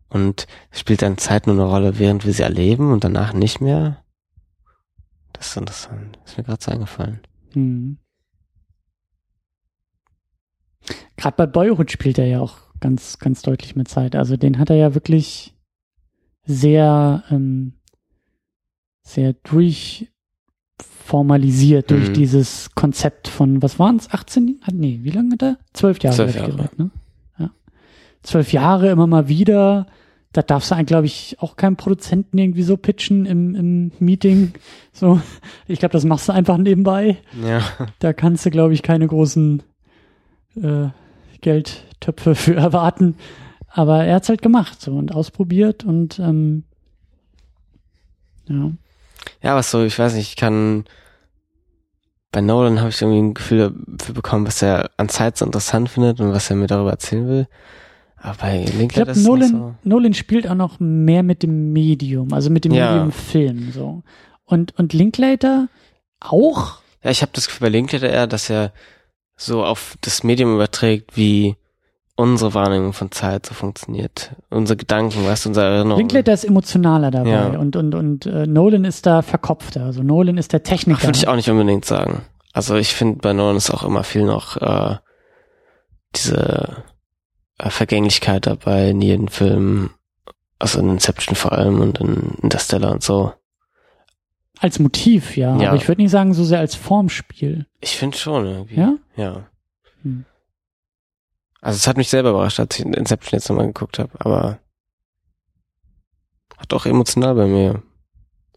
[0.08, 4.02] Und spielt dann Zeit nur eine Rolle, während wir sie erleben und danach nicht mehr.
[5.36, 6.18] Das ist interessant.
[6.24, 7.20] Ist mir gerade so eingefallen.
[7.52, 7.98] Hm.
[11.16, 14.14] Gerade bei Boyhood spielt er ja auch ganz, ganz deutlich mit Zeit.
[14.14, 15.54] Also den hat er ja wirklich
[16.44, 17.72] sehr, ähm,
[19.02, 22.14] sehr durchformalisiert durch Mhm.
[22.14, 24.60] dieses Konzept von, was waren es, 18?
[24.62, 25.58] Hat, nee, wie lange hat er?
[25.72, 26.52] Zwölf Jahre, Zwölf Jahre.
[26.52, 26.90] gesagt, ne?
[27.38, 27.50] Ja.
[28.22, 29.86] Zwölf Jahre immer mal wieder.
[30.36, 34.52] Da darfst du eigentlich, glaube ich, auch keinem Produzenten irgendwie so pitchen im, im Meeting.
[34.92, 35.18] So,
[35.66, 37.16] ich glaube, das machst du einfach nebenbei.
[37.42, 37.62] Ja.
[38.00, 39.62] Da kannst du, glaube ich, keine großen
[40.62, 40.88] äh,
[41.40, 43.16] Geldtöpfe für erwarten.
[43.68, 46.64] Aber er hat's halt gemacht so und ausprobiert und ähm,
[48.46, 48.72] ja.
[49.42, 50.84] Ja, was so, ich weiß nicht, ich kann
[52.30, 55.88] bei Nolan habe ich irgendwie ein Gefühl dafür bekommen, was er an Zeit so interessant
[55.88, 57.48] findet und was er mir darüber erzählen will.
[58.26, 59.74] Aber bei Ich Linklater glaube, ist es noch Nolan, so.
[59.88, 62.90] Nolan spielt auch noch mehr mit dem Medium, also mit dem Ja.
[62.92, 64.02] Medium Film so.
[64.44, 65.68] Und, und Linklater
[66.20, 66.78] auch?
[67.02, 68.72] Ja, ich habe das Gefühl bei Linklater eher, dass er
[69.36, 71.56] so auf das Medium überträgt, wie
[72.16, 74.30] unsere Wahrnehmung von Zeit so funktioniert.
[74.48, 75.98] Unsere Gedanken, weißt du, unsere Erinnerungen.
[75.98, 77.46] Linklater ist emotionaler dabei Ja.
[77.58, 79.84] und, und, und äh, Nolan ist da verkopfter.
[79.84, 81.04] Also Nolan ist der Techniker.
[81.04, 82.22] Würde ich auch nicht unbedingt sagen.
[82.52, 84.96] Also ich finde bei Nolan ist auch immer viel noch äh,
[86.14, 86.82] diese
[87.58, 89.90] Vergänglichkeit dabei in jedem Film,
[90.58, 93.32] also in Inception vor allem und in Interstellar und so.
[94.58, 95.56] Als Motiv, ja.
[95.56, 95.68] Ja.
[95.68, 97.66] Aber ich würde nicht sagen, so sehr als Formspiel.
[97.80, 98.76] Ich finde schon irgendwie.
[98.76, 98.94] Ja?
[99.16, 99.46] Ja.
[100.02, 100.24] Hm.
[101.60, 104.58] Also es hat mich selber überrascht, als ich Inception jetzt nochmal geguckt habe, aber
[106.56, 107.82] hat auch emotional bei mir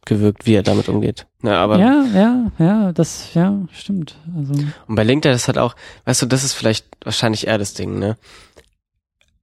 [0.06, 1.28] gewirkt, wie er damit umgeht.
[1.42, 4.18] Na, aber ja, ja, ja, das, ja, stimmt.
[4.36, 4.54] Also,
[4.88, 8.00] Und bei LinkedIn ist halt auch, weißt du, das ist vielleicht wahrscheinlich eher das Ding,
[8.00, 8.18] ne?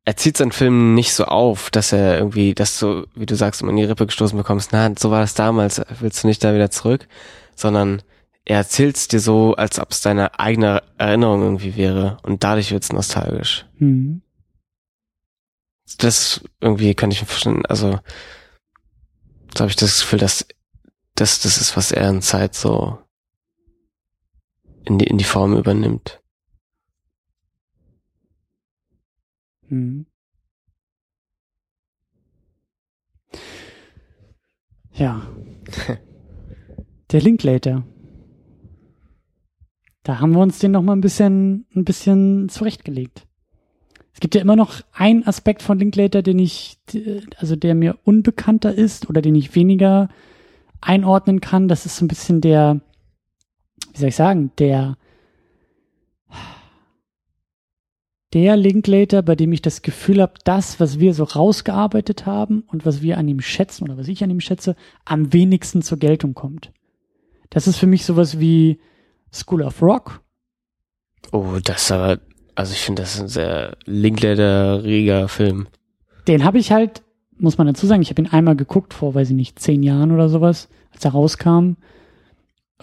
[0.06, 3.60] Er zieht seinen Film nicht so auf, dass er irgendwie, dass du, wie du sagst,
[3.60, 6.54] immer in die Rippe gestoßen bekommst, na, so war das damals, willst du nicht da
[6.54, 7.08] wieder zurück?
[7.56, 8.02] Sondern
[8.44, 12.92] er erzählt's dir so, als ob es deine eigene Erinnerung irgendwie wäre und dadurch wird's
[12.92, 13.66] nostalgisch.
[13.78, 14.22] hm.
[15.98, 18.00] Das irgendwie kann ich mir vorstellen, also
[19.54, 20.46] da habe ich das Gefühl, dass
[21.14, 22.98] das das ist, was er in Zeit so
[24.84, 26.20] in die, in die Form übernimmt.
[29.68, 30.06] Hm.
[34.92, 35.26] Ja.
[37.12, 37.84] Der Linklater.
[40.02, 43.26] Da haben wir uns den noch mal ein bisschen, ein bisschen zurechtgelegt.
[44.12, 46.78] Es gibt ja immer noch einen Aspekt von Linklater, den ich,
[47.36, 50.08] also der mir unbekannter ist oder den ich weniger
[50.80, 51.68] einordnen kann.
[51.68, 52.80] Das ist so ein bisschen der,
[53.92, 54.96] wie soll ich sagen, der,
[58.36, 62.84] der Linklater, bei dem ich das Gefühl habe, das, was wir so rausgearbeitet haben und
[62.84, 64.76] was wir an ihm schätzen oder was ich an ihm schätze,
[65.06, 66.70] am wenigsten zur Geltung kommt.
[67.48, 68.78] Das ist für mich sowas wie
[69.32, 70.20] School of Rock.
[71.32, 72.20] Oh, das ist aber,
[72.54, 75.68] also ich finde, das ist ein sehr Linklater-reger Film.
[76.28, 77.00] Den habe ich halt,
[77.38, 80.12] muss man dazu sagen, ich habe ihn einmal geguckt vor, weiß ich nicht, zehn Jahren
[80.12, 81.76] oder sowas, als er rauskam.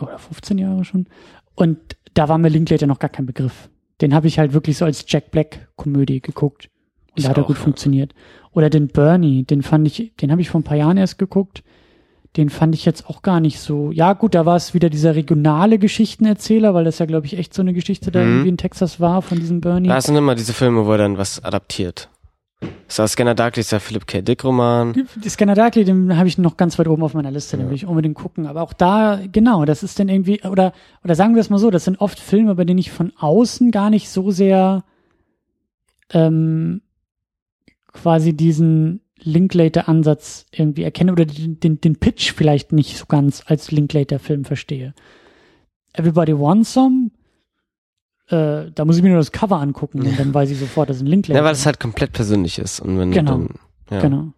[0.02, 1.06] Oder 15 Jahre schon.
[1.54, 1.78] Und
[2.16, 3.70] da war mir Linklater noch gar kein Begriff.
[4.02, 6.70] Den habe ich halt wirklich so als Jack Black Komödie geguckt.
[7.12, 7.64] Und Ich da hat er gut ja.
[7.64, 8.14] funktioniert.
[8.52, 11.64] Oder den Bernie, den fand ich, den habe ich vor ein paar Jahren erst geguckt.
[12.36, 13.92] Den fand ich jetzt auch gar nicht so.
[13.92, 17.54] Ja, gut, da war es wieder dieser regionale Geschichtenerzähler, weil das ja, glaube ich, echt
[17.54, 18.30] so eine Geschichte da Mhm.
[18.30, 19.88] irgendwie in Texas war von diesem Bernie.
[19.90, 22.10] Da sind immer diese Filme, wo er dann was adaptiert.
[22.88, 24.22] So Scanner Darkly ist der Philip K.
[24.22, 24.94] Dick Roman.
[24.94, 27.76] Die- Scanner Darkly, den habe ich noch ganz weit oben auf meiner Liste, den will
[27.76, 28.46] ich unbedingt gucken.
[28.48, 30.74] Aber auch da, genau, das ist dann irgendwie, oder,
[31.04, 33.72] oder sagen wir es mal so, das sind oft Filme, bei denen ich von außen
[33.72, 34.84] gar nicht so sehr
[36.12, 36.82] ähm,
[37.92, 43.72] quasi diesen Linklater-Ansatz irgendwie erkenne oder den, den, den Pitch vielleicht nicht so ganz als
[43.72, 44.94] Linklater-Film verstehe.
[45.94, 47.12] Everybody Wants Some,
[48.28, 50.98] äh, da muss ich mir nur das Cover angucken und dann weiß ich sofort, das
[50.98, 51.40] ist ein Linklater.
[51.40, 52.80] Ja, weil es halt komplett persönlich ist.
[52.80, 53.32] Und wenn Genau.
[53.32, 53.50] dann,
[53.90, 54.00] ja.
[54.02, 54.34] Genau.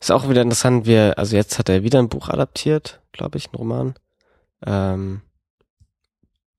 [0.00, 3.36] Ist auch wieder interessant, wie er, also jetzt hat er wieder ein Buch adaptiert, glaube
[3.38, 3.94] ich, ein Roman.
[4.64, 5.20] Ähm,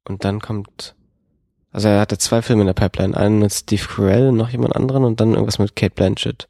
[0.08, 0.96] und dann kommt,
[1.72, 4.76] also er hatte zwei Filme in der Pipeline, einen mit Steve Carell und noch jemand
[4.76, 6.48] anderen und dann irgendwas mit Kate Blanchett.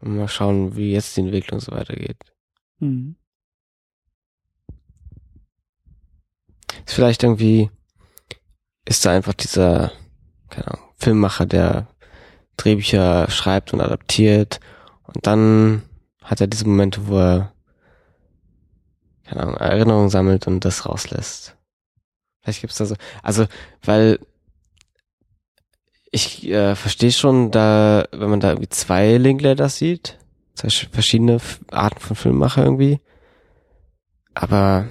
[0.00, 2.18] Und mal schauen, wie jetzt die Entwicklung so weitergeht.
[2.78, 3.16] Mhm.
[6.86, 7.70] Ist vielleicht irgendwie,
[8.88, 9.92] ist da einfach dieser,
[10.48, 11.88] keine Ahnung, Filmmacher, der
[12.56, 14.60] Drehbücher schreibt und adaptiert
[15.04, 15.82] und dann
[16.24, 17.52] hat er diese Momente, wo er,
[19.24, 21.54] keine Ahnung, Erinnerungen sammelt und das rauslässt.
[22.40, 23.46] Vielleicht gibt's da so, also,
[23.82, 24.18] weil
[26.10, 30.18] ich äh, verstehe schon, da, wenn man da irgendwie zwei Linklaters sieht,
[30.54, 31.38] zwei sch- verschiedene
[31.70, 33.00] Arten von Filmmacher irgendwie,
[34.32, 34.88] aber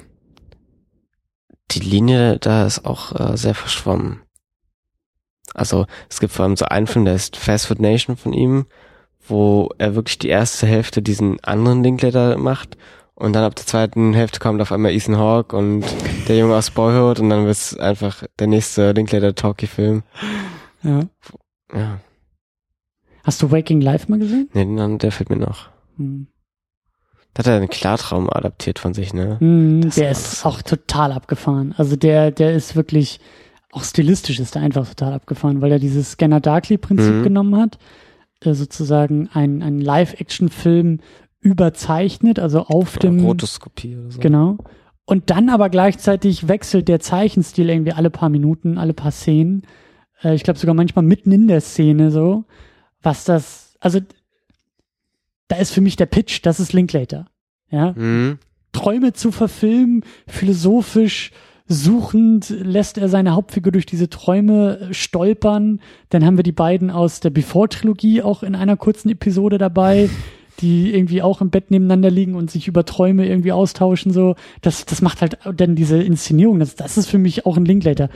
[1.71, 4.21] die Linie da ist auch äh, sehr verschwommen.
[5.53, 8.65] Also es gibt vor allem so einen Film, der ist Fast Food Nation von ihm,
[9.27, 12.77] wo er wirklich die erste Hälfte diesen anderen Linklater macht
[13.15, 15.83] und dann ab der zweiten Hälfte kommt auf einmal Ethan Hawke und
[16.27, 20.03] der Junge aus Boyhood und dann wird es einfach der nächste Linklater Talkie Film.
[20.83, 21.01] Ja.
[21.73, 21.99] Ja,
[23.27, 24.49] Hast du Waking Life mal gesehen?
[24.53, 25.67] nee, der fehlt mir noch.
[25.97, 26.27] Hm.
[27.37, 29.37] Da hat er einen Klartraum adaptiert von sich, ne?
[29.85, 31.75] Das der ist auch total abgefahren.
[31.77, 33.19] Also der, der ist wirklich,
[33.71, 37.23] auch stilistisch ist er einfach total abgefahren, weil er dieses Scanner Darkly-Prinzip Mhm.
[37.23, 37.77] genommen hat,
[38.43, 40.99] der sozusagen ein, ein Live-Action-Film
[41.39, 44.19] überzeichnet, also auf dem, Rotoskopie oder so.
[44.19, 44.57] genau.
[45.05, 49.61] Und dann aber gleichzeitig wechselt der Zeichenstil irgendwie alle paar Minuten, alle paar Szenen.
[50.23, 52.45] Äh, ich glaube sogar manchmal mitten in der Szene so.
[53.03, 53.99] Was das, also
[55.47, 57.27] da ist für mich der Pitch, das ist Linklater.
[57.69, 58.39] Ja, Mhm.
[58.73, 61.31] Träume zu verfilmen, philosophisch
[61.67, 65.81] suchend lässt er seine Hauptfigur durch diese Träume stolpern.
[66.09, 70.09] Dann haben wir die beiden aus der Before-Trilogie auch in einer kurzen Episode dabei,
[70.59, 74.11] die irgendwie auch im Bett nebeneinander liegen und sich über Träume irgendwie austauschen.
[74.13, 76.59] So, das, das macht halt dann diese Inszenierung.
[76.59, 78.09] Das, das ist für mich auch ein Linklater.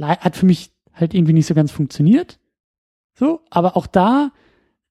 [0.00, 2.38] Hat für mich halt irgendwie nicht so ganz funktioniert.
[3.14, 4.30] So, aber auch da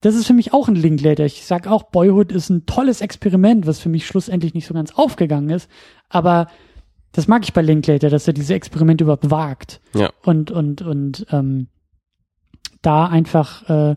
[0.05, 1.25] das ist für mich auch ein Linklater.
[1.25, 4.93] Ich sag auch, Boyhood ist ein tolles Experiment, was für mich schlussendlich nicht so ganz
[4.93, 5.67] aufgegangen ist.
[6.09, 6.45] Aber
[7.11, 9.81] das mag ich bei Linklater, dass er diese Experimente überhaupt wagt.
[9.95, 10.11] Ja.
[10.21, 11.69] Und, und, und ähm,
[12.83, 13.95] da einfach äh,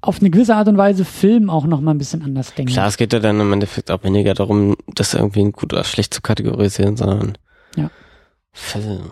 [0.00, 2.72] auf eine gewisse Art und Weise Film auch noch mal ein bisschen anders denkt.
[2.72, 6.14] Klar, es geht ja dann im Endeffekt auch weniger darum, das irgendwie gut oder schlecht
[6.14, 7.36] zu kategorisieren, sondern
[7.76, 7.90] Ja.
[8.50, 9.10] Film.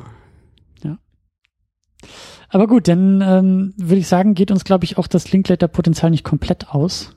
[2.53, 6.23] Aber gut, dann ähm, würde ich sagen, geht uns, glaube ich, auch das Linklater-Potenzial nicht
[6.23, 7.17] komplett aus.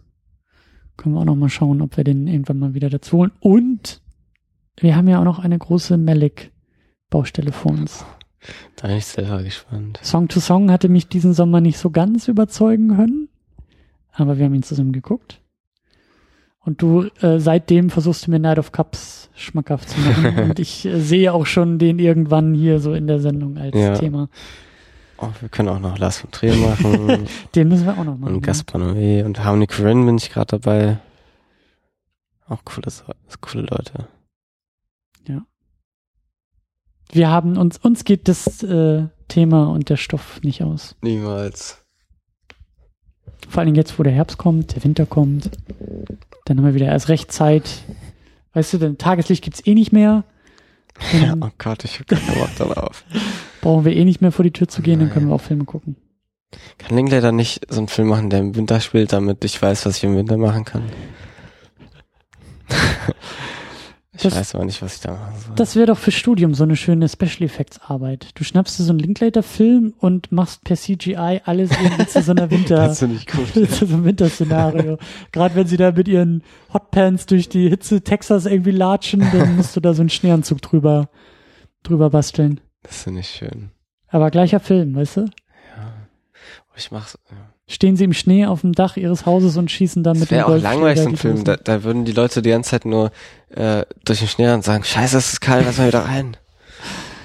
[0.95, 3.31] Können wir auch noch mal schauen, ob wir den irgendwann mal wieder dazu holen.
[3.41, 4.01] Und
[4.79, 8.05] wir haben ja auch noch eine große Malik-Baustelle vor uns.
[8.77, 9.99] Da bin ich selber gespannt.
[10.03, 13.27] Song to Song hatte mich diesen Sommer nicht so ganz überzeugen können,
[14.13, 15.41] aber wir haben ihn zusammen geguckt.
[16.59, 20.39] Und du äh, seitdem versuchst du mir Night of Cups schmackhaft zu machen.
[20.49, 23.95] und ich äh, sehe auch schon den irgendwann hier so in der Sendung als Ja.
[23.95, 24.29] Thema.
[25.17, 28.35] Oh, wir können auch noch Lars von Trier machen Den müssen wir auch noch machen.
[28.35, 30.97] und Gaspar Noé und Harmony Korine bin ich gerade dabei.
[32.47, 33.03] Auch coole, So-
[33.41, 34.07] coole Leute.
[37.11, 40.95] Wir haben uns, uns geht das äh, Thema und der Stoff nicht aus.
[41.01, 41.83] Niemals.
[43.47, 45.51] Vor allem jetzt, wo der Herbst kommt, der Winter kommt,
[46.45, 47.83] dann haben wir wieder erst recht Zeit.
[48.53, 50.23] Weißt du, denn Tageslicht gibt's eh nicht mehr.
[51.13, 53.03] Ja, Dann oh Gott, ich hab keinen Bock darauf.
[53.61, 55.31] brauchen wir eh nicht mehr vor die Tür zu gehen, dann können Nein.
[55.31, 55.95] wir auch Filme gucken.
[56.77, 59.97] Kann Linklater nicht so einen Film machen, der im Winter spielt, damit ich weiß, was
[59.97, 60.83] ich im Winter machen kann?
[64.15, 65.55] Ich Das- weiß aber nicht, was ich da machen soll.
[65.55, 68.29] Das wäre doch für Studium so eine schöne Special Effects Arbeit.
[68.35, 72.49] Du schnappst dir so einen Linklater-Film und machst per CGI alles irgendwie zu so einer
[72.51, 73.47] Winter, Das finde ich gut.
[73.53, 74.97] zu so einem Winterszenario.
[75.31, 76.43] Gerade wenn sie da mit ihren
[76.73, 81.09] Hotpants durch die Hitze Texas irgendwie latschen, dann musst du da so einen Schneeanzug drüber,
[81.83, 82.61] drüber basteln.
[82.83, 83.71] Das finde ich schön.
[84.07, 85.21] Aber gleicher Film, weißt du?
[85.21, 85.93] Ja.
[86.75, 87.17] Ich mach's.
[87.31, 87.37] Ja.
[87.67, 90.41] Stehen sie im Schnee auf dem Dach ihres Hauses und schießen dann mit Das wäre
[90.41, 91.43] dem auch Golfschläger langweilig, so ein Film.
[91.43, 93.11] Da, da würden die Leute die ganze Zeit nur
[93.49, 96.37] äh, durch den Schnee und sagen, scheiße, es ist kalt, lass mal wieder rein.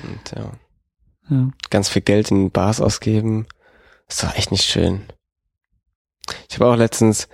[0.02, 0.50] Und ja,
[1.36, 1.48] Ja.
[1.68, 3.46] ganz viel Geld in Bars ausgeben.
[4.08, 5.02] Ist doch echt nicht schön.
[6.48, 7.28] Ich habe auch letztens,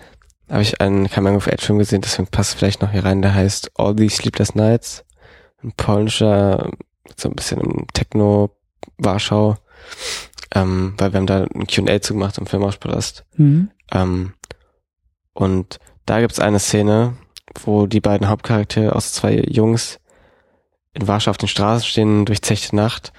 [0.51, 3.35] habe ich einen Coming of Age Film gesehen, deswegen passt vielleicht noch hier rein, der
[3.35, 5.05] heißt All These Sleepless Nights.
[5.63, 6.71] Ein polnischer,
[7.17, 8.51] so ein bisschen im Techno
[8.99, 9.57] Warschau.
[10.55, 13.25] Ähm, weil wir haben da ein Q&A zugemacht im Filmauspalast.
[13.37, 13.71] Mhm.
[13.93, 14.35] Ähm,
[15.33, 17.17] und da gibt's eine Szene,
[17.65, 19.99] wo die beiden Hauptcharaktere aus zwei Jungs
[20.93, 23.13] in Warschau auf den Straßen stehen, durchzechte Nacht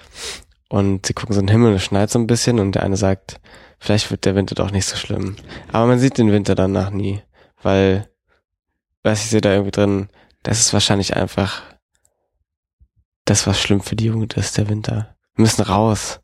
[0.68, 2.82] und sie gucken so in den Himmel und es schneit so ein bisschen und der
[2.82, 3.40] eine sagt,
[3.78, 5.36] vielleicht wird der Winter doch nicht so schlimm.
[5.72, 7.22] Aber man sieht den Winter danach nie,
[7.62, 8.08] weil,
[9.02, 10.08] weiß ich sehe da irgendwie drin,
[10.42, 11.62] das ist wahrscheinlich einfach
[13.24, 15.14] das, was schlimm für die Jugend ist, der Winter.
[15.34, 16.20] Wir müssen raus.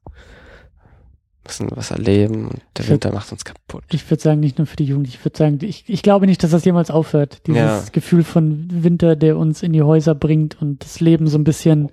[1.47, 3.85] Müssen was erleben und der Winter macht uns kaputt.
[3.91, 5.09] Ich würde sagen, nicht nur für die Jugend.
[5.09, 7.47] Ich würde sagen, ich, ich glaube nicht, dass das jemals aufhört.
[7.47, 7.83] Dieses Ja.
[7.93, 11.91] Gefühl von Winter, der uns in die Häuser bringt und das Leben so ein bisschen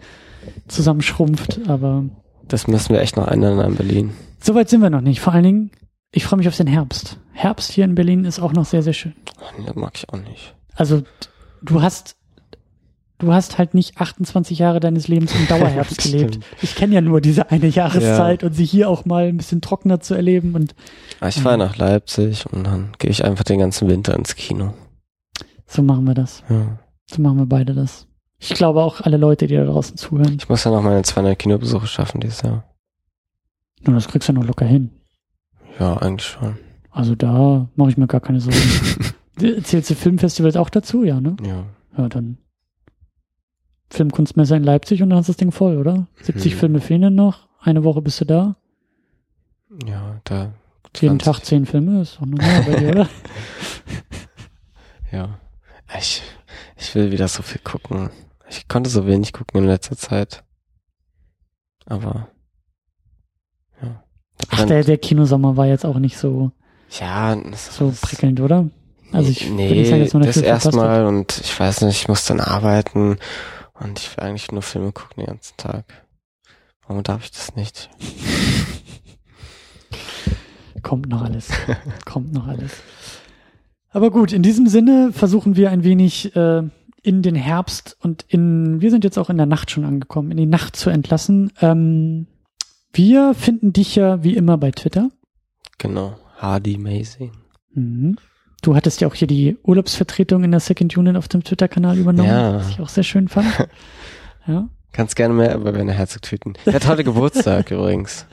[0.67, 1.59] zusammenschrumpft.
[1.67, 2.05] Aber
[2.47, 4.11] Das müssen wir echt noch ändern in Berlin.
[4.41, 5.19] so weit sind wir noch nicht.
[5.21, 5.71] Vor allen Dingen,
[6.11, 7.17] ich freue mich auf den Herbst.
[7.33, 9.13] Herbst hier in Berlin ist auch noch sehr, sehr schön.
[9.57, 10.55] Nee, das mag ich auch nicht.
[10.75, 11.03] Also
[11.61, 12.15] du hast,
[13.22, 16.39] du hast halt nicht 28 Jahre deines Lebens im Dauerherbst gelebt.
[16.61, 19.99] Ich kenne ja nur diese eine Jahreszeit und sie hier auch mal ein bisschen trockener
[20.02, 20.76] zu erleben und
[21.19, 24.73] Aber ich fahre nach Leipzig und dann gehe ich einfach den ganzen Winter ins Kino.
[25.68, 26.43] so machen wir das.
[26.49, 26.80] Ja.
[27.10, 28.07] So machen wir beide das.
[28.39, 30.38] Ich glaube auch alle Leute, die da draußen zuhören.
[30.39, 32.64] Ich muss ja noch meine 200 Kinobesuche schaffen dieses Jahr.
[33.85, 34.89] Nur das kriegst du noch locker hin.
[35.80, 36.57] Ja, eigentlich schon.
[36.89, 38.57] Also da mache ich mir gar keine Sorgen.
[39.64, 41.03] Zählst du Filmfestivals auch dazu?
[41.03, 41.35] Ja, ne?
[41.45, 41.65] Ja.
[41.98, 42.38] Ja, dann
[43.91, 46.07] Filmkunstmesse in Leipzig und dann hast du das Ding voll, oder?
[46.22, 46.59] 70 Hm.
[46.59, 47.47] Filme fehlen noch.
[47.59, 48.55] Eine Woche bist du da.
[49.85, 50.53] Ja, da.
[50.99, 51.26] Jeden 20.
[51.26, 53.09] Tag zehn Filme ist doch normal bei dir, oder?
[55.11, 55.39] Ja.
[55.99, 56.22] Ich,
[56.77, 58.11] ich will wieder so viel gucken.
[58.49, 60.45] Ich konnte so wenig gucken in letzter Zeit.
[61.85, 62.30] Aber.
[63.81, 64.01] Ja.
[64.51, 66.51] Ach, der, der Kinosommer war jetzt auch nicht so,
[66.97, 68.69] ja, das, so prickelnd, oder?
[69.11, 72.07] Also ich nee, würde nicht sagen, dass man das erstmal und ich weiß nicht, ich
[72.07, 73.18] muss dann arbeiten
[73.83, 76.05] und ich will eigentlich nur Filme gucken den ganzen Tag.
[76.87, 77.89] Warum darf ich das nicht?
[80.81, 81.49] Kommt noch alles.
[82.05, 82.71] Kommt noch alles.
[83.89, 86.63] Aber gut, in diesem Sinne versuchen wir ein wenig äh,
[87.03, 90.37] in den Herbst und in, wir sind jetzt auch in der Nacht schon angekommen, in
[90.37, 91.51] die Nacht zu entlassen.
[91.61, 92.27] Ähm,
[92.93, 95.09] wir finden dich ja wie immer bei Twitter.
[95.77, 96.15] Genau.
[96.37, 97.31] Hardy Amazing.
[97.73, 98.17] Mhm.
[98.61, 102.29] Du hattest ja auch hier die Urlaubsvertretung in der Second Unit auf dem Twitter-Kanal übernommen,
[102.29, 102.55] Ja.
[102.55, 103.47] was ich auch sehr schön fand.
[104.47, 104.69] ja.
[104.91, 106.53] Kannst gerne mehr über Werner Herzog tweeten.
[106.65, 108.25] Er hat heute Geburtstag übrigens.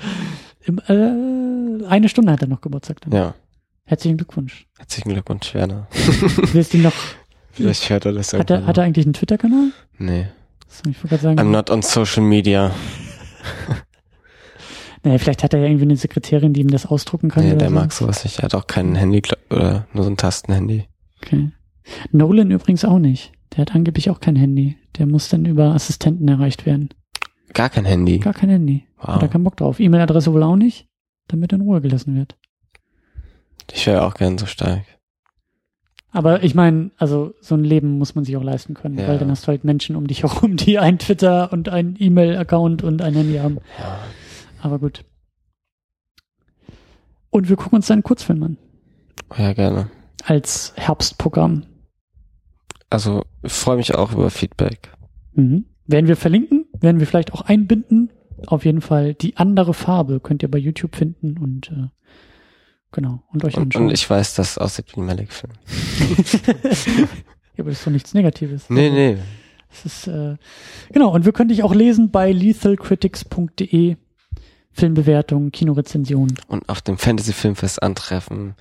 [0.64, 3.00] Im, äh, eine Stunde hat er noch Geburtstag.
[3.02, 3.12] Dann.
[3.12, 3.34] Ja.
[3.84, 4.66] Herzlichen Glückwunsch.
[4.76, 5.86] Herzlichen Glückwunsch, Werner.
[6.52, 6.92] Willst du ihn noch,
[7.52, 9.70] Vielleicht hört er das hat er, hat er eigentlich einen Twitter-Kanal?
[9.96, 10.26] Nee.
[10.68, 12.70] So, Ich gerade sagen, I'm not on social media.
[15.04, 17.44] Naja, vielleicht hat er ja irgendwie eine Sekretärin, die ihm das ausdrucken kann.
[17.44, 17.74] Nee, oder der so.
[17.74, 18.38] mag sowas nicht.
[18.38, 20.84] Er hat auch kein Handy oder nur so ein Tastenhandy.
[21.22, 21.50] Okay.
[22.12, 23.32] Nolan übrigens auch nicht.
[23.52, 24.76] Der hat angeblich auch kein Handy.
[24.98, 26.90] Der muss dann über Assistenten erreicht werden.
[27.54, 28.18] Gar kein Handy.
[28.18, 28.84] Gar kein Handy.
[28.98, 29.30] Hat er Wow.
[29.30, 29.80] keinen Bock drauf.
[29.80, 30.86] E-Mail-Adresse wohl auch nicht,
[31.28, 32.36] damit er in Ruhe gelassen wird.
[33.72, 34.82] Ich wäre auch gern so stark.
[36.10, 39.08] Aber ich meine, also so ein Leben muss man sich auch leisten können, Ja.
[39.08, 42.82] weil dann hast du halt Menschen um dich herum, die ein Twitter und ein E-Mail-Account
[42.82, 43.58] und ein Handy haben.
[43.78, 43.98] Ja.
[44.60, 45.04] Aber gut.
[47.30, 48.58] Und wir gucken uns dann einen Kurzfilm an.
[49.36, 49.90] Ja, gerne.
[50.24, 51.64] Als Herbstprogramm.
[52.90, 54.90] Also, ich freue mich auch über Feedback.
[55.34, 55.66] Mhm.
[55.86, 58.10] Werden wir verlinken, werden wir vielleicht auch einbinden.
[58.46, 61.88] Auf jeden Fall die andere Farbe könnt ihr bei YouTube finden und äh,
[62.92, 63.86] genau und euch Und, anschauen.
[63.86, 65.52] und ich weiß, dass es aussieht wie ein Malik-Film.
[67.56, 68.70] ja, aber das ist doch nichts Negatives.
[68.70, 69.18] Nee, nee.
[69.70, 70.36] Es ist äh,
[70.92, 73.96] genau und wir können dich auch lesen bei lethalcritics.de
[74.72, 76.38] Filmbewertungen, Kinorezensionen.
[76.48, 78.54] Und auf dem Fantasy-Filmfest antreffen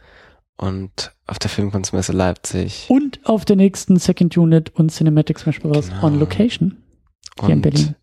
[0.57, 2.85] und auf der Filmkunstmesse Leipzig.
[2.89, 5.89] und auf der nächsten Second Unit und Cinematic Smash Bros.
[5.89, 6.03] Genau.
[6.05, 6.77] on Location
[7.39, 7.95] hier in und Berlin.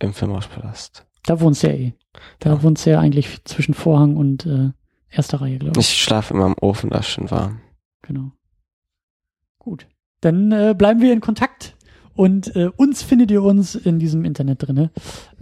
[0.00, 1.06] im Filmrauschpalast.
[1.24, 1.92] Da wohnst du ja eh.
[2.40, 2.62] Da Ja.
[2.62, 4.70] wohnst du ja eigentlich zwischen Vorhang und äh,
[5.10, 5.88] erster Reihe, glaube ich.
[5.90, 7.60] Ich schlafe immer im Ofen, da ist schön warm.
[8.02, 8.32] Genau.
[9.58, 9.86] Gut.
[10.20, 11.74] Dann äh, bleiben wir in Kontakt.
[12.14, 14.90] Und äh, uns findet ihr uns in diesem Internet drinne.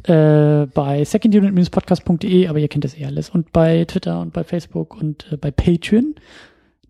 [0.05, 3.31] Äh, bei secondunit-podcast.de, aber ihr kennt das eh alles.
[3.31, 6.14] Und bei Twitter und bei Facebook und äh, bei Patreon.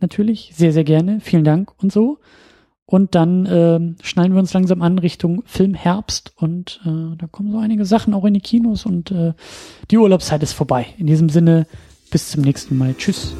[0.01, 0.53] Natürlich.
[0.55, 1.20] Sehr, sehr gerne.
[1.20, 2.19] Vielen Dank und so.
[2.86, 7.59] Und dann ähm, schnallen wir uns langsam an Richtung Filmherbst und äh, da kommen so
[7.59, 9.32] einige Sachen auch in die Kinos und äh,
[9.91, 10.86] die Urlaubszeit ist vorbei.
[10.99, 11.66] In diesem Sinne,
[12.11, 12.95] bis zum nächsten Mal.
[12.95, 13.35] Tschüss.